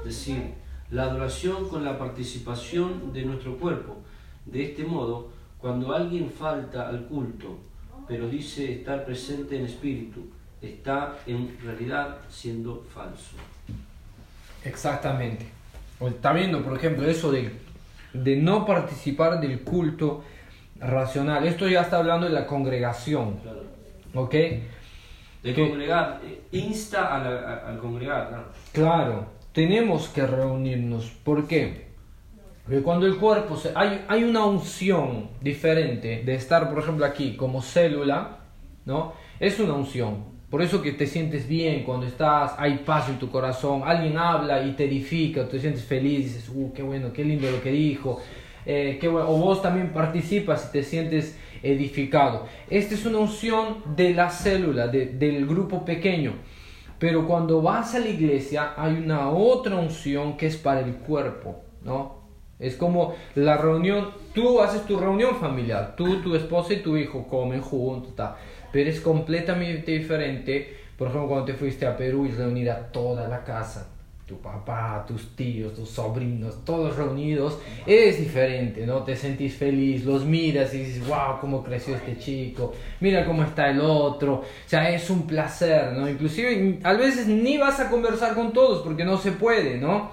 es 0.00 0.04
decir, 0.04 0.42
la 0.90 1.04
adoración 1.04 1.68
con 1.68 1.82
la 1.84 1.98
participación 1.98 3.12
de 3.14 3.24
nuestro 3.24 3.56
cuerpo. 3.56 3.96
De 4.44 4.64
este 4.64 4.84
modo, 4.84 5.30
cuando 5.58 5.94
alguien 5.94 6.30
falta 6.30 6.88
al 6.88 7.04
culto, 7.06 7.58
pero 8.06 8.28
dice 8.28 8.70
estar 8.74 9.04
presente 9.06 9.56
en 9.58 9.64
espíritu, 9.64 10.26
está 10.60 11.16
en 11.26 11.56
realidad 11.62 12.18
siendo 12.28 12.84
falso. 12.92 13.36
Exactamente. 14.64 15.46
Está 16.00 16.32
viendo, 16.32 16.62
por 16.62 16.76
ejemplo, 16.76 17.08
eso 17.08 17.30
de, 17.32 17.50
de 18.12 18.36
no 18.36 18.64
participar 18.66 19.40
del 19.40 19.60
culto 19.62 20.22
racional. 20.78 21.46
Esto 21.46 21.68
ya 21.68 21.82
está 21.82 21.98
hablando 21.98 22.26
de 22.26 22.32
la 22.32 22.46
congregación, 22.46 23.36
Claro. 23.42 23.62
¿ok? 24.14 24.32
De 24.32 25.54
Que- 25.54 25.68
congregar, 25.68 26.20
insta 26.52 27.14
a 27.16 27.18
la- 27.24 27.40
a- 27.40 27.68
al 27.68 27.78
congregar, 27.78 28.28
claro. 28.28 28.44
Claro, 28.72 29.26
tenemos 29.52 30.08
que 30.08 30.26
reunirnos. 30.26 31.10
¿Por 31.24 31.46
qué? 31.46 31.90
Porque 32.64 32.80
cuando 32.82 33.06
el 33.06 33.16
cuerpo 33.16 33.56
se... 33.56 33.72
Hay, 33.74 34.04
hay 34.08 34.22
una 34.22 34.44
unción 34.44 35.30
diferente 35.40 36.22
de 36.24 36.34
estar, 36.34 36.68
por 36.70 36.78
ejemplo, 36.78 37.04
aquí 37.04 37.36
como 37.36 37.60
célula, 37.60 38.38
¿no? 38.84 39.14
Es 39.40 39.58
una 39.58 39.72
unción. 39.74 40.31
Por 40.52 40.60
eso 40.60 40.82
que 40.82 40.92
te 40.92 41.06
sientes 41.06 41.48
bien 41.48 41.82
cuando 41.82 42.04
estás, 42.04 42.54
hay 42.58 42.82
paz 42.84 43.08
en 43.08 43.18
tu 43.18 43.30
corazón, 43.30 43.80
alguien 43.86 44.18
habla 44.18 44.62
y 44.62 44.72
te 44.72 44.84
edifica, 44.84 45.48
te 45.48 45.58
sientes 45.58 45.82
feliz, 45.82 46.26
dices, 46.34 46.50
uh, 46.54 46.70
qué 46.74 46.82
bueno, 46.82 47.10
qué 47.10 47.24
lindo 47.24 47.50
lo 47.50 47.62
que 47.62 47.70
dijo. 47.72 48.20
eh, 48.66 48.98
qué 49.00 49.08
bueno. 49.08 49.30
O 49.30 49.38
vos 49.38 49.62
también 49.62 49.94
participas 49.94 50.66
y 50.68 50.72
te 50.72 50.82
sientes 50.82 51.38
edificado. 51.62 52.44
Esta 52.68 52.94
es 52.94 53.06
una 53.06 53.16
unción 53.18 53.78
de 53.96 54.12
la 54.12 54.28
célula, 54.28 54.88
de- 54.88 55.06
del 55.06 55.46
grupo 55.46 55.86
pequeño. 55.86 56.34
Pero 56.98 57.26
cuando 57.26 57.62
vas 57.62 57.94
a 57.94 57.98
la 58.00 58.08
iglesia 58.08 58.74
hay 58.76 58.92
una 58.96 59.30
otra 59.30 59.76
unción 59.76 60.36
que 60.36 60.46
es 60.48 60.56
para 60.58 60.80
el 60.80 60.96
cuerpo, 60.96 61.62
¿no? 61.82 62.20
Es 62.60 62.76
como 62.76 63.14
la 63.34 63.56
reunión, 63.56 64.10
tú 64.34 64.60
haces 64.60 64.82
tu 64.86 64.96
reunión 65.00 65.34
familiar, 65.40 65.94
tú, 65.96 66.20
tu 66.22 66.36
esposa 66.36 66.74
y 66.74 66.82
tu 66.82 66.96
hijo 66.96 67.26
comen 67.26 67.60
juntos, 67.62 68.12
pero 68.72 68.90
es 68.90 69.00
completamente 69.00 69.92
diferente, 69.92 70.76
por 70.96 71.08
ejemplo, 71.08 71.28
cuando 71.28 71.46
te 71.46 71.54
fuiste 71.54 71.86
a 71.86 71.96
Perú 71.96 72.26
y 72.26 72.30
reunir 72.30 72.70
a 72.70 72.78
toda 72.90 73.28
la 73.28 73.44
casa, 73.44 73.88
tu 74.26 74.38
papá, 74.40 75.04
tus 75.06 75.36
tíos, 75.36 75.74
tus 75.74 75.90
sobrinos, 75.90 76.64
todos 76.64 76.96
reunidos, 76.96 77.58
es 77.86 78.18
diferente, 78.18 78.86
¿no? 78.86 79.02
Te 79.02 79.14
sentís 79.16 79.56
feliz, 79.56 80.04
los 80.04 80.24
miras 80.24 80.72
y 80.72 80.78
dices, 80.78 81.06
wow, 81.06 81.38
cómo 81.40 81.62
creció 81.62 81.96
este 81.96 82.16
chico, 82.18 82.72
mira 83.00 83.26
cómo 83.26 83.42
está 83.42 83.68
el 83.68 83.80
otro, 83.80 84.34
o 84.34 84.44
sea, 84.64 84.88
es 84.90 85.10
un 85.10 85.26
placer, 85.26 85.92
¿no? 85.92 86.08
Inclusive, 86.08 86.78
a 86.82 86.94
veces 86.94 87.26
ni 87.26 87.58
vas 87.58 87.80
a 87.80 87.90
conversar 87.90 88.34
con 88.34 88.52
todos 88.52 88.82
porque 88.82 89.04
no 89.04 89.18
se 89.18 89.32
puede, 89.32 89.76
¿no? 89.76 90.12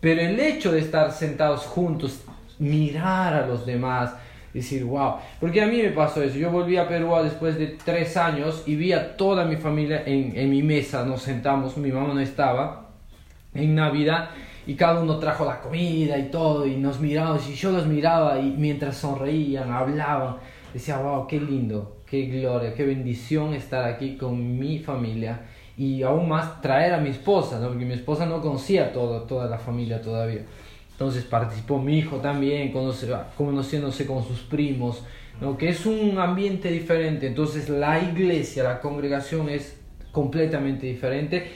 Pero 0.00 0.22
el 0.22 0.40
hecho 0.40 0.72
de 0.72 0.80
estar 0.80 1.12
sentados 1.12 1.60
juntos, 1.60 2.22
mirar 2.58 3.34
a 3.34 3.46
los 3.46 3.64
demás, 3.64 4.14
decir, 4.52 4.84
wow, 4.84 5.16
porque 5.40 5.62
a 5.62 5.66
mí 5.66 5.78
me 5.82 5.90
pasó 5.90 6.22
eso, 6.22 6.36
yo 6.36 6.50
volví 6.50 6.76
a 6.76 6.88
Perú 6.88 7.14
después 7.22 7.58
de 7.58 7.78
tres 7.84 8.16
años 8.16 8.62
y 8.66 8.76
vi 8.76 8.92
a 8.92 9.16
toda 9.16 9.44
mi 9.44 9.56
familia 9.56 10.02
en, 10.04 10.36
en 10.36 10.50
mi 10.50 10.62
mesa, 10.62 11.04
nos 11.04 11.22
sentamos, 11.22 11.76
mi 11.76 11.90
mamá 11.90 12.14
no 12.14 12.20
estaba, 12.20 12.90
en 13.54 13.74
Navidad, 13.74 14.30
y 14.66 14.74
cada 14.74 15.00
uno 15.00 15.18
trajo 15.18 15.44
la 15.44 15.60
comida 15.60 16.18
y 16.18 16.30
todo, 16.30 16.66
y 16.66 16.76
nos 16.76 17.00
mirábamos, 17.00 17.48
y 17.48 17.54
yo 17.54 17.72
los 17.72 17.86
miraba, 17.86 18.38
y 18.38 18.50
mientras 18.50 18.96
sonreían, 18.96 19.70
hablaban, 19.70 20.36
decía, 20.72 20.98
wow, 20.98 21.26
qué 21.26 21.40
lindo, 21.40 21.98
qué 22.06 22.26
gloria, 22.26 22.74
qué 22.74 22.84
bendición 22.84 23.54
estar 23.54 23.84
aquí 23.84 24.16
con 24.16 24.58
mi 24.58 24.78
familia, 24.78 25.40
y 25.76 26.02
aún 26.02 26.28
más 26.28 26.60
traer 26.60 26.94
a 26.94 26.98
mi 26.98 27.10
esposa, 27.10 27.58
¿no? 27.58 27.68
porque 27.68 27.84
mi 27.84 27.94
esposa 27.94 28.26
no 28.26 28.40
conocía 28.40 28.92
todo, 28.92 29.22
toda 29.22 29.48
la 29.48 29.58
familia 29.58 30.00
todavía. 30.00 30.42
Entonces 31.02 31.24
participó 31.24 31.80
mi 31.80 31.98
hijo 31.98 32.18
también, 32.18 32.72
conociéndose 33.36 34.06
con 34.06 34.24
sus 34.24 34.38
primos, 34.38 35.02
¿no? 35.40 35.58
que 35.58 35.70
es 35.70 35.84
un 35.84 36.16
ambiente 36.16 36.70
diferente. 36.70 37.26
Entonces 37.26 37.68
la 37.68 37.98
iglesia, 37.98 38.62
la 38.62 38.80
congregación 38.80 39.48
es 39.48 39.80
completamente 40.12 40.86
diferente 40.86 41.50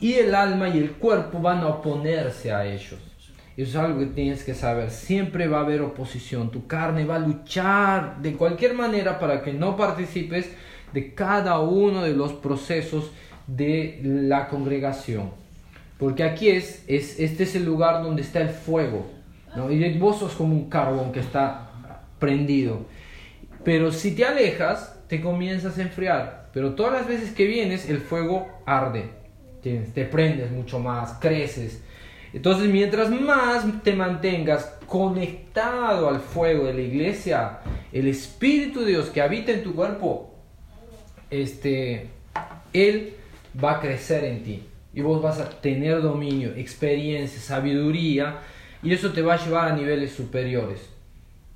y 0.00 0.14
el 0.14 0.34
alma 0.34 0.70
y 0.70 0.78
el 0.78 0.90
cuerpo 0.90 1.38
van 1.40 1.58
a 1.58 1.68
oponerse 1.68 2.50
a 2.50 2.66
ellos. 2.66 2.96
Eso 3.56 3.70
es 3.70 3.76
algo 3.76 4.00
que 4.00 4.06
tienes 4.06 4.42
que 4.42 4.54
saber. 4.54 4.90
Siempre 4.90 5.46
va 5.46 5.58
a 5.58 5.62
haber 5.62 5.82
oposición. 5.82 6.50
Tu 6.50 6.66
carne 6.66 7.04
va 7.04 7.14
a 7.14 7.20
luchar 7.20 8.20
de 8.20 8.32
cualquier 8.32 8.74
manera 8.74 9.20
para 9.20 9.40
que 9.40 9.52
no 9.52 9.76
participes 9.76 10.50
de 10.92 11.14
cada 11.14 11.60
uno 11.60 12.02
de 12.02 12.14
los 12.14 12.32
procesos 12.32 13.12
de 13.46 14.00
la 14.02 14.48
congregación. 14.48 15.30
Porque 16.00 16.24
aquí 16.24 16.48
es, 16.48 16.82
es, 16.88 17.20
este 17.20 17.42
es 17.42 17.54
el 17.54 17.66
lugar 17.66 18.02
donde 18.02 18.22
está 18.22 18.40
el 18.40 18.48
fuego. 18.48 19.06
¿no? 19.54 19.70
Y 19.70 19.98
vos 19.98 20.18
sos 20.18 20.32
como 20.32 20.54
un 20.54 20.70
carbón 20.70 21.12
que 21.12 21.20
está 21.20 21.70
prendido. 22.18 22.86
Pero 23.64 23.92
si 23.92 24.14
te 24.16 24.24
alejas, 24.24 24.98
te 25.08 25.20
comienzas 25.20 25.76
a 25.76 25.82
enfriar. 25.82 26.48
Pero 26.54 26.74
todas 26.74 26.94
las 26.94 27.06
veces 27.06 27.32
que 27.32 27.46
vienes, 27.46 27.88
el 27.88 27.98
fuego 27.98 28.48
arde. 28.64 29.10
Te 29.62 30.04
prendes 30.06 30.50
mucho 30.50 30.78
más, 30.78 31.18
creces. 31.20 31.82
Entonces, 32.32 32.70
mientras 32.70 33.10
más 33.10 33.64
te 33.82 33.92
mantengas 33.92 34.78
conectado 34.86 36.08
al 36.08 36.20
fuego 36.20 36.66
de 36.66 36.74
la 36.74 36.80
iglesia, 36.80 37.58
el 37.92 38.06
Espíritu 38.06 38.80
de 38.80 38.92
Dios 38.92 39.10
que 39.10 39.20
habita 39.20 39.52
en 39.52 39.62
tu 39.62 39.74
cuerpo, 39.74 40.34
este, 41.28 42.08
Él 42.72 43.14
va 43.62 43.72
a 43.72 43.80
crecer 43.80 44.24
en 44.24 44.42
ti. 44.42 44.69
Y 44.92 45.02
vos 45.02 45.22
vas 45.22 45.38
a 45.40 45.48
tener 45.48 46.02
dominio, 46.02 46.50
experiencia, 46.56 47.40
sabiduría. 47.40 48.38
Y 48.82 48.92
eso 48.92 49.12
te 49.12 49.22
va 49.22 49.34
a 49.34 49.44
llevar 49.44 49.72
a 49.72 49.76
niveles 49.76 50.12
superiores, 50.12 50.88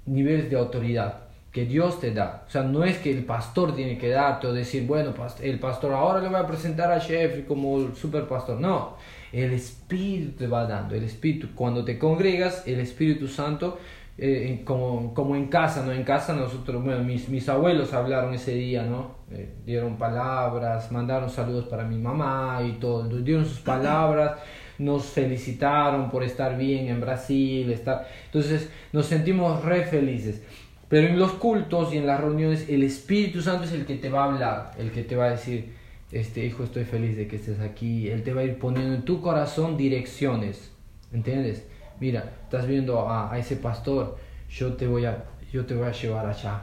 niveles 0.06 0.50
de 0.50 0.56
autoridad 0.56 1.24
que 1.54 1.64
Dios 1.64 2.00
te 2.00 2.12
da. 2.12 2.44
O 2.48 2.50
sea, 2.50 2.64
no 2.64 2.84
es 2.84 2.98
que 2.98 3.12
el 3.12 3.24
pastor 3.24 3.76
tiene 3.76 3.96
que 3.96 4.08
darte 4.08 4.48
o 4.48 4.52
decir, 4.52 4.86
bueno, 4.86 5.14
el 5.40 5.60
pastor 5.60 5.92
ahora 5.92 6.20
le 6.20 6.28
voy 6.28 6.40
a 6.40 6.46
presentar 6.48 6.90
a 6.90 6.98
Jeffrey 6.98 7.44
como 7.44 7.78
el 7.78 7.94
super 7.94 8.26
pastor. 8.26 8.60
No, 8.60 8.96
el 9.32 9.52
Espíritu 9.52 10.32
te 10.36 10.48
va 10.48 10.66
dando. 10.66 10.96
El 10.96 11.04
Espíritu, 11.04 11.48
cuando 11.54 11.84
te 11.84 11.96
congregas, 11.96 12.66
el 12.66 12.80
Espíritu 12.80 13.28
Santo, 13.28 13.78
eh, 14.16 14.62
como, 14.64 15.12
como 15.14 15.36
en 15.36 15.46
casa, 15.46 15.84
¿no? 15.84 15.92
En 15.92 16.04
casa 16.04 16.34
nosotros, 16.34 16.82
bueno, 16.84 17.02
mis, 17.02 17.28
mis 17.28 17.48
abuelos 17.48 17.92
hablaron 17.92 18.34
ese 18.34 18.54
día, 18.54 18.84
¿no? 18.84 19.16
Eh, 19.30 19.54
dieron 19.64 19.96
palabras, 19.96 20.92
mandaron 20.92 21.30
saludos 21.30 21.66
para 21.66 21.84
mi 21.84 21.98
mamá 21.98 22.60
y 22.62 22.72
todo. 22.74 23.08
Dieron 23.20 23.44
sus 23.44 23.60
palabras 23.60 24.38
nos 24.78 25.06
felicitaron 25.06 26.10
por 26.10 26.24
estar 26.24 26.56
bien 26.56 26.88
en 26.88 27.00
Brasil, 27.00 27.70
estar... 27.70 28.08
entonces 28.26 28.70
nos 28.92 29.06
sentimos 29.06 29.64
re 29.64 29.84
felices. 29.84 30.42
Pero 30.88 31.08
en 31.08 31.18
los 31.18 31.32
cultos 31.32 31.92
y 31.94 31.98
en 31.98 32.06
las 32.06 32.20
reuniones 32.20 32.68
el 32.68 32.82
Espíritu 32.82 33.40
Santo 33.40 33.64
es 33.64 33.72
el 33.72 33.86
que 33.86 33.96
te 33.96 34.10
va 34.10 34.24
a 34.24 34.32
hablar, 34.32 34.70
el 34.78 34.90
que 34.90 35.02
te 35.02 35.16
va 35.16 35.26
a 35.26 35.30
decir, 35.30 35.72
este 36.12 36.44
hijo 36.44 36.64
estoy 36.64 36.84
feliz 36.84 37.16
de 37.16 37.26
que 37.26 37.36
estés 37.36 37.60
aquí, 37.60 38.08
él 38.08 38.22
te 38.22 38.32
va 38.32 38.42
a 38.42 38.44
ir 38.44 38.58
poniendo 38.58 38.94
en 38.94 39.02
tu 39.02 39.20
corazón 39.20 39.76
direcciones, 39.76 40.70
¿entiendes? 41.12 41.66
Mira, 42.00 42.32
estás 42.44 42.66
viendo 42.66 43.08
a, 43.08 43.36
ese 43.38 43.56
pastor, 43.56 44.18
yo 44.50 44.74
te 44.74 44.86
voy 44.86 45.04
a, 45.04 45.24
yo 45.52 45.64
te 45.64 45.74
voy 45.74 45.86
a 45.86 45.92
llevar 45.92 46.26
allá. 46.26 46.62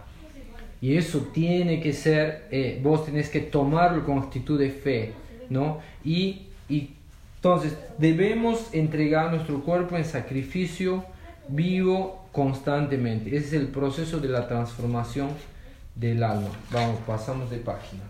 Y 0.82 0.98
eso 0.98 1.20
tiene 1.34 1.80
que 1.80 1.94
ser, 1.94 2.48
eh, 2.52 2.80
vos 2.84 3.06
tenés 3.06 3.30
que 3.30 3.40
tomarlo 3.40 4.04
con 4.06 4.18
actitud 4.18 4.60
de 4.60 4.72
fe, 4.72 5.14
¿no? 5.50 5.80
Y, 6.04 6.48
y 6.68 6.96
entonces 7.36 7.78
debemos 7.98 8.74
entregar 8.74 9.32
nuestro 9.32 9.62
cuerpo 9.62 9.98
en 9.98 10.06
sacrificio 10.06 11.06
vivo 11.48 12.26
constantemente. 12.32 13.36
Ese 13.36 13.48
es 13.48 13.54
el 13.54 13.68
proceso 13.68 14.20
de 14.20 14.30
la 14.30 14.48
transformación 14.48 15.30
del 15.96 16.24
alma. 16.24 16.50
Vamos, 16.72 17.00
pasamos 17.06 17.50
de 17.50 17.58
página. 17.58 18.04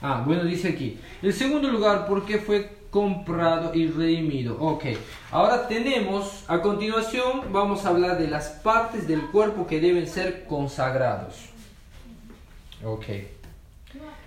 Ah, 0.00 0.22
bueno, 0.26 0.44
dice 0.44 0.68
aquí. 0.68 0.98
El 1.22 1.32
segundo 1.32 1.70
lugar, 1.70 2.06
¿por 2.06 2.26
qué 2.26 2.38
fue 2.38 2.68
comprado 2.94 3.74
y 3.74 3.88
redimido. 3.88 4.56
Ok, 4.60 4.84
ahora 5.32 5.66
tenemos, 5.66 6.44
a 6.46 6.62
continuación 6.62 7.52
vamos 7.52 7.84
a 7.84 7.88
hablar 7.88 8.18
de 8.18 8.28
las 8.28 8.50
partes 8.50 9.08
del 9.08 9.22
cuerpo 9.32 9.66
que 9.66 9.80
deben 9.80 10.06
ser 10.06 10.44
consagrados. 10.44 11.46
Ok, 12.84 13.06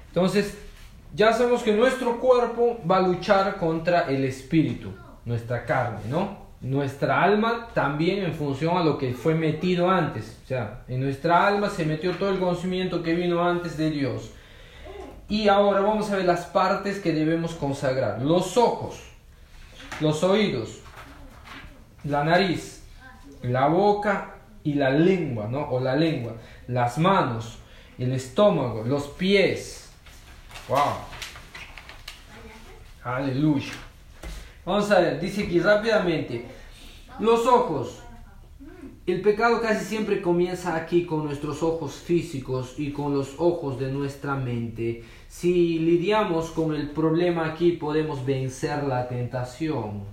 entonces 0.10 0.58
ya 1.16 1.32
sabemos 1.32 1.64
que 1.64 1.72
nuestro 1.72 2.20
cuerpo 2.20 2.78
va 2.86 2.98
a 2.98 3.08
luchar 3.08 3.56
contra 3.56 4.02
el 4.10 4.26
espíritu, 4.26 4.90
nuestra 5.24 5.64
carne, 5.64 6.02
¿no? 6.10 6.48
Nuestra 6.60 7.24
alma 7.24 7.70
también 7.74 8.26
en 8.26 8.34
función 8.34 8.76
a 8.76 8.84
lo 8.84 8.98
que 8.98 9.14
fue 9.14 9.34
metido 9.34 9.90
antes. 9.90 10.40
O 10.44 10.48
sea, 10.48 10.84
en 10.90 11.00
nuestra 11.00 11.48
alma 11.48 11.70
se 11.70 11.86
metió 11.86 12.12
todo 12.18 12.32
el 12.32 12.40
conocimiento 12.40 13.02
que 13.02 13.14
vino 13.14 13.48
antes 13.48 13.78
de 13.78 13.92
Dios. 13.92 14.32
Y 15.30 15.50
ahora 15.50 15.82
vamos 15.82 16.10
a 16.10 16.16
ver 16.16 16.26
las 16.26 16.46
partes 16.46 17.00
que 17.00 17.12
debemos 17.12 17.54
consagrar. 17.54 18.22
Los 18.22 18.56
ojos, 18.58 19.02
los 20.00 20.24
oídos, 20.24 20.80
la 22.04 22.24
nariz, 22.24 22.84
la 23.42 23.68
boca 23.68 24.36
y 24.64 24.74
la 24.74 24.90
lengua, 24.90 25.48
¿no? 25.48 25.70
O 25.70 25.80
la 25.80 25.96
lengua, 25.96 26.36
las 26.68 26.98
manos, 26.98 27.58
el 27.98 28.14
estómago, 28.14 28.84
los 28.84 29.08
pies. 29.08 29.90
¡Wow! 30.70 30.80
Aleluya. 33.04 33.74
Vamos 34.66 34.92
a 34.92 35.00
ver, 35.00 35.20
dice 35.20 35.44
aquí 35.44 35.60
rápidamente. 35.60 36.46
Los 37.20 37.46
ojos. 37.48 38.04
El 39.06 39.22
pecado 39.22 39.62
casi 39.62 39.86
siempre 39.86 40.22
comienza 40.22 40.76
aquí 40.76 41.06
con 41.06 41.24
nuestros 41.24 41.64
ojos 41.64 41.94
físicos 41.94 42.76
y 42.78 42.92
con 42.92 43.14
los 43.14 43.36
ojos 43.38 43.80
de 43.80 43.90
nuestra 43.90 44.36
mente. 44.36 45.06
Si 45.28 45.80
lidiamos 45.80 46.52
con 46.52 46.74
el 46.74 46.90
problema 46.90 47.48
aquí 47.48 47.74
podemos 47.74 48.26
vencer 48.26 48.84
la 48.84 49.08
tentación. 49.08 50.04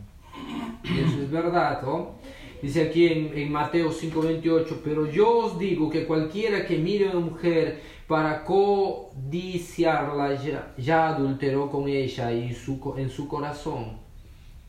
Eso 0.84 1.22
es 1.22 1.30
verdad, 1.30 1.82
¿no? 1.82 2.12
Dice 2.60 2.82
aquí 2.82 3.06
en, 3.06 3.36
en 3.36 3.52
Mateo 3.52 3.90
5:28, 3.90 4.80
pero 4.82 5.06
yo 5.10 5.38
os 5.38 5.58
digo 5.58 5.90
que 5.90 6.06
cualquiera 6.06 6.64
que 6.66 6.78
mire 6.78 7.08
a 7.08 7.10
una 7.12 7.26
mujer 7.26 7.82
para 8.06 8.44
codiciarla 8.44 10.34
ya, 10.42 10.72
ya 10.76 11.08
adulteró 11.08 11.70
con 11.70 11.88
ella 11.88 12.32
y 12.32 12.54
su, 12.54 12.94
en 12.96 13.10
su 13.10 13.28
corazón. 13.28 13.98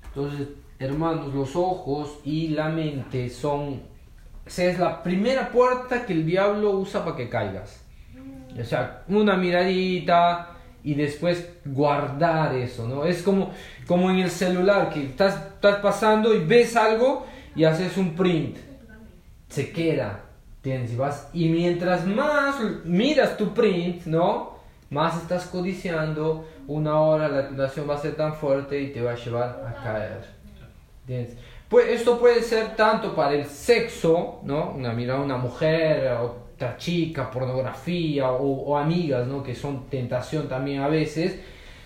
Entonces, 0.07 0.47
hermanos, 0.79 1.33
los 1.33 1.55
ojos 1.55 2.19
y 2.23 2.49
la 2.49 2.69
mente 2.69 3.29
son, 3.29 3.81
es 4.45 4.79
la 4.79 5.01
primera 5.03 5.49
puerta 5.51 6.05
que 6.05 6.13
el 6.13 6.25
diablo 6.25 6.71
usa 6.71 7.03
para 7.03 7.15
que 7.15 7.29
caigas. 7.29 7.84
O 8.60 8.64
sea, 8.64 9.03
una 9.08 9.36
miradita 9.36 10.51
y 10.84 10.93
después 10.93 11.49
guardar 11.66 12.56
eso, 12.56 12.88
¿no? 12.88 13.06
Es 13.06 13.22
como, 13.22 13.51
como 13.88 14.10
en 14.12 14.20
el 14.20 14.30
celular, 14.30 14.89
que 14.89 15.03
estás, 15.03 15.36
estás 15.56 15.78
pasando 15.78 16.34
y 16.34 16.45
ves 16.45 16.76
algo 16.76 17.26
y 17.56 17.64
haces 17.64 17.97
un 17.97 18.16
print. 18.16 18.58
Se 19.49 19.72
queda. 19.72 20.22
Y, 20.66 20.95
vas, 20.95 21.30
y 21.32 21.47
mientras 21.49 22.08
más 22.08 22.56
miras 22.86 23.38
tu 23.38 23.53
print, 23.53 24.06
¿no? 24.06 24.56
Más 24.89 25.16
estás 25.22 25.45
codiciando, 25.45 26.47
una 26.68 26.99
hora 26.99 27.28
la 27.28 27.47
tentación 27.47 27.88
va 27.88 27.95
a 27.95 27.99
ser 27.99 28.16
tan 28.16 28.34
fuerte 28.34 28.82
y 28.82 28.91
te 28.91 29.01
va 29.01 29.12
a 29.12 29.16
llevar 29.16 29.64
a 29.68 29.84
caer. 29.84 30.26
¿Entiendes? 31.01 31.38
Pues 31.70 31.88
esto 31.89 32.20
puede 32.20 32.41
ser 32.41 32.76
tanto 32.76 33.16
para 33.16 33.34
el 33.34 33.45
sexo, 33.45 34.39
¿no? 34.43 34.72
Una 34.72 34.91
mirada 34.91 35.20
a 35.20 35.24
una 35.24 35.38
mujer, 35.38 36.18
otra 36.56 36.78
chica, 36.78 37.30
pornografía 37.30 38.32
o, 38.32 38.78
amigas, 38.78 39.28
¿no? 39.28 39.43
Que 39.43 39.53
son 39.53 39.88
tentación 39.89 40.47
también 40.47 40.82
a 40.82 40.88
veces, 40.88 41.38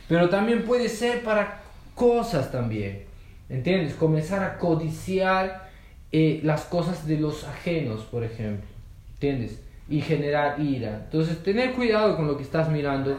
pero 0.08 0.30
también 0.30 0.64
puede 0.64 0.90
ser 0.90 1.24
para 1.24 1.62
cosas 1.96 2.52
también, 2.52 3.06
¿entiendes? 3.50 3.96
Comenzar 3.96 4.44
a 4.44 4.58
codiciar 4.58 5.70
eh, 6.12 6.40
las 6.44 6.66
cosas 6.66 7.08
de 7.08 7.20
los 7.20 7.44
ajenos, 7.44 8.02
por 8.06 8.24
ejemplo, 8.24 8.68
¿entiendes? 9.14 9.60
Y 9.90 10.02
generar 10.02 10.60
ira. 10.60 11.02
Entonces, 11.06 11.42
tener 11.44 11.74
cuidado 11.74 12.16
con 12.16 12.28
lo 12.28 12.38
que 12.38 12.44
estás 12.44 12.70
mirando, 12.70 13.18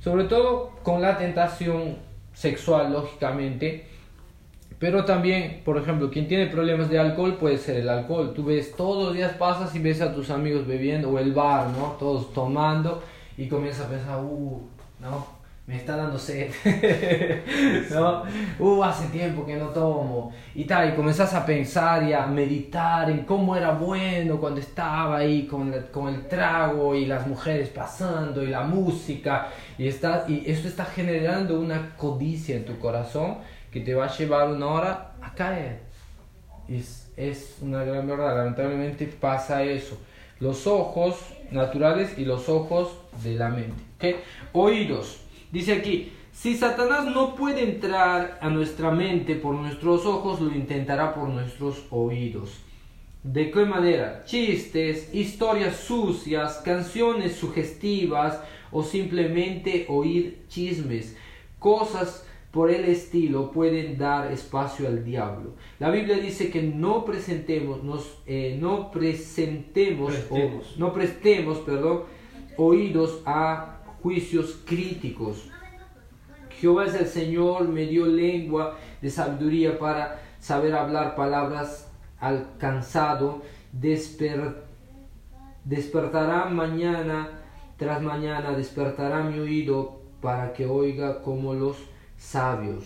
sobre 0.00 0.24
todo 0.24 0.72
con 0.82 1.00
la 1.00 1.16
tentación 1.16 1.96
sexual, 2.34 2.92
lógicamente, 2.92 3.86
pero 4.80 5.04
también, 5.04 5.60
por 5.62 5.76
ejemplo, 5.76 6.10
quien 6.10 6.26
tiene 6.26 6.46
problemas 6.46 6.88
de 6.88 6.98
alcohol 6.98 7.36
puede 7.36 7.58
ser 7.58 7.76
el 7.76 7.88
alcohol. 7.90 8.32
Tú 8.34 8.46
ves, 8.46 8.74
todos 8.74 9.04
los 9.04 9.14
días 9.14 9.34
pasas 9.34 9.74
y 9.76 9.78
ves 9.78 10.00
a 10.00 10.14
tus 10.14 10.30
amigos 10.30 10.66
bebiendo, 10.66 11.10
o 11.10 11.18
el 11.18 11.34
bar, 11.34 11.68
¿no? 11.68 11.96
Todos 11.98 12.32
tomando 12.32 13.02
y 13.36 13.46
comienzas 13.46 13.84
a 13.84 13.90
pensar, 13.90 14.24
uh, 14.24 14.62
¿no? 14.98 15.26
Me 15.66 15.76
está 15.76 15.96
dando 15.96 16.18
sed, 16.18 16.50
¿no? 17.92 18.22
Uh, 18.58 18.82
hace 18.82 19.08
tiempo 19.08 19.44
que 19.44 19.56
no 19.56 19.66
tomo. 19.66 20.32
Y 20.54 20.64
tal, 20.64 20.88
y 20.88 20.96
comenzás 20.96 21.34
a 21.34 21.44
pensar 21.44 22.02
y 22.04 22.14
a 22.14 22.26
meditar 22.26 23.10
en 23.10 23.24
cómo 23.24 23.56
era 23.56 23.72
bueno 23.72 24.40
cuando 24.40 24.60
estaba 24.60 25.18
ahí 25.18 25.46
con, 25.46 25.74
con 25.92 26.08
el 26.08 26.26
trago 26.26 26.94
y 26.94 27.04
las 27.04 27.26
mujeres 27.26 27.68
pasando 27.68 28.42
y 28.42 28.46
la 28.46 28.62
música. 28.62 29.48
Y, 29.76 29.86
está, 29.86 30.24
y 30.26 30.50
esto 30.50 30.68
está 30.68 30.86
generando 30.86 31.60
una 31.60 31.94
codicia 31.98 32.56
en 32.56 32.64
tu 32.64 32.78
corazón 32.78 33.36
que 33.70 33.80
te 33.80 33.94
va 33.94 34.06
a 34.06 34.16
llevar 34.16 34.50
una 34.50 34.66
hora 34.66 35.12
a 35.20 35.34
caer. 35.34 35.80
Es, 36.68 37.10
es 37.16 37.58
una 37.60 37.84
gran 37.84 38.06
verdad, 38.06 38.36
lamentablemente 38.36 39.06
pasa 39.06 39.62
eso. 39.62 39.98
Los 40.38 40.66
ojos 40.66 41.16
naturales 41.50 42.18
y 42.18 42.24
los 42.24 42.48
ojos 42.48 42.96
de 43.22 43.34
la 43.34 43.48
mente. 43.48 43.82
¿Okay? 43.96 44.16
Oídos. 44.52 45.20
Dice 45.52 45.72
aquí, 45.72 46.12
si 46.32 46.56
Satanás 46.56 47.04
no 47.06 47.34
puede 47.34 47.62
entrar 47.62 48.38
a 48.40 48.48
nuestra 48.48 48.90
mente 48.90 49.34
por 49.34 49.54
nuestros 49.54 50.06
ojos, 50.06 50.40
lo 50.40 50.54
intentará 50.54 51.14
por 51.14 51.28
nuestros 51.28 51.84
oídos. 51.90 52.60
¿De 53.22 53.50
qué 53.50 53.66
manera? 53.66 54.24
Chistes, 54.24 55.14
historias 55.14 55.76
sucias, 55.76 56.62
canciones 56.64 57.36
sugestivas 57.36 58.40
o 58.72 58.82
simplemente 58.82 59.84
oír 59.88 60.46
chismes. 60.48 61.16
Cosas 61.58 62.24
por 62.50 62.70
el 62.70 62.84
estilo 62.86 63.52
pueden 63.52 63.96
dar 63.96 64.32
espacio 64.32 64.88
al 64.88 65.04
diablo. 65.04 65.52
La 65.78 65.90
Biblia 65.90 66.16
dice 66.16 66.50
que 66.50 66.62
no 66.62 67.04
presentemos, 67.04 67.84
nos, 67.84 68.18
eh, 68.26 68.56
no 68.60 68.90
presentemos, 68.90 70.12
Prestemos. 70.12 70.74
O, 70.76 70.78
no 70.80 70.92
prestemos, 70.92 71.58
perdón, 71.58 72.02
oídos 72.56 73.22
a 73.24 73.78
juicios 74.02 74.60
críticos. 74.64 75.48
Jehová 76.60 76.86
es 76.86 76.94
el 76.94 77.06
Señor, 77.06 77.68
me 77.68 77.86
dio 77.86 78.06
lengua 78.06 78.76
de 79.00 79.10
sabiduría 79.10 79.78
para 79.78 80.20
saber 80.40 80.74
hablar 80.74 81.14
palabras 81.14 81.90
al 82.18 82.56
cansado, 82.58 83.42
desper, 83.72 84.64
despertará 85.64 86.46
mañana 86.46 87.40
tras 87.76 88.02
mañana, 88.02 88.52
despertará 88.52 89.22
mi 89.22 89.38
oído 89.38 90.00
para 90.20 90.52
que 90.52 90.66
oiga 90.66 91.22
como 91.22 91.54
los 91.54 91.76
sabios. 92.20 92.84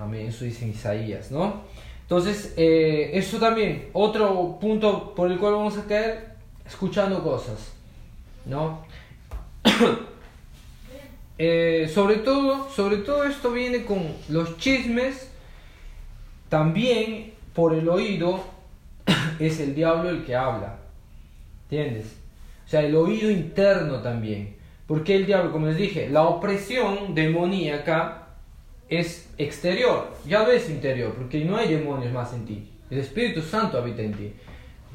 Amén, 0.00 0.26
eso 0.26 0.44
dice 0.44 0.66
Isaías, 0.66 1.30
¿no? 1.30 1.62
Entonces, 2.02 2.52
eh, 2.56 3.12
eso 3.14 3.38
también, 3.38 3.88
otro 3.92 4.58
punto 4.60 5.14
por 5.14 5.30
el 5.30 5.38
cual 5.38 5.54
vamos 5.54 5.78
a 5.78 5.84
caer, 5.84 6.34
escuchando 6.66 7.22
cosas, 7.22 7.72
¿no? 8.44 8.84
eh, 11.38 11.90
sobre 11.92 12.16
todo, 12.16 12.68
sobre 12.68 12.98
todo 12.98 13.24
esto 13.24 13.52
viene 13.52 13.84
con 13.84 14.02
los 14.28 14.58
chismes, 14.58 15.30
también 16.50 17.32
por 17.54 17.72
el 17.72 17.88
oído 17.88 18.44
es 19.38 19.60
el 19.60 19.74
diablo 19.74 20.10
el 20.10 20.24
que 20.26 20.36
habla, 20.36 20.76
¿entiendes? 21.64 22.16
O 22.66 22.68
sea, 22.68 22.82
el 22.82 22.94
oído 22.96 23.30
interno 23.30 24.00
también. 24.00 24.56
Porque 24.86 25.16
el 25.16 25.24
diablo, 25.24 25.50
como 25.50 25.66
les 25.66 25.78
dije, 25.78 26.10
la 26.10 26.24
opresión 26.24 27.14
demoníaca 27.14 28.23
es 28.96 29.30
exterior, 29.38 30.12
ya 30.26 30.42
no 30.42 30.50
es 30.50 30.68
interior, 30.68 31.14
porque 31.14 31.44
no 31.44 31.56
hay 31.56 31.68
demonios 31.68 32.12
más 32.12 32.32
en 32.34 32.44
ti. 32.44 32.70
El 32.90 32.98
Espíritu 32.98 33.40
Santo 33.42 33.78
habita 33.78 34.02
en 34.02 34.12
ti. 34.12 34.32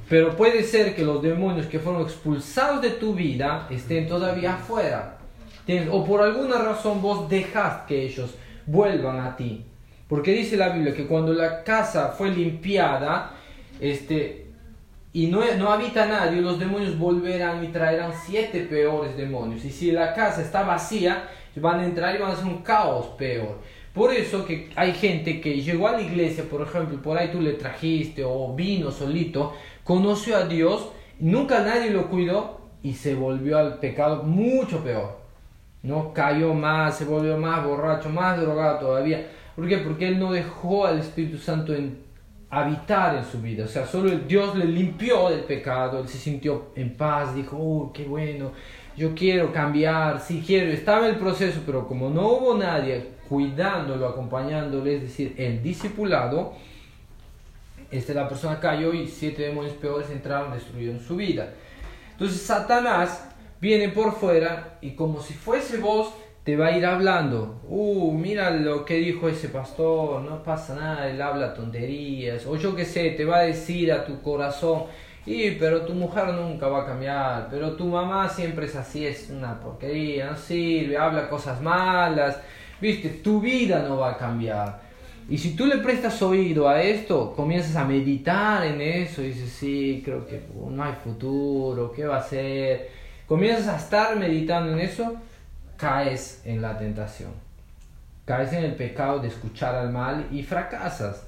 Pero 0.08 0.36
puede 0.36 0.64
ser 0.64 0.96
que 0.96 1.04
los 1.04 1.22
demonios 1.22 1.68
que 1.68 1.80
fueron 1.80 2.02
expulsados 2.02 2.82
de 2.82 2.92
tu 2.92 3.14
vida 3.14 3.68
estén 3.70 4.08
todavía 4.08 4.56
afuera. 4.56 5.18
O 5.92 6.04
por 6.04 6.22
alguna 6.22 6.58
razón 6.58 7.02
vos 7.02 7.30
dejas 7.30 7.84
que 7.88 8.04
ellos 8.04 8.34
vuelvan 8.66 9.20
a 9.20 9.36
ti. 9.36 9.66
Porque 10.08 10.34
dice 10.34 10.58
la 10.58 10.70
Biblia 10.70 10.96
que 10.96 11.06
cuando 11.06 11.32
la 11.34 11.64
casa 11.64 12.10
fue 12.10 12.32
limpiada, 12.32 13.34
este, 13.80 14.48
y 15.14 15.28
no, 15.28 15.42
no 15.58 15.72
habita 15.72 16.08
nadie, 16.08 16.42
los 16.42 16.58
demonios 16.58 16.98
volverán 16.98 17.64
y 17.64 17.68
traerán 17.68 18.14
siete 18.26 18.62
peores 18.62 19.16
demonios. 19.16 19.64
Y 19.64 19.70
si 19.70 19.92
la 19.92 20.16
casa 20.16 20.42
está 20.42 20.64
vacía, 20.64 21.30
van 21.56 21.82
a 21.82 21.86
entrar 21.86 22.16
y 22.16 22.18
van 22.18 22.32
a 22.32 22.34
hacer 22.34 22.46
un 22.46 22.64
caos 22.64 23.08
peor. 23.18 23.60
Por 24.00 24.14
eso 24.14 24.46
que 24.46 24.70
hay 24.78 24.94
gente 24.94 25.42
que 25.42 25.62
llegó 25.62 25.90
a 25.90 25.92
la 25.92 26.02
iglesia, 26.02 26.46
por 26.50 26.62
ejemplo, 26.62 27.02
por 27.02 27.18
ahí 27.18 27.32
tú 27.34 27.42
le 27.42 27.52
trajiste 27.56 28.24
o 28.24 28.56
vino 28.56 28.92
solito, 28.92 29.54
conoció 29.84 30.38
a 30.38 30.46
Dios, 30.46 30.88
nunca 31.20 31.66
nadie 31.66 31.90
lo 31.90 32.10
cuidó 32.10 32.62
y 32.82 32.94
se 32.94 33.14
volvió 33.14 33.58
al 33.58 33.80
pecado 33.80 34.24
mucho 34.24 34.82
peor. 34.86 35.20
No 35.84 36.14
cayó 36.14 36.54
más, 36.54 36.98
se 36.98 37.04
volvió 37.04 37.36
más 37.36 37.62
borracho, 37.66 38.08
más 38.08 38.40
drogado 38.40 38.80
todavía. 38.80 39.32
¿Por 39.54 39.68
qué? 39.68 39.80
Porque 39.80 40.08
él 40.08 40.18
no 40.18 40.32
dejó 40.32 40.86
al 40.86 41.00
Espíritu 41.00 41.38
Santo 41.38 41.76
en, 41.76 42.02
habitar 42.50 43.18
en 43.18 43.26
su 43.26 43.42
vida. 43.42 43.66
O 43.66 43.68
sea, 43.68 43.86
solo 43.86 44.12
Dios 44.12 44.56
le 44.56 44.64
limpió 44.64 45.30
del 45.30 45.42
pecado, 45.42 46.00
él 46.00 46.08
se 46.08 46.20
sintió 46.20 46.72
en 46.74 46.96
paz, 46.96 47.36
dijo, 47.36 47.58
oh, 47.60 47.92
qué 47.94 48.06
bueno, 48.06 48.54
yo 49.00 49.16
quiero 49.16 49.54
cambiar, 49.54 50.20
sí 50.20 50.44
quiero. 50.46 50.74
Estaba 50.74 51.08
el 51.08 51.16
proceso, 51.16 51.62
pero 51.66 51.88
como 51.88 52.10
no 52.10 52.28
hubo 52.28 52.58
nadie 52.58 53.12
cuidándolo, 53.30 54.06
acompañándole, 54.06 54.98
es 54.98 55.02
decir, 55.04 55.36
el 55.38 55.64
discipulado, 55.64 56.54
este, 57.90 58.14
la 58.14 58.28
persona 58.28 58.60
cayó 58.60 58.92
y 58.94 59.08
siete 59.08 59.44
demonios 59.44 59.76
peores 59.76 60.10
entraron, 60.10 60.52
destruyeron 60.52 61.00
su 61.00 61.16
vida. 61.16 61.54
Entonces 62.12 62.42
Satanás 62.42 63.30
viene 63.62 63.88
por 63.88 64.16
fuera 64.16 64.78
y 64.82 64.92
como 64.92 65.22
si 65.22 65.34
fuese 65.34 65.78
vos, 65.78 66.14
te 66.44 66.58
va 66.58 66.68
a 66.68 66.78
ir 66.78 66.86
hablando. 66.86 67.62
Uh, 67.70 68.12
mira 68.12 68.50
lo 68.50 68.84
que 68.84 68.96
dijo 68.96 69.30
ese 69.30 69.48
pastor, 69.48 70.24
no 70.24 70.44
pasa 70.44 70.76
nada, 70.76 71.10
él 71.10 71.22
habla 71.22 71.54
tonterías. 71.54 72.46
O 72.46 72.58
yo 72.58 72.76
qué 72.76 72.84
sé, 72.84 73.12
te 73.12 73.24
va 73.24 73.38
a 73.38 73.44
decir 73.44 73.94
a 73.94 74.04
tu 74.04 74.22
corazón, 74.22 74.84
y 75.30 75.52
pero 75.52 75.82
tu 75.82 75.94
mujer 75.94 76.34
nunca 76.34 76.68
va 76.68 76.82
a 76.82 76.86
cambiar, 76.88 77.50
pero 77.52 77.74
tu 77.74 77.86
mamá 77.86 78.28
siempre 78.28 78.66
es 78.66 78.76
así, 78.76 79.06
es 79.06 79.30
una 79.30 79.60
porquería, 79.60 80.32
no 80.32 80.36
sirve, 80.36 80.98
habla 80.98 81.30
cosas 81.30 81.62
malas. 81.62 82.40
Viste, 82.82 83.10
tu 83.10 83.40
vida 83.40 83.86
no 83.88 83.98
va 83.98 84.14
a 84.14 84.18
cambiar. 84.18 84.82
Y 85.30 85.38
si 85.38 85.56
tú 85.56 85.68
le 85.68 85.78
prestas 85.78 86.20
oído 86.24 86.68
a 86.68 86.82
esto, 86.82 87.32
comienzas 87.36 87.76
a 87.76 87.86
meditar 87.86 88.66
en 88.66 88.82
eso 88.82 89.22
y 89.22 89.28
dices, 89.28 89.52
sí, 89.52 90.02
creo 90.04 90.26
que 90.26 90.42
no 90.68 90.84
hay 90.84 90.94
futuro, 90.94 91.92
¿qué 91.92 92.08
va 92.08 92.18
a 92.18 92.24
ser? 92.24 92.90
Comienzas 93.28 93.68
a 93.68 93.78
estar 93.78 94.16
meditando 94.16 94.74
en 94.74 94.80
eso, 94.80 95.16
caes 95.78 96.42
en 96.44 96.60
la 96.60 96.76
tentación. 96.80 97.30
Caes 98.26 98.52
en 98.54 98.64
el 98.64 98.74
pecado 98.74 99.20
de 99.20 99.28
escuchar 99.28 99.76
al 99.76 99.92
mal 99.92 100.26
y 100.32 100.42
fracasas, 100.42 101.24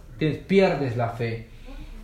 pierdes 0.47 0.97
la 0.97 1.09
fe. 1.09 1.50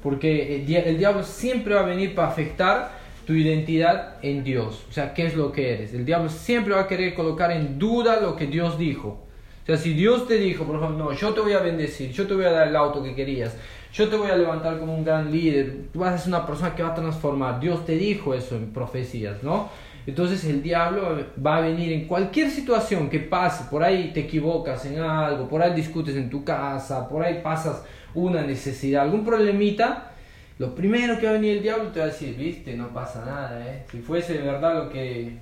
Porque 0.07 0.55
el, 0.55 0.97
diablo 0.97 1.21
siempre 1.21 1.73
va 1.73 1.81
a 1.81 1.85
venir 1.85 2.15
para 2.15 2.29
afectar 2.29 2.91
tu 3.25 3.33
identidad 3.33 4.15
en 4.21 4.41
Dios. 4.41 4.85
O 4.89 4.93
sea, 4.93 5.13
¿qué 5.13 5.25
es 5.25 5.35
lo 5.35 5.51
que 5.51 5.73
eres? 5.73 5.93
El 5.93 6.05
diablo 6.05 6.29
siempre 6.29 6.73
va 6.73 6.83
a 6.83 6.87
querer 6.87 7.13
colocar 7.13 7.51
en 7.51 7.77
duda 7.77 8.21
lo 8.21 8.37
que 8.37 8.47
Dios 8.47 8.79
dijo. 8.79 9.09
O 9.09 9.65
sea, 9.65 9.75
si 9.75 9.93
Dios 9.93 10.25
te 10.25 10.35
dijo, 10.37 10.63
por 10.63 10.77
ejemplo, 10.77 10.97
no, 10.97 11.11
yo 11.11 11.33
te 11.33 11.41
voy 11.41 11.51
a 11.51 11.59
bendecir, 11.59 12.13
yo 12.13 12.25
te 12.25 12.35
voy 12.35 12.45
a 12.45 12.51
dar 12.51 12.69
el 12.69 12.75
auto 12.77 13.03
que 13.03 13.13
querías, 13.15 13.57
yo 13.91 14.07
te 14.07 14.15
voy 14.15 14.31
a 14.31 14.37
levantar 14.37 14.79
como 14.79 14.95
un 14.95 15.03
gran 15.03 15.29
líder, 15.29 15.87
tú 15.91 15.99
vas 15.99 16.13
a 16.13 16.17
ser 16.17 16.29
una 16.29 16.45
persona 16.45 16.73
que 16.73 16.83
va 16.83 16.89
a 16.91 16.95
transformar. 16.95 17.59
Dios 17.59 17.85
te 17.85 17.97
dijo 17.97 18.33
eso 18.33 18.55
en 18.55 18.71
profecías, 18.71 19.43
¿no? 19.43 19.69
Entonces 20.05 20.45
el 20.45 20.63
diablo 20.63 21.17
va 21.45 21.57
a 21.57 21.59
venir 21.59 21.91
en 21.91 22.07
cualquier 22.07 22.49
situación 22.49 23.09
que 23.09 23.19
pase, 23.19 23.65
por 23.69 23.83
ahí 23.83 24.11
te 24.13 24.21
equivocas 24.21 24.85
en 24.85 25.01
algo, 25.01 25.49
por 25.49 25.61
ahí 25.61 25.73
discutes 25.73 26.15
en 26.15 26.29
tu 26.29 26.45
casa, 26.45 27.09
por 27.09 27.25
ahí 27.25 27.41
pasas 27.43 27.83
una 28.17 28.41
necesidad, 28.41 29.03
algún 29.03 29.23
problemita, 29.23 30.11
lo 30.57 30.73
primero 30.73 31.19
que 31.19 31.27
va 31.27 31.31
a 31.31 31.33
venir 31.33 31.57
el 31.57 31.63
diablo 31.63 31.91
te 31.91 31.99
va 31.99 32.05
a 32.05 32.09
decir, 32.09 32.35
viste, 32.35 32.75
no 32.75 32.89
pasa 32.89 33.23
nada, 33.23 33.65
¿eh? 33.65 33.85
Si 33.91 33.99
fuese 33.99 34.33
de 34.33 34.41
verdad 34.41 34.85
lo 34.85 34.89
que, 34.89 35.37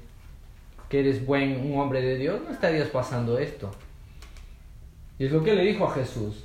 que 0.90 1.00
eres 1.00 1.26
buen, 1.26 1.62
un 1.62 1.80
hombre 1.80 2.02
de 2.02 2.18
Dios, 2.18 2.42
no 2.46 2.52
estarías 2.52 2.90
pasando 2.90 3.40
esto. 3.40 3.72
Y 5.18 5.26
es 5.26 5.32
lo 5.32 5.42
que 5.42 5.56
le 5.56 5.64
dijo 5.64 5.86
a 5.86 5.94
Jesús. 5.94 6.44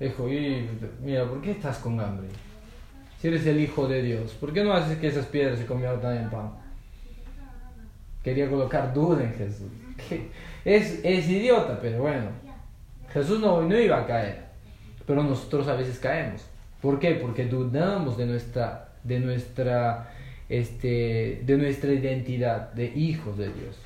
Dijo, 0.00 0.28
y, 0.28 0.68
mira, 1.00 1.28
¿por 1.28 1.40
qué 1.40 1.52
estás 1.52 1.78
con 1.78 2.00
hambre? 2.00 2.26
Si 3.20 3.28
eres 3.28 3.46
el 3.46 3.60
Hijo 3.60 3.86
de 3.86 4.02
Dios, 4.02 4.32
¿por 4.32 4.52
qué 4.52 4.64
no 4.64 4.72
haces 4.72 4.98
que 4.98 5.06
esas 5.06 5.26
piedras 5.26 5.60
se 5.60 5.66
conviertan 5.66 6.16
en 6.16 6.28
pan? 6.28 6.50
Quería 8.24 8.50
colocar 8.50 8.92
duda 8.92 9.22
en 9.22 9.32
Jesús. 9.34 9.70
Es, 10.64 11.00
es 11.02 11.28
idiota, 11.28 11.76
pero 11.82 12.02
bueno. 12.02 12.26
Jesús 13.12 13.40
no, 13.40 13.62
no 13.62 13.76
iba 13.76 13.98
a 13.98 14.06
caer. 14.06 14.51
Pero 15.06 15.22
nosotros 15.22 15.68
a 15.68 15.74
veces 15.74 15.98
caemos. 15.98 16.42
¿Por 16.80 16.98
qué? 16.98 17.12
Porque 17.12 17.44
dudamos 17.46 18.16
de 18.16 18.26
nuestra, 18.26 18.88
de 19.04 19.20
nuestra, 19.20 20.12
este, 20.48 21.42
de 21.44 21.56
nuestra 21.56 21.92
identidad 21.92 22.72
de 22.72 22.86
hijos 22.86 23.38
de 23.38 23.46
Dios. 23.46 23.76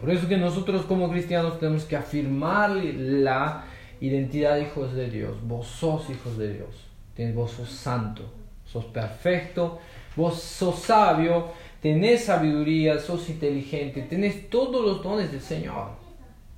Por 0.00 0.10
eso 0.10 0.28
que 0.28 0.36
nosotros 0.36 0.84
como 0.86 1.10
cristianos 1.10 1.60
tenemos 1.60 1.84
que 1.84 1.96
afirmar 1.96 2.70
la 2.70 3.64
identidad 4.00 4.56
de 4.56 4.62
hijos 4.62 4.94
de 4.94 5.08
Dios. 5.08 5.36
Vos 5.46 5.66
sos 5.66 6.10
hijos 6.10 6.36
de 6.36 6.54
Dios. 6.54 6.88
Vos 7.34 7.52
sos 7.52 7.68
santo, 7.68 8.24
sos 8.64 8.86
perfecto, 8.86 9.78
vos 10.16 10.40
sos 10.40 10.80
sabio, 10.80 11.48
tenés 11.80 12.24
sabiduría, 12.24 12.98
sos 12.98 13.28
inteligente, 13.28 14.02
tenés 14.02 14.48
todos 14.48 14.84
los 14.84 15.02
dones 15.02 15.30
del 15.30 15.40
Señor. 15.40 16.01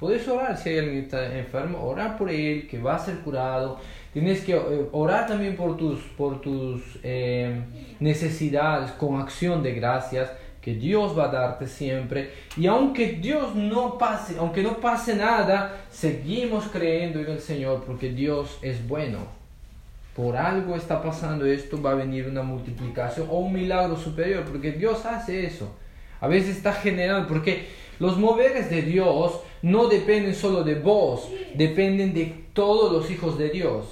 Puedes 0.05 0.29
orar 0.29 0.55
si 0.55 0.69
hay 0.69 0.81
alguien 0.81 1.05
está 1.05 1.35
enfermo, 1.35 1.83
orar 1.83 2.19
por 2.19 2.29
él, 2.29 2.69
que 2.69 2.79
va 2.79 2.97
a 2.97 2.99
ser 2.99 3.21
curado. 3.21 3.81
Tienes 4.13 4.43
que 4.43 4.53
eh, 4.53 4.87
orar 4.93 5.27
también 5.27 5.57
por 5.57 5.79
tus, 5.79 5.99
por 6.15 6.43
tus 6.43 6.83
eh, 7.03 7.63
necesidades 8.01 8.91
con 8.91 9.19
acción 9.19 9.63
de 9.63 9.73
gracias 9.73 10.31
que 10.61 10.75
Dios 10.75 11.19
va 11.19 11.25
a 11.25 11.29
darte 11.29 11.67
siempre. 11.67 12.33
Y 12.55 12.67
aunque 12.67 13.13
Dios 13.13 13.55
no 13.55 13.97
pase, 13.97 14.37
aunque 14.39 14.63
no 14.63 14.77
pase 14.77 15.17
nada, 15.17 15.87
seguimos 15.89 16.65
creyendo 16.67 17.21
en 17.21 17.31
el 17.31 17.41
Señor 17.41 17.83
porque 17.87 18.11
Dios 18.11 18.59
es 18.61 18.87
bueno. 18.87 19.21
Por 20.15 20.37
algo 20.37 20.77
está 20.77 21.03
pasando 21.03 21.47
esto, 21.47 21.81
va 21.81 21.93
a 21.93 21.95
venir 21.95 22.29
una 22.29 22.43
multiplicación 22.43 23.27
o 23.31 23.39
un 23.39 23.55
milagro 23.55 23.97
superior, 23.97 24.45
porque 24.45 24.73
Dios 24.73 25.07
hace 25.07 25.47
eso. 25.47 25.75
A 26.21 26.29
veces 26.29 26.59
está 26.59 26.75
generando, 26.75 27.27
porque 27.27 27.84
los 27.99 28.19
moveres 28.19 28.71
de 28.71 28.83
Dios 28.83 29.41
no 29.63 29.89
dependen 29.89 30.35
solo 30.35 30.63
de 30.65 30.75
vos, 30.75 31.29
dependen 31.55 32.15
de 32.15 32.35
todos 32.53 32.93
los 32.93 33.11
hijos 33.11 33.39
de 33.39 33.51
Dios. 33.51 33.87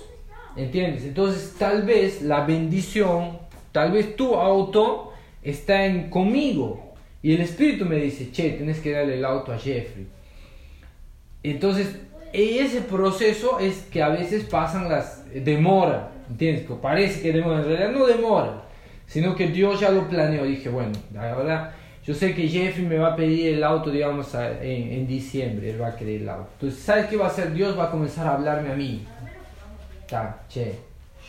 ¿Entiendes? 0.57 1.05
Entonces 1.05 1.55
tal 1.59 1.83
vez 1.83 2.23
la 2.23 2.45
bendición, 2.45 3.39
tal 3.73 3.93
vez 3.93 4.17
tu 4.17 4.35
auto 4.35 5.13
está 5.43 5.87
en 5.87 6.11
conmigo. 6.11 6.93
Y 7.23 7.35
el 7.35 7.41
Espíritu 7.41 7.85
me 7.85 7.97
dice, 7.97 8.31
che, 8.33 8.51
tienes 8.51 8.81
que 8.81 8.93
darle 8.93 9.15
el 9.15 9.25
auto 9.25 9.53
a 9.53 9.59
Jeffrey. 9.59 10.07
Entonces, 11.43 11.97
ese 12.33 12.81
proceso 12.81 13.59
es 13.59 13.83
que 13.91 14.03
a 14.03 14.09
veces 14.09 14.45
pasan 14.45 14.89
las... 14.89 15.25
demora, 15.33 16.13
¿entiendes? 16.29 16.67
Que 16.67 16.75
parece 16.75 17.23
que 17.23 17.33
demora, 17.33 17.61
en 17.61 17.67
realidad 17.67 17.93
no 17.93 18.07
demora, 18.07 18.65
sino 19.07 19.37
que 19.37 19.49
Dios 19.49 19.81
ya 19.81 19.91
lo 19.91 20.09
planeó. 20.09 20.45
Dije, 20.45 20.69
bueno, 20.69 20.93
la 21.13 21.37
verdad, 21.37 21.75
yo 22.05 22.15
sé 22.15 22.35
que 22.35 22.49
Jeffrey 22.49 22.85
me 22.85 22.99
va 22.99 23.13
a 23.13 23.17
pedir 23.17 23.55
el 23.55 23.65
auto, 23.65 23.91
digamos, 23.91 24.35
en, 24.35 24.93
en 24.93 25.07
diciembre, 25.07 25.71
él 25.71 25.81
va 25.81 25.89
a 25.89 25.97
querer 25.97 26.23
el 26.23 26.29
auto. 26.29 26.51
Entonces, 26.55 26.81
¿sabes 26.81 27.07
qué 27.07 27.17
va 27.17 27.27
a 27.27 27.29
hacer? 27.29 27.53
Dios 27.53 27.79
va 27.79 27.85
a 27.85 27.91
comenzar 27.91 28.27
a 28.27 28.35
hablarme 28.35 28.73
a 28.73 28.77
mí. 28.77 29.07
Está, 30.01 30.43
che, 30.49 30.79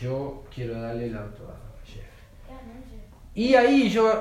yo 0.00 0.44
quiero 0.54 0.80
darle 0.80 1.06
el 1.06 1.16
auto 1.16 1.48
a 1.48 1.64
y 3.34 3.54
ahí 3.56 3.88
yo, 3.88 4.12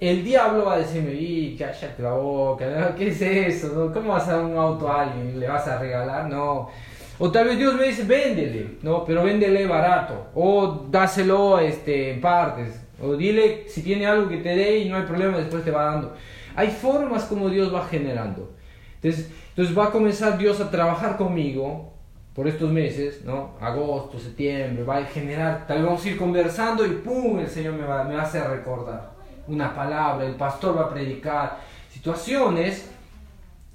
el 0.00 0.24
diablo 0.24 0.64
va 0.64 0.74
a 0.74 0.78
decirme, 0.78 1.14
y 1.14 1.56
cállate 1.56 2.02
la 2.02 2.12
boca, 2.14 2.92
¿qué 2.96 3.08
es 3.08 3.22
eso? 3.22 3.92
¿Cómo 3.94 4.12
vas 4.12 4.26
a 4.28 4.36
dar 4.36 4.44
un 4.44 4.56
auto 4.56 4.88
a 4.88 5.02
alguien? 5.02 5.38
¿Le 5.38 5.46
vas 5.46 5.66
a 5.68 5.78
regalar? 5.78 6.28
No. 6.28 6.68
O 7.20 7.30
tal 7.30 7.46
vez 7.46 7.58
Dios 7.58 7.74
me 7.74 7.84
dice, 7.84 8.02
véndele, 8.02 8.78
¿no? 8.82 9.04
Pero 9.04 9.22
véndele 9.22 9.64
barato. 9.66 10.26
O 10.34 10.86
dáselo 10.90 11.60
este, 11.60 12.14
en 12.14 12.20
partes. 12.20 12.81
O 13.02 13.16
dile 13.16 13.64
si 13.68 13.82
tiene 13.82 14.06
algo 14.06 14.28
que 14.28 14.38
te 14.38 14.50
dé 14.50 14.78
y 14.78 14.88
no 14.88 14.96
hay 14.96 15.02
problema, 15.02 15.38
después 15.38 15.64
te 15.64 15.70
va 15.70 15.84
dando. 15.84 16.14
Hay 16.54 16.68
formas 16.68 17.24
como 17.24 17.50
Dios 17.50 17.74
va 17.74 17.84
generando. 17.86 18.52
Entonces, 19.02 19.30
entonces 19.50 19.76
va 19.76 19.86
a 19.86 19.90
comenzar 19.90 20.38
Dios 20.38 20.60
a 20.60 20.70
trabajar 20.70 21.16
conmigo 21.16 21.92
por 22.34 22.48
estos 22.48 22.70
meses, 22.70 23.24
¿no? 23.24 23.56
Agosto, 23.60 24.18
septiembre, 24.18 24.84
va 24.84 24.98
a 24.98 25.04
generar, 25.04 25.66
tal 25.66 25.78
vez 25.78 25.86
vamos 25.86 26.04
a 26.04 26.08
ir 26.08 26.16
conversando 26.16 26.86
y 26.86 26.90
¡pum! 26.90 27.38
El 27.40 27.48
Señor 27.48 27.74
me 27.74 27.84
va, 27.84 28.04
me 28.04 28.14
va 28.14 28.22
a 28.22 28.24
hacer 28.24 28.48
recordar 28.48 29.12
una 29.48 29.74
palabra, 29.74 30.26
el 30.26 30.36
pastor 30.36 30.76
va 30.76 30.82
a 30.82 30.90
predicar, 30.90 31.58
situaciones, 31.90 32.90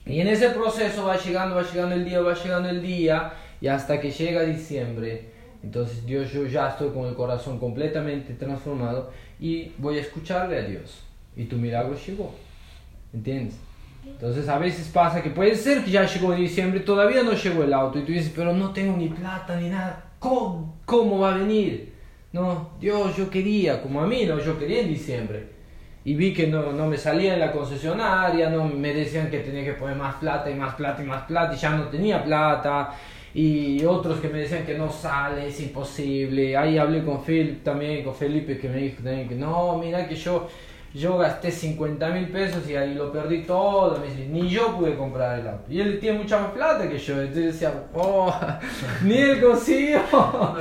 y 0.06 0.22
en 0.22 0.28
ese 0.28 0.50
proceso 0.52 1.06
va 1.06 1.18
llegando, 1.18 1.56
va 1.56 1.64
llegando 1.64 1.96
el 1.96 2.06
día, 2.06 2.22
va 2.22 2.34
llegando 2.34 2.70
el 2.70 2.82
día, 2.82 3.34
y 3.60 3.68
hasta 3.68 4.00
que 4.00 4.12
llega 4.12 4.42
diciembre, 4.44 5.32
entonces 5.64 6.06
Dios, 6.06 6.32
yo 6.32 6.46
ya 6.46 6.70
estoy 6.70 6.90
con 6.90 7.06
el 7.06 7.16
corazón 7.16 7.60
completamente 7.60 8.34
transformado 8.34 9.12
y 9.40 9.72
voy 9.78 9.98
a 9.98 10.02
escucharle 10.02 10.58
a 10.58 10.62
Dios. 10.62 11.04
Y 11.36 11.46
tu 11.46 11.58
milagro 11.58 11.96
llegó, 11.96 12.34
¿entiendes? 13.14 13.58
Entonces 14.06 14.48
a 14.48 14.58
veces 14.58 14.88
pasa 14.88 15.22
que 15.22 15.30
puede 15.30 15.56
ser 15.56 15.84
que 15.84 15.92
ya 15.92 16.06
llegó 16.06 16.34
diciembre, 16.34 16.80
todavía 16.80 17.24
no 17.24 17.34
llegó 17.34 17.64
el 17.64 17.74
auto 17.74 18.00
y 18.00 18.04
tú 18.04 18.12
dices, 18.12 18.32
pero 18.36 18.54
no 18.54 18.72
tengo 18.72 18.96
ni 18.98 19.10
plata 19.10 19.60
ni 19.60 19.70
nada. 19.70 20.12
¿Cómo, 20.20 20.76
cómo 20.86 21.20
va 21.20 21.36
a 21.36 21.38
venir? 21.38 21.94
No, 22.32 22.72
Dios, 22.80 23.16
yo 23.16 23.30
quería, 23.30 23.82
como 23.82 24.02
a 24.02 24.08
mí, 24.08 24.26
no, 24.26 24.40
yo 24.40 24.58
quería 24.58 24.82
en 24.82 24.90
diciembre. 24.90 25.58
Y 26.04 26.16
vi 26.16 26.34
que 26.34 26.48
no, 26.48 26.72
no 26.72 26.88
me 26.88 26.98
salía 26.98 27.34
en 27.34 27.40
la 27.42 27.52
concesionaria, 27.52 28.50
no 28.50 28.64
me 28.64 28.94
decían 28.94 29.30
que 29.30 29.40
tenía 29.40 29.66
que 29.66 29.74
poner 29.74 29.98
más 29.98 30.16
plata 30.16 30.50
y 30.50 30.56
más 30.56 30.76
plata 30.76 31.04
y 31.04 31.06
más 31.06 31.24
plata 31.24 31.54
y 31.54 31.58
ya 31.58 31.72
no 31.72 31.88
tenía 31.90 32.24
plata. 32.24 32.94
Y 33.34 33.84
otros 33.86 34.20
que 34.20 34.30
me 34.30 34.40
decían 34.40 34.66
que 34.66 34.78
no 34.78 34.90
sale, 34.90 35.48
es 35.48 35.60
imposible. 35.62 36.58
Ahí 36.58 36.78
hablé 36.78 37.04
con 37.04 37.24
Phil 37.24 37.62
también, 37.64 38.04
con 38.04 38.16
Felipe, 38.16 38.58
que 38.58 38.70
me 38.70 38.78
dijo 38.78 39.04
también 39.04 39.28
que 39.28 39.36
no, 39.36 39.78
mira 39.78 40.08
que 40.08 40.16
yo 40.16 40.48
yo 40.94 41.18
gasté 41.18 41.52
50 41.52 42.10
mil 42.10 42.30
pesos 42.30 42.68
y 42.68 42.76
ahí 42.76 42.96
lo 42.96 43.12
perdí 43.12 43.44
todo. 43.44 44.00
Me 44.00 44.08
dice, 44.08 44.28
ni 44.30 44.50
yo 44.50 44.76
pude 44.76 44.96
comprar 44.96 45.40
el 45.40 45.48
auto. 45.48 45.66
Y 45.70 45.80
él 45.80 46.00
tiene 46.00 46.20
mucha 46.20 46.40
más 46.40 46.52
plata 46.52 46.90
que 46.90 46.98
yo. 46.98 47.22
Entonces 47.22 47.54
decía, 47.54 47.72
oh, 47.94 48.34
ni 49.04 49.16
él 49.18 49.42
consiguió. 49.42 50.00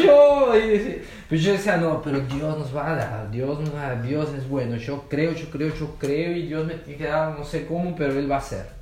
Y 0.00 0.02
yo, 0.04 0.56
y 0.56 0.68
decía- 0.68 0.96
pero 1.30 1.40
yo 1.40 1.52
decía, 1.52 1.76
no, 1.78 2.02
pero 2.02 2.20
Dios 2.20 2.58
nos 2.58 2.76
va 2.76 2.90
a 2.92 2.96
dar, 2.96 3.30
Dios 3.30 3.58
nos 3.58 3.74
va 3.74 3.86
a 3.86 3.88
dar, 3.94 4.02
Dios 4.02 4.28
es 4.36 4.46
bueno. 4.46 4.76
Yo 4.76 5.04
creo, 5.08 5.32
yo 5.32 5.46
creo, 5.50 5.72
yo 5.74 5.94
creo 5.98 6.32
y 6.36 6.42
Dios 6.48 6.66
me 6.66 6.74
tiene 6.74 6.98
que 6.98 7.06
dar, 7.08 7.38
no 7.38 7.44
sé 7.44 7.64
cómo, 7.64 7.94
pero 7.96 8.12
Él 8.18 8.30
va 8.30 8.34
a 8.34 8.38
hacer. 8.38 8.81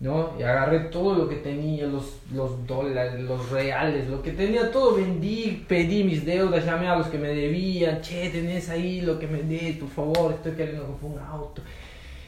¿No? 0.00 0.34
Y 0.38 0.42
agarré 0.42 0.80
todo 0.80 1.14
lo 1.14 1.28
que 1.28 1.36
tenía, 1.36 1.86
los, 1.86 2.18
los 2.32 2.66
dólares, 2.66 3.20
los 3.20 3.50
reales, 3.50 4.08
lo 4.08 4.22
que 4.22 4.32
tenía, 4.32 4.70
todo 4.70 4.96
vendí, 4.96 5.64
pedí 5.66 6.04
mis 6.04 6.24
deudas, 6.24 6.64
llamé 6.64 6.88
a 6.88 6.96
los 6.96 7.06
que 7.06 7.18
me 7.18 7.28
debían, 7.28 8.02
che, 8.02 8.28
tenés 8.30 8.68
ahí 8.68 9.00
lo 9.00 9.18
que 9.18 9.26
me 9.26 9.42
dé, 9.42 9.76
por 9.80 9.88
favor, 9.88 10.32
estoy 10.32 10.52
queriendo 10.52 10.84
comprar 10.84 11.12
un 11.12 11.18
auto. 11.18 11.62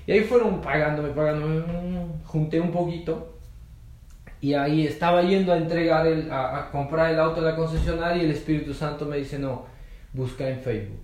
Y 0.06 0.12
ahí 0.12 0.20
fueron 0.20 0.62
pagándome, 0.62 1.10
pagándome, 1.10 1.60
mm, 1.60 2.24
junté 2.24 2.60
un 2.60 2.72
poquito. 2.72 3.34
Y 4.40 4.54
ahí 4.54 4.86
estaba 4.86 5.22
yendo 5.22 5.52
a 5.52 5.58
entregar, 5.58 6.06
el, 6.06 6.30
a, 6.30 6.58
a 6.58 6.70
comprar 6.70 7.12
el 7.12 7.20
auto 7.20 7.40
a 7.40 7.44
la 7.44 7.56
concesionaria 7.56 8.22
y 8.22 8.26
el 8.26 8.30
Espíritu 8.30 8.72
Santo 8.72 9.04
me 9.04 9.18
dice, 9.18 9.38
no, 9.38 9.66
busca 10.12 10.48
en 10.48 10.60
Facebook. 10.60 11.00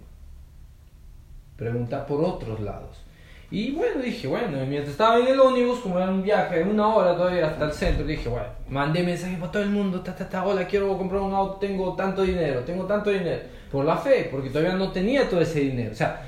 Pregunta 1.57 2.07
por 2.07 2.25
otros 2.25 2.61
lados. 2.61 3.03
Y 3.51 3.72
bueno, 3.72 4.01
dije, 4.03 4.26
bueno, 4.26 4.59
mientras 4.66 4.90
estaba 4.92 5.18
en 5.18 5.28
el 5.28 5.38
ómnibus, 5.38 5.80
como 5.80 5.99
era 5.99 6.11
un 6.11 6.22
viaje 6.22 6.59
de 6.59 6.64
una 6.64 6.88
hora 6.88 7.14
todavía 7.14 7.47
hasta 7.47 7.66
el 7.66 7.72
centro, 7.72 8.07
dije, 8.07 8.28
bueno, 8.28 8.47
mandé 8.68 9.03
mensaje 9.03 9.36
para 9.36 9.53
todo 9.53 9.62
el 9.62 9.70
mundo, 9.70 10.01
ta, 10.01 10.14
ta, 10.14 10.28
ta, 10.28 10.45
hola, 10.45 10.66
quiero 10.66 10.97
comprar 10.97 11.20
un 11.20 11.34
auto, 11.34 11.59
tengo 11.59 11.95
tanto 11.95 12.22
dinero, 12.22 12.61
tengo 12.61 12.84
tanto 12.84 13.11
dinero, 13.11 13.42
por 13.70 13.84
la 13.84 13.97
fe, 13.97 14.28
porque 14.30 14.49
todavía 14.49 14.74
no 14.74 14.90
tenía 14.90 15.28
todo 15.28 15.40
ese 15.40 15.61
dinero, 15.61 15.92
o 15.92 15.95
sea, 15.95 16.26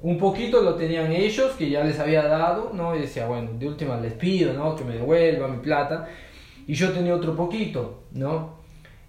un 0.00 0.18
poquito 0.18 0.62
lo 0.62 0.74
tenían 0.74 1.10
ellos, 1.12 1.52
que 1.52 1.68
ya 1.68 1.82
les 1.82 1.98
había 1.98 2.22
dado, 2.24 2.70
¿no? 2.72 2.94
Y 2.94 3.00
decía, 3.00 3.26
bueno, 3.26 3.50
de 3.58 3.66
última 3.66 3.98
les 3.98 4.12
pido, 4.14 4.52
¿no? 4.52 4.76
Que 4.76 4.84
me 4.84 4.94
devuelvan 4.94 5.52
mi 5.52 5.58
plata, 5.58 6.08
y 6.66 6.74
yo 6.74 6.92
tenía 6.92 7.14
otro 7.14 7.34
poquito, 7.34 8.04
¿no? 8.12 8.60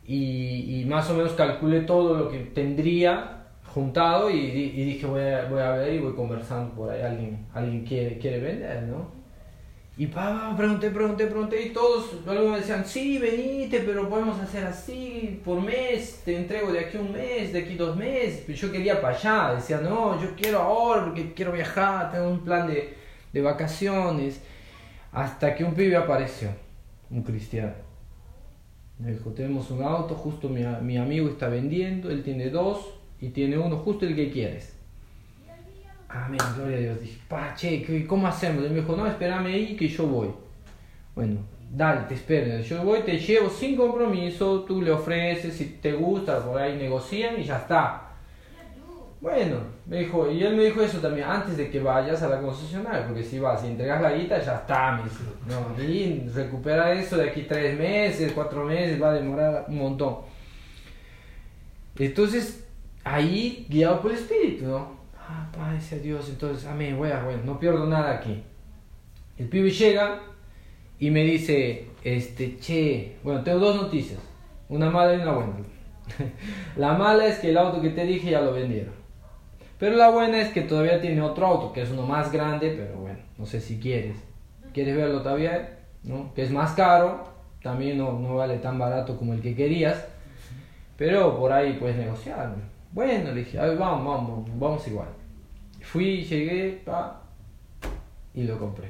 Y, 0.05 0.81
y 0.81 0.85
más 0.85 1.09
o 1.09 1.13
menos 1.13 1.33
calculé 1.33 1.81
todo 1.81 2.15
lo 2.15 2.29
que 2.29 2.39
tendría 2.39 3.40
juntado 3.73 4.29
y, 4.29 4.35
y 4.35 4.83
dije 4.85 5.05
voy 5.05 5.21
a, 5.21 5.45
voy 5.45 5.61
a 5.61 5.71
ver 5.71 5.93
y 5.93 5.99
voy 5.99 6.13
conversando 6.13 6.73
por 6.73 6.89
ahí, 6.89 7.01
alguien, 7.01 7.45
alguien 7.53 7.85
quiere, 7.85 8.17
quiere 8.17 8.39
vender, 8.39 8.83
¿no? 8.83 9.21
Y 9.97 10.07
pa, 10.07 10.55
pregunté, 10.57 10.89
pregunté, 10.89 11.27
pregunté 11.27 11.61
y 11.61 11.69
todos 11.69 12.13
algunos 12.25 12.51
me 12.51 12.57
decían, 12.57 12.85
sí, 12.85 13.17
venite, 13.17 13.81
pero 13.81 14.09
podemos 14.09 14.39
hacer 14.39 14.65
así 14.65 15.41
por 15.43 15.61
mes, 15.61 16.21
te 16.25 16.37
entrego 16.37 16.71
de 16.71 16.79
aquí 16.79 16.97
un 16.97 17.11
mes, 17.11 17.53
de 17.53 17.59
aquí 17.59 17.75
dos 17.75 17.95
meses. 17.95 18.43
Pero 18.47 18.57
yo 18.57 18.71
quería 18.71 19.01
para 19.01 19.15
allá, 19.15 19.55
decía, 19.55 19.79
no, 19.79 20.19
yo 20.19 20.33
quiero 20.35 20.59
ahora 20.59 21.05
porque 21.05 21.33
quiero 21.33 21.51
viajar, 21.51 22.11
tengo 22.11 22.29
un 22.29 22.39
plan 22.39 22.67
de, 22.67 22.95
de 23.31 23.41
vacaciones. 23.41 24.41
Hasta 25.11 25.53
que 25.53 25.63
un 25.65 25.73
pibe 25.73 25.97
apareció, 25.97 26.49
un 27.09 27.21
cristiano. 27.21 27.73
Me 28.97 29.11
dijo, 29.11 29.31
tenemos 29.31 29.69
un 29.71 29.83
auto, 29.83 30.15
justo 30.15 30.47
mi, 30.47 30.63
mi 30.81 30.97
amigo 30.97 31.27
está 31.27 31.47
vendiendo, 31.49 32.09
él 32.09 32.23
tiene 32.23 32.49
dos 32.49 33.00
y 33.21 33.29
tiene 33.29 33.57
uno, 33.57 33.77
justo 33.77 34.05
el 34.05 34.15
que 34.15 34.31
quieres. 34.31 34.75
Amén, 36.09 36.39
gloria 36.57 36.77
a 36.77 36.79
Dios. 36.81 37.01
Dije, 37.01 37.19
pa, 37.29 37.53
che, 37.55 37.81
¿qué- 37.83 38.05
¿cómo 38.05 38.27
hacemos? 38.27 38.63
Él 38.65 38.71
me 38.71 38.81
dijo, 38.81 38.95
no, 38.95 39.07
espérame 39.07 39.45
ahí 39.45 39.75
que 39.77 39.87
yo 39.87 40.05
voy. 40.07 40.29
Bueno, 41.15 41.39
dale, 41.73 42.01
te 42.07 42.15
espero. 42.15 42.59
Yo 42.61 42.83
voy, 42.83 43.01
te 43.01 43.17
llevo 43.17 43.49
sin 43.49 43.77
compromiso, 43.77 44.61
tú 44.63 44.81
le 44.81 44.91
ofreces, 44.91 45.53
si 45.55 45.65
te 45.81 45.93
gusta, 45.93 46.43
por 46.43 46.59
ahí 46.59 46.75
negocian 46.77 47.39
y 47.39 47.43
ya 47.43 47.57
está. 47.59 48.07
Bueno, 49.21 49.57
me 49.85 49.99
dijo, 49.99 50.29
y 50.31 50.41
él 50.43 50.55
me 50.55 50.63
dijo 50.63 50.81
eso 50.81 50.97
también, 50.97 51.27
antes 51.29 51.55
de 51.55 51.69
que 51.69 51.79
vayas 51.79 52.23
a 52.23 52.27
la 52.27 52.41
concesionaria, 52.41 53.05
porque 53.05 53.23
si 53.23 53.37
vas 53.37 53.63
y 53.63 53.67
entregas 53.67 54.01
la 54.01 54.13
guita, 54.13 54.43
ya 54.43 54.55
está, 54.55 54.93
me. 54.93 55.03
No, 55.47 55.81
y 55.83 56.27
recupera 56.33 56.91
eso 56.91 57.17
de 57.17 57.29
aquí 57.29 57.43
tres 57.43 57.77
meses, 57.77 58.31
cuatro 58.33 58.65
meses, 58.65 58.99
va 59.01 59.11
a 59.11 59.13
demorar 59.13 59.65
un 59.67 59.77
montón. 59.77 60.17
Entonces, 61.99 62.65
ahí, 63.03 63.65
guiado 63.69 64.01
por 64.01 64.11
el 64.11 64.17
Espíritu, 64.17 64.65
¿no? 64.65 65.01
Ah, 65.17 65.49
Padre 65.55 65.79
sea 65.79 65.99
Dios, 65.99 66.29
entonces, 66.29 66.67
amén, 66.67 66.97
bueno, 66.97 67.23
bueno, 67.23 67.41
no 67.45 67.59
pierdo 67.59 67.85
nada 67.85 68.11
aquí. 68.17 68.43
El 69.37 69.47
pibe 69.47 69.69
llega 69.69 70.21
y 70.99 71.09
me 71.09 71.23
dice, 71.23 71.87
este, 72.03 72.57
che, 72.59 73.17
bueno, 73.23 73.43
tengo 73.43 73.59
dos 73.59 73.75
noticias, 73.75 74.19
una 74.69 74.89
mala 74.89 75.15
y 75.15 75.21
una 75.21 75.31
buena. 75.31 75.53
la 76.75 76.93
mala 76.93 77.25
es 77.27 77.39
que 77.39 77.49
el 77.49 77.57
auto 77.57 77.81
que 77.81 77.89
te 77.89 78.05
dije 78.05 78.31
ya 78.31 78.41
lo 78.41 78.53
vendieron. 78.53 78.93
Pero 79.79 79.95
la 79.95 80.09
buena 80.09 80.39
es 80.39 80.49
que 80.49 80.61
todavía 80.61 81.01
tiene 81.01 81.21
otro 81.21 81.47
auto, 81.47 81.73
que 81.73 81.81
es 81.81 81.89
uno 81.89 82.05
más 82.05 82.31
grande, 82.31 82.75
pero 82.77 82.99
bueno, 82.99 83.19
no 83.37 83.45
sé 83.45 83.59
si 83.59 83.79
quieres. 83.79 84.17
¿Quieres 84.73 84.95
verlo 84.95 85.21
todavía? 85.21 85.79
¿No? 86.03 86.33
Que 86.35 86.43
es 86.43 86.51
más 86.51 86.73
caro, 86.73 87.23
también 87.63 87.97
no, 87.97 88.19
no 88.19 88.35
vale 88.35 88.57
tan 88.57 88.77
barato 88.77 89.17
como 89.17 89.33
el 89.33 89.41
que 89.41 89.55
querías, 89.55 90.05
pero 90.97 91.37
por 91.37 91.51
ahí 91.51 91.77
puedes 91.79 91.97
negociar. 91.97 92.55
Bueno, 92.91 93.31
le 93.31 93.43
dije, 93.43 93.59
"A 93.59 93.65
ver, 93.65 93.77
vamos, 93.77 94.05
vamos, 94.05 94.49
vamos 94.59 94.87
igual. 94.87 95.07
Fui, 95.81 96.23
llegué, 96.23 96.81
y 98.33 98.43
lo 98.43 98.57
compré. 98.57 98.89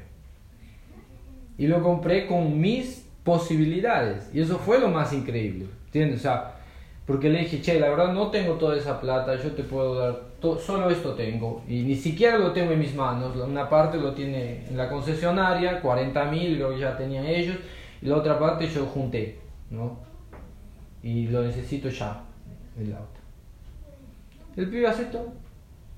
Y 1.57 1.67
lo 1.67 1.81
compré 1.81 2.27
con 2.27 2.59
mis 2.59 3.07
posibilidades. 3.23 4.29
Y 4.33 4.41
eso 4.41 4.57
fue 4.57 4.79
lo 4.79 4.89
más 4.89 5.13
increíble. 5.13 5.67
¿Entiendes? 5.85 6.19
O 6.19 6.23
sea, 6.23 6.55
porque 7.05 7.29
le 7.29 7.39
dije, 7.39 7.61
che, 7.61 7.79
la 7.79 7.89
verdad 7.89 8.13
no 8.13 8.29
tengo 8.29 8.53
toda 8.55 8.77
esa 8.77 8.99
plata, 8.99 9.35
yo 9.35 9.51
te 9.51 9.63
puedo 9.63 9.95
dar, 9.95 10.21
solo 10.59 10.89
esto 10.89 11.13
tengo. 11.13 11.63
Y 11.67 11.83
ni 11.83 11.95
siquiera 11.95 12.37
lo 12.37 12.51
tengo 12.51 12.71
en 12.71 12.79
mis 12.79 12.95
manos. 12.95 13.35
Una 13.35 13.69
parte 13.69 13.97
lo 13.97 14.13
tiene 14.13 14.65
en 14.67 14.77
la 14.77 14.89
concesionaria, 14.89 15.81
40 15.81 16.25
mil 16.25 16.55
creo 16.55 16.69
que 16.71 16.79
ya 16.79 16.97
tenían 16.97 17.25
ellos. 17.25 17.57
Y 18.01 18.07
la 18.07 18.17
otra 18.17 18.39
parte 18.39 18.67
yo 18.67 18.85
junté, 18.85 19.39
¿no? 19.69 19.99
Y 21.03 21.27
lo 21.27 21.43
necesito 21.43 21.89
ya, 21.89 22.23
el 22.79 22.93
auto. 22.93 23.20
El 24.55 24.69
pibe 24.69 24.87
aceptó. 24.87 25.33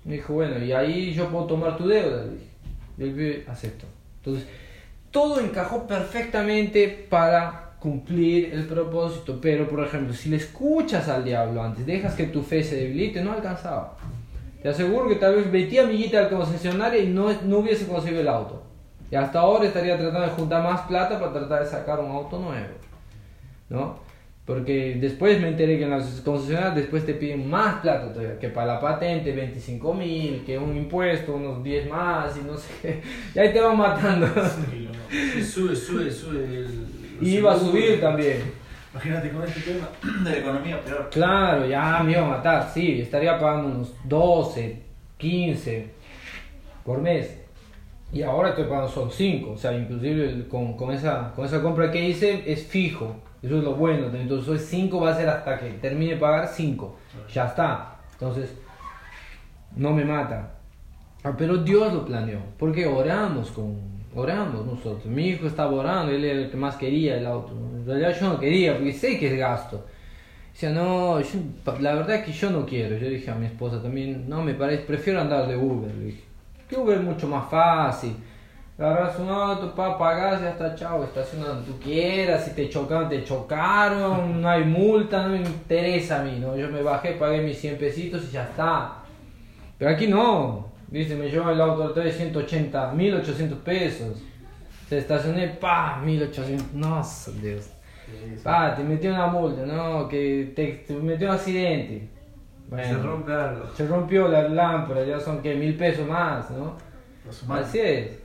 Me 0.06 0.16
dijo, 0.16 0.34
bueno, 0.34 0.64
y 0.64 0.72
ahí 0.72 1.14
yo 1.14 1.30
puedo 1.30 1.46
tomar 1.46 1.78
tu 1.78 1.88
deuda. 1.88 2.26
le 2.98 3.06
el 3.06 3.12
pibe 3.12 3.46
aceptó. 3.48 3.86
Entonces, 4.18 4.48
todo 5.12 5.40
encajó 5.40 5.88
perfectamente 5.88 7.08
para 7.10 7.74
cumplir 7.80 8.54
el 8.54 8.66
propósito. 8.66 9.40
Pero, 9.42 9.68
por 9.68 9.84
ejemplo, 9.86 10.14
si 10.14 10.30
le 10.30 10.38
escuchas 10.38 11.10
al 11.10 11.24
diablo 11.24 11.62
antes, 11.62 11.86
dejas 11.86 12.16
que 12.16 12.26
tu 12.28 12.42
fe 12.42 12.64
se 12.64 12.78
debilite, 12.78 13.24
no 13.24 13.34
alcanzaba. 13.34 13.98
Te 14.62 14.70
aseguro 14.70 15.10
que 15.10 15.16
tal 15.16 15.36
vez 15.36 15.52
metí 15.52 15.78
a 15.78 15.86
mi 15.86 16.16
al 16.16 16.30
concesionario 16.30 17.04
y 17.04 17.08
no, 17.08 17.30
no 17.44 17.58
hubiese 17.58 17.86
conseguido 17.86 18.22
el 18.22 18.30
auto. 18.30 18.64
Y 19.12 19.16
hasta 19.16 19.42
ahora 19.42 19.66
estaría 19.66 19.98
tratando 19.98 20.22
de 20.22 20.34
juntar 20.34 20.64
más 20.64 20.82
plata 20.88 21.20
para 21.20 21.34
tratar 21.34 21.64
de 21.64 21.70
sacar 21.70 22.00
un 22.00 22.12
auto 22.12 22.40
nuevo. 22.40 22.74
¿No? 23.70 23.98
Porque 24.46 24.98
después 25.00 25.40
me 25.40 25.48
enteré 25.48 25.78
que 25.78 25.86
en 25.86 25.92
las 25.92 26.20
concesionarias 26.20 26.76
después 26.76 27.06
te 27.06 27.14
piden 27.14 27.50
más 27.50 27.76
plata 27.76 28.12
todavía, 28.12 28.38
que 28.38 28.50
para 28.50 28.74
la 28.74 28.80
patente 28.82 29.32
25 29.32 29.94
mil, 29.94 30.44
que 30.46 30.58
un 30.58 30.76
impuesto 30.76 31.36
unos 31.36 31.64
10 31.64 31.90
más 31.90 32.36
y 32.38 32.42
no 32.42 32.58
sé. 32.58 33.02
Y 33.34 33.40
ahí 33.40 33.54
te 33.54 33.62
van 33.62 33.78
matando. 33.78 34.28
Sí, 34.28 34.90
no. 34.92 35.40
Y 35.40 35.42
sube, 35.42 35.76
sube, 35.76 36.12
sube. 36.12 36.44
El, 36.44 36.88
Y 37.22 37.38
iba 37.38 37.54
a 37.54 37.58
subir 37.58 38.02
también. 38.02 38.42
Imagínate 38.92 39.30
con 39.32 39.44
este 39.44 39.62
tema 39.62 39.90
de 40.24 40.30
la 40.30 40.38
economía 40.38 40.82
peor. 40.82 41.10
Claro, 41.10 41.66
ya 41.66 42.04
me 42.04 42.12
iba 42.12 42.22
a 42.22 42.30
matar, 42.30 42.70
sí, 42.72 43.02
estaría 43.02 43.40
pagando 43.40 43.70
unos 43.70 43.96
12, 44.04 44.82
15 45.18 45.88
por 46.84 47.02
mes. 47.02 47.40
Y 48.12 48.22
ahora 48.22 48.50
estoy 48.50 48.66
pagando 48.66 48.90
solo 48.90 49.10
5, 49.10 49.52
o 49.52 49.58
sea, 49.58 49.74
inclusive 49.74 50.48
con, 50.48 50.78
con, 50.78 50.94
esa, 50.94 51.32
con 51.34 51.46
esa 51.46 51.62
compra 51.62 51.90
que 51.92 52.08
hice 52.08 52.44
es 52.46 52.68
fijo. 52.68 53.16
Eso 53.44 53.58
es 53.58 53.64
lo 53.64 53.76
bueno, 53.76 54.08
entonces 54.14 54.66
5 54.70 55.02
va 55.02 55.12
a 55.12 55.16
ser 55.16 55.28
hasta 55.28 55.60
que 55.60 55.72
termine 55.74 56.14
de 56.14 56.18
pagar 56.18 56.48
5. 56.48 56.96
Ya 57.34 57.46
está. 57.48 57.98
Entonces, 58.14 58.56
no 59.76 59.92
me 59.92 60.06
mata. 60.06 60.52
Ah, 61.24 61.34
pero 61.38 61.58
Dios 61.58 61.94
lo 61.94 62.06
planeó, 62.06 62.40
porque 62.58 62.86
oramos 62.86 63.52
con 63.52 63.94
oramos 64.16 64.66
nosotros. 64.66 65.06
Mi 65.06 65.30
hijo 65.30 65.48
estaba 65.48 65.72
orando, 65.72 66.12
él 66.12 66.24
era 66.24 66.40
el 66.42 66.52
que 66.52 66.58
más 66.58 66.76
quería 66.76 67.18
el 67.18 67.26
auto. 67.26 67.52
En 67.54 67.86
realidad 67.86 68.16
yo 68.20 68.30
no 68.30 68.40
quería, 68.40 68.74
porque 68.76 68.94
sé 68.94 69.18
que 69.20 69.34
es 69.34 69.38
gasto. 69.40 69.86
Decía, 70.54 70.70
no, 70.70 71.20
yo- 71.20 71.40
la 71.80 71.96
verdad 71.96 72.18
es 72.18 72.26
que 72.26 72.32
yo 72.32 72.52
no 72.52 72.66
quiero. 72.66 72.96
Yo 72.98 73.10
dije 73.10 73.32
a 73.32 73.36
mi 73.36 73.48
esposa 73.48 73.82
también, 73.82 74.30
no, 74.30 74.44
me 74.44 74.54
parece, 74.54 74.84
prefiero 74.84 75.20
andar 75.20 75.48
de 75.48 75.58
Uber. 75.58 75.94
Le 75.96 76.06
dije, 76.06 76.24
que 76.70 76.76
Uber 76.78 76.98
es 77.00 77.04
mucho 77.04 77.28
más 77.28 77.50
fácil. 77.50 78.16
Agarras 78.84 79.18
un 79.18 79.30
auto, 79.30 79.74
pa, 79.74 79.98
pagas 79.98 80.42
y 80.42 80.46
hasta 80.46 80.76
chao, 80.76 81.06
estaciona 81.06 81.46
donde 81.46 81.72
tú 81.72 81.80
quieras. 81.80 82.44
Si 82.44 82.52
te 82.52 82.68
chocaron, 82.68 83.08
te 83.08 83.24
chocaron, 83.24 84.42
no 84.42 84.50
hay 84.50 84.66
multa, 84.66 85.24
no 85.24 85.30
me 85.30 85.38
interesa 85.38 86.20
a 86.20 86.24
mí, 86.26 86.38
¿no? 86.38 86.58
Yo 86.58 86.68
me 86.70 86.82
bajé, 86.82 87.14
pagué 87.14 87.42
mis 87.42 87.58
100 87.60 87.78
pesitos 87.78 88.26
y 88.26 88.32
ya 88.32 88.44
está. 88.44 88.96
Pero 89.78 89.90
aquí 89.90 90.08
no. 90.08 90.68
Dice, 90.90 91.16
me 91.16 91.30
lleva 91.30 91.54
el 91.54 91.62
auto 91.62 91.94
de 91.94 92.12
180, 92.12 92.92
1800 92.92 93.58
pesos. 93.60 94.22
Se 94.90 94.98
estacioné, 94.98 95.48
pa, 95.48 96.02
1800. 96.04 96.74
No, 96.74 97.02
Dios. 97.42 97.70
Pa, 98.44 98.76
te 98.76 98.84
metió 98.84 99.12
una 99.12 99.28
multa, 99.28 99.66
no, 99.66 100.10
que 100.10 100.52
te, 100.54 100.84
te 100.86 100.94
metió 100.96 101.30
un 101.30 101.36
accidente. 101.36 102.10
Bueno. 102.70 102.86
Se 102.86 103.02
rompe 103.02 103.32
algo. 103.32 103.66
Se 103.76 103.88
rompió 103.88 104.28
la 104.28 104.50
lámpara, 104.50 105.06
ya 105.06 105.22
son 105.22 105.42
que 105.42 105.56
mil 105.56 105.78
pesos 105.78 106.06
más, 106.06 106.52
¿no? 106.52 106.76
Así 107.50 107.80
es. 107.80 108.23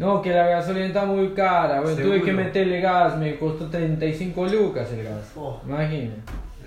No, 0.00 0.22
que 0.22 0.30
la 0.30 0.46
gasolina 0.46 0.86
está 0.86 1.04
muy 1.04 1.28
cara. 1.34 1.82
Bueno, 1.82 1.94
tuve 1.94 2.22
que 2.22 2.32
meterle 2.32 2.80
gas, 2.80 3.18
me 3.18 3.36
costó 3.38 3.66
35 3.68 4.46
lucas 4.46 4.88
el 4.94 5.04
gas. 5.04 5.30
Oh. 5.36 5.60
Imagina. 5.66 6.14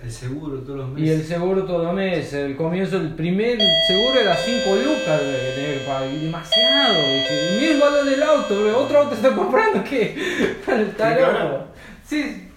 El 0.04 0.12
seguro 0.12 0.60
todos 0.60 0.78
los 0.78 1.00
Y 1.00 1.10
el 1.10 1.18
meses. 1.18 1.28
seguro 1.30 1.64
todo 1.66 1.84
los 1.86 1.96
meses. 1.96 2.32
El 2.36 2.56
comienzo, 2.56 2.98
el 2.98 3.16
primer 3.16 3.58
seguro 3.88 4.20
era 4.20 4.36
5 4.36 4.76
lucas 4.76 5.20
que 5.20 5.52
tenía 5.56 5.80
que 5.80 5.86
pagar. 5.88 6.08
Y 6.14 6.26
demasiado. 6.26 6.94
Dije, 6.94 7.72
el 7.72 7.80
valor 7.80 8.06
del 8.06 8.22
auto, 8.22 8.78
otro 8.78 9.00
auto 9.00 9.16
está 9.16 9.30
comprando 9.36 9.84
que. 9.84 10.14
Está 10.68 11.16
¿Qué 11.16 11.22
loco. 11.22 11.66
Sí. 12.06 12.50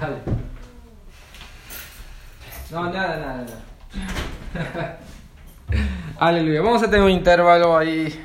Dale. 0.00 0.16
No, 2.72 2.90
nada, 2.92 3.16
nada, 3.18 3.46
nada. 4.74 4.98
Aleluya. 6.18 6.60
Vamos 6.60 6.82
a 6.82 6.86
tener 6.90 7.04
un 7.04 7.12
intervalo 7.12 7.78
ahí. 7.78 8.24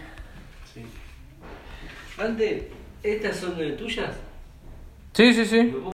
Sí. 2.15 2.21
Antes, 2.21 2.63
¿estas 3.03 3.37
son 3.37 3.61
eh, 3.61 3.71
tuyas? 3.71 4.15
Sí, 5.13 5.33
sí, 5.33 5.45
sí. 5.45 5.73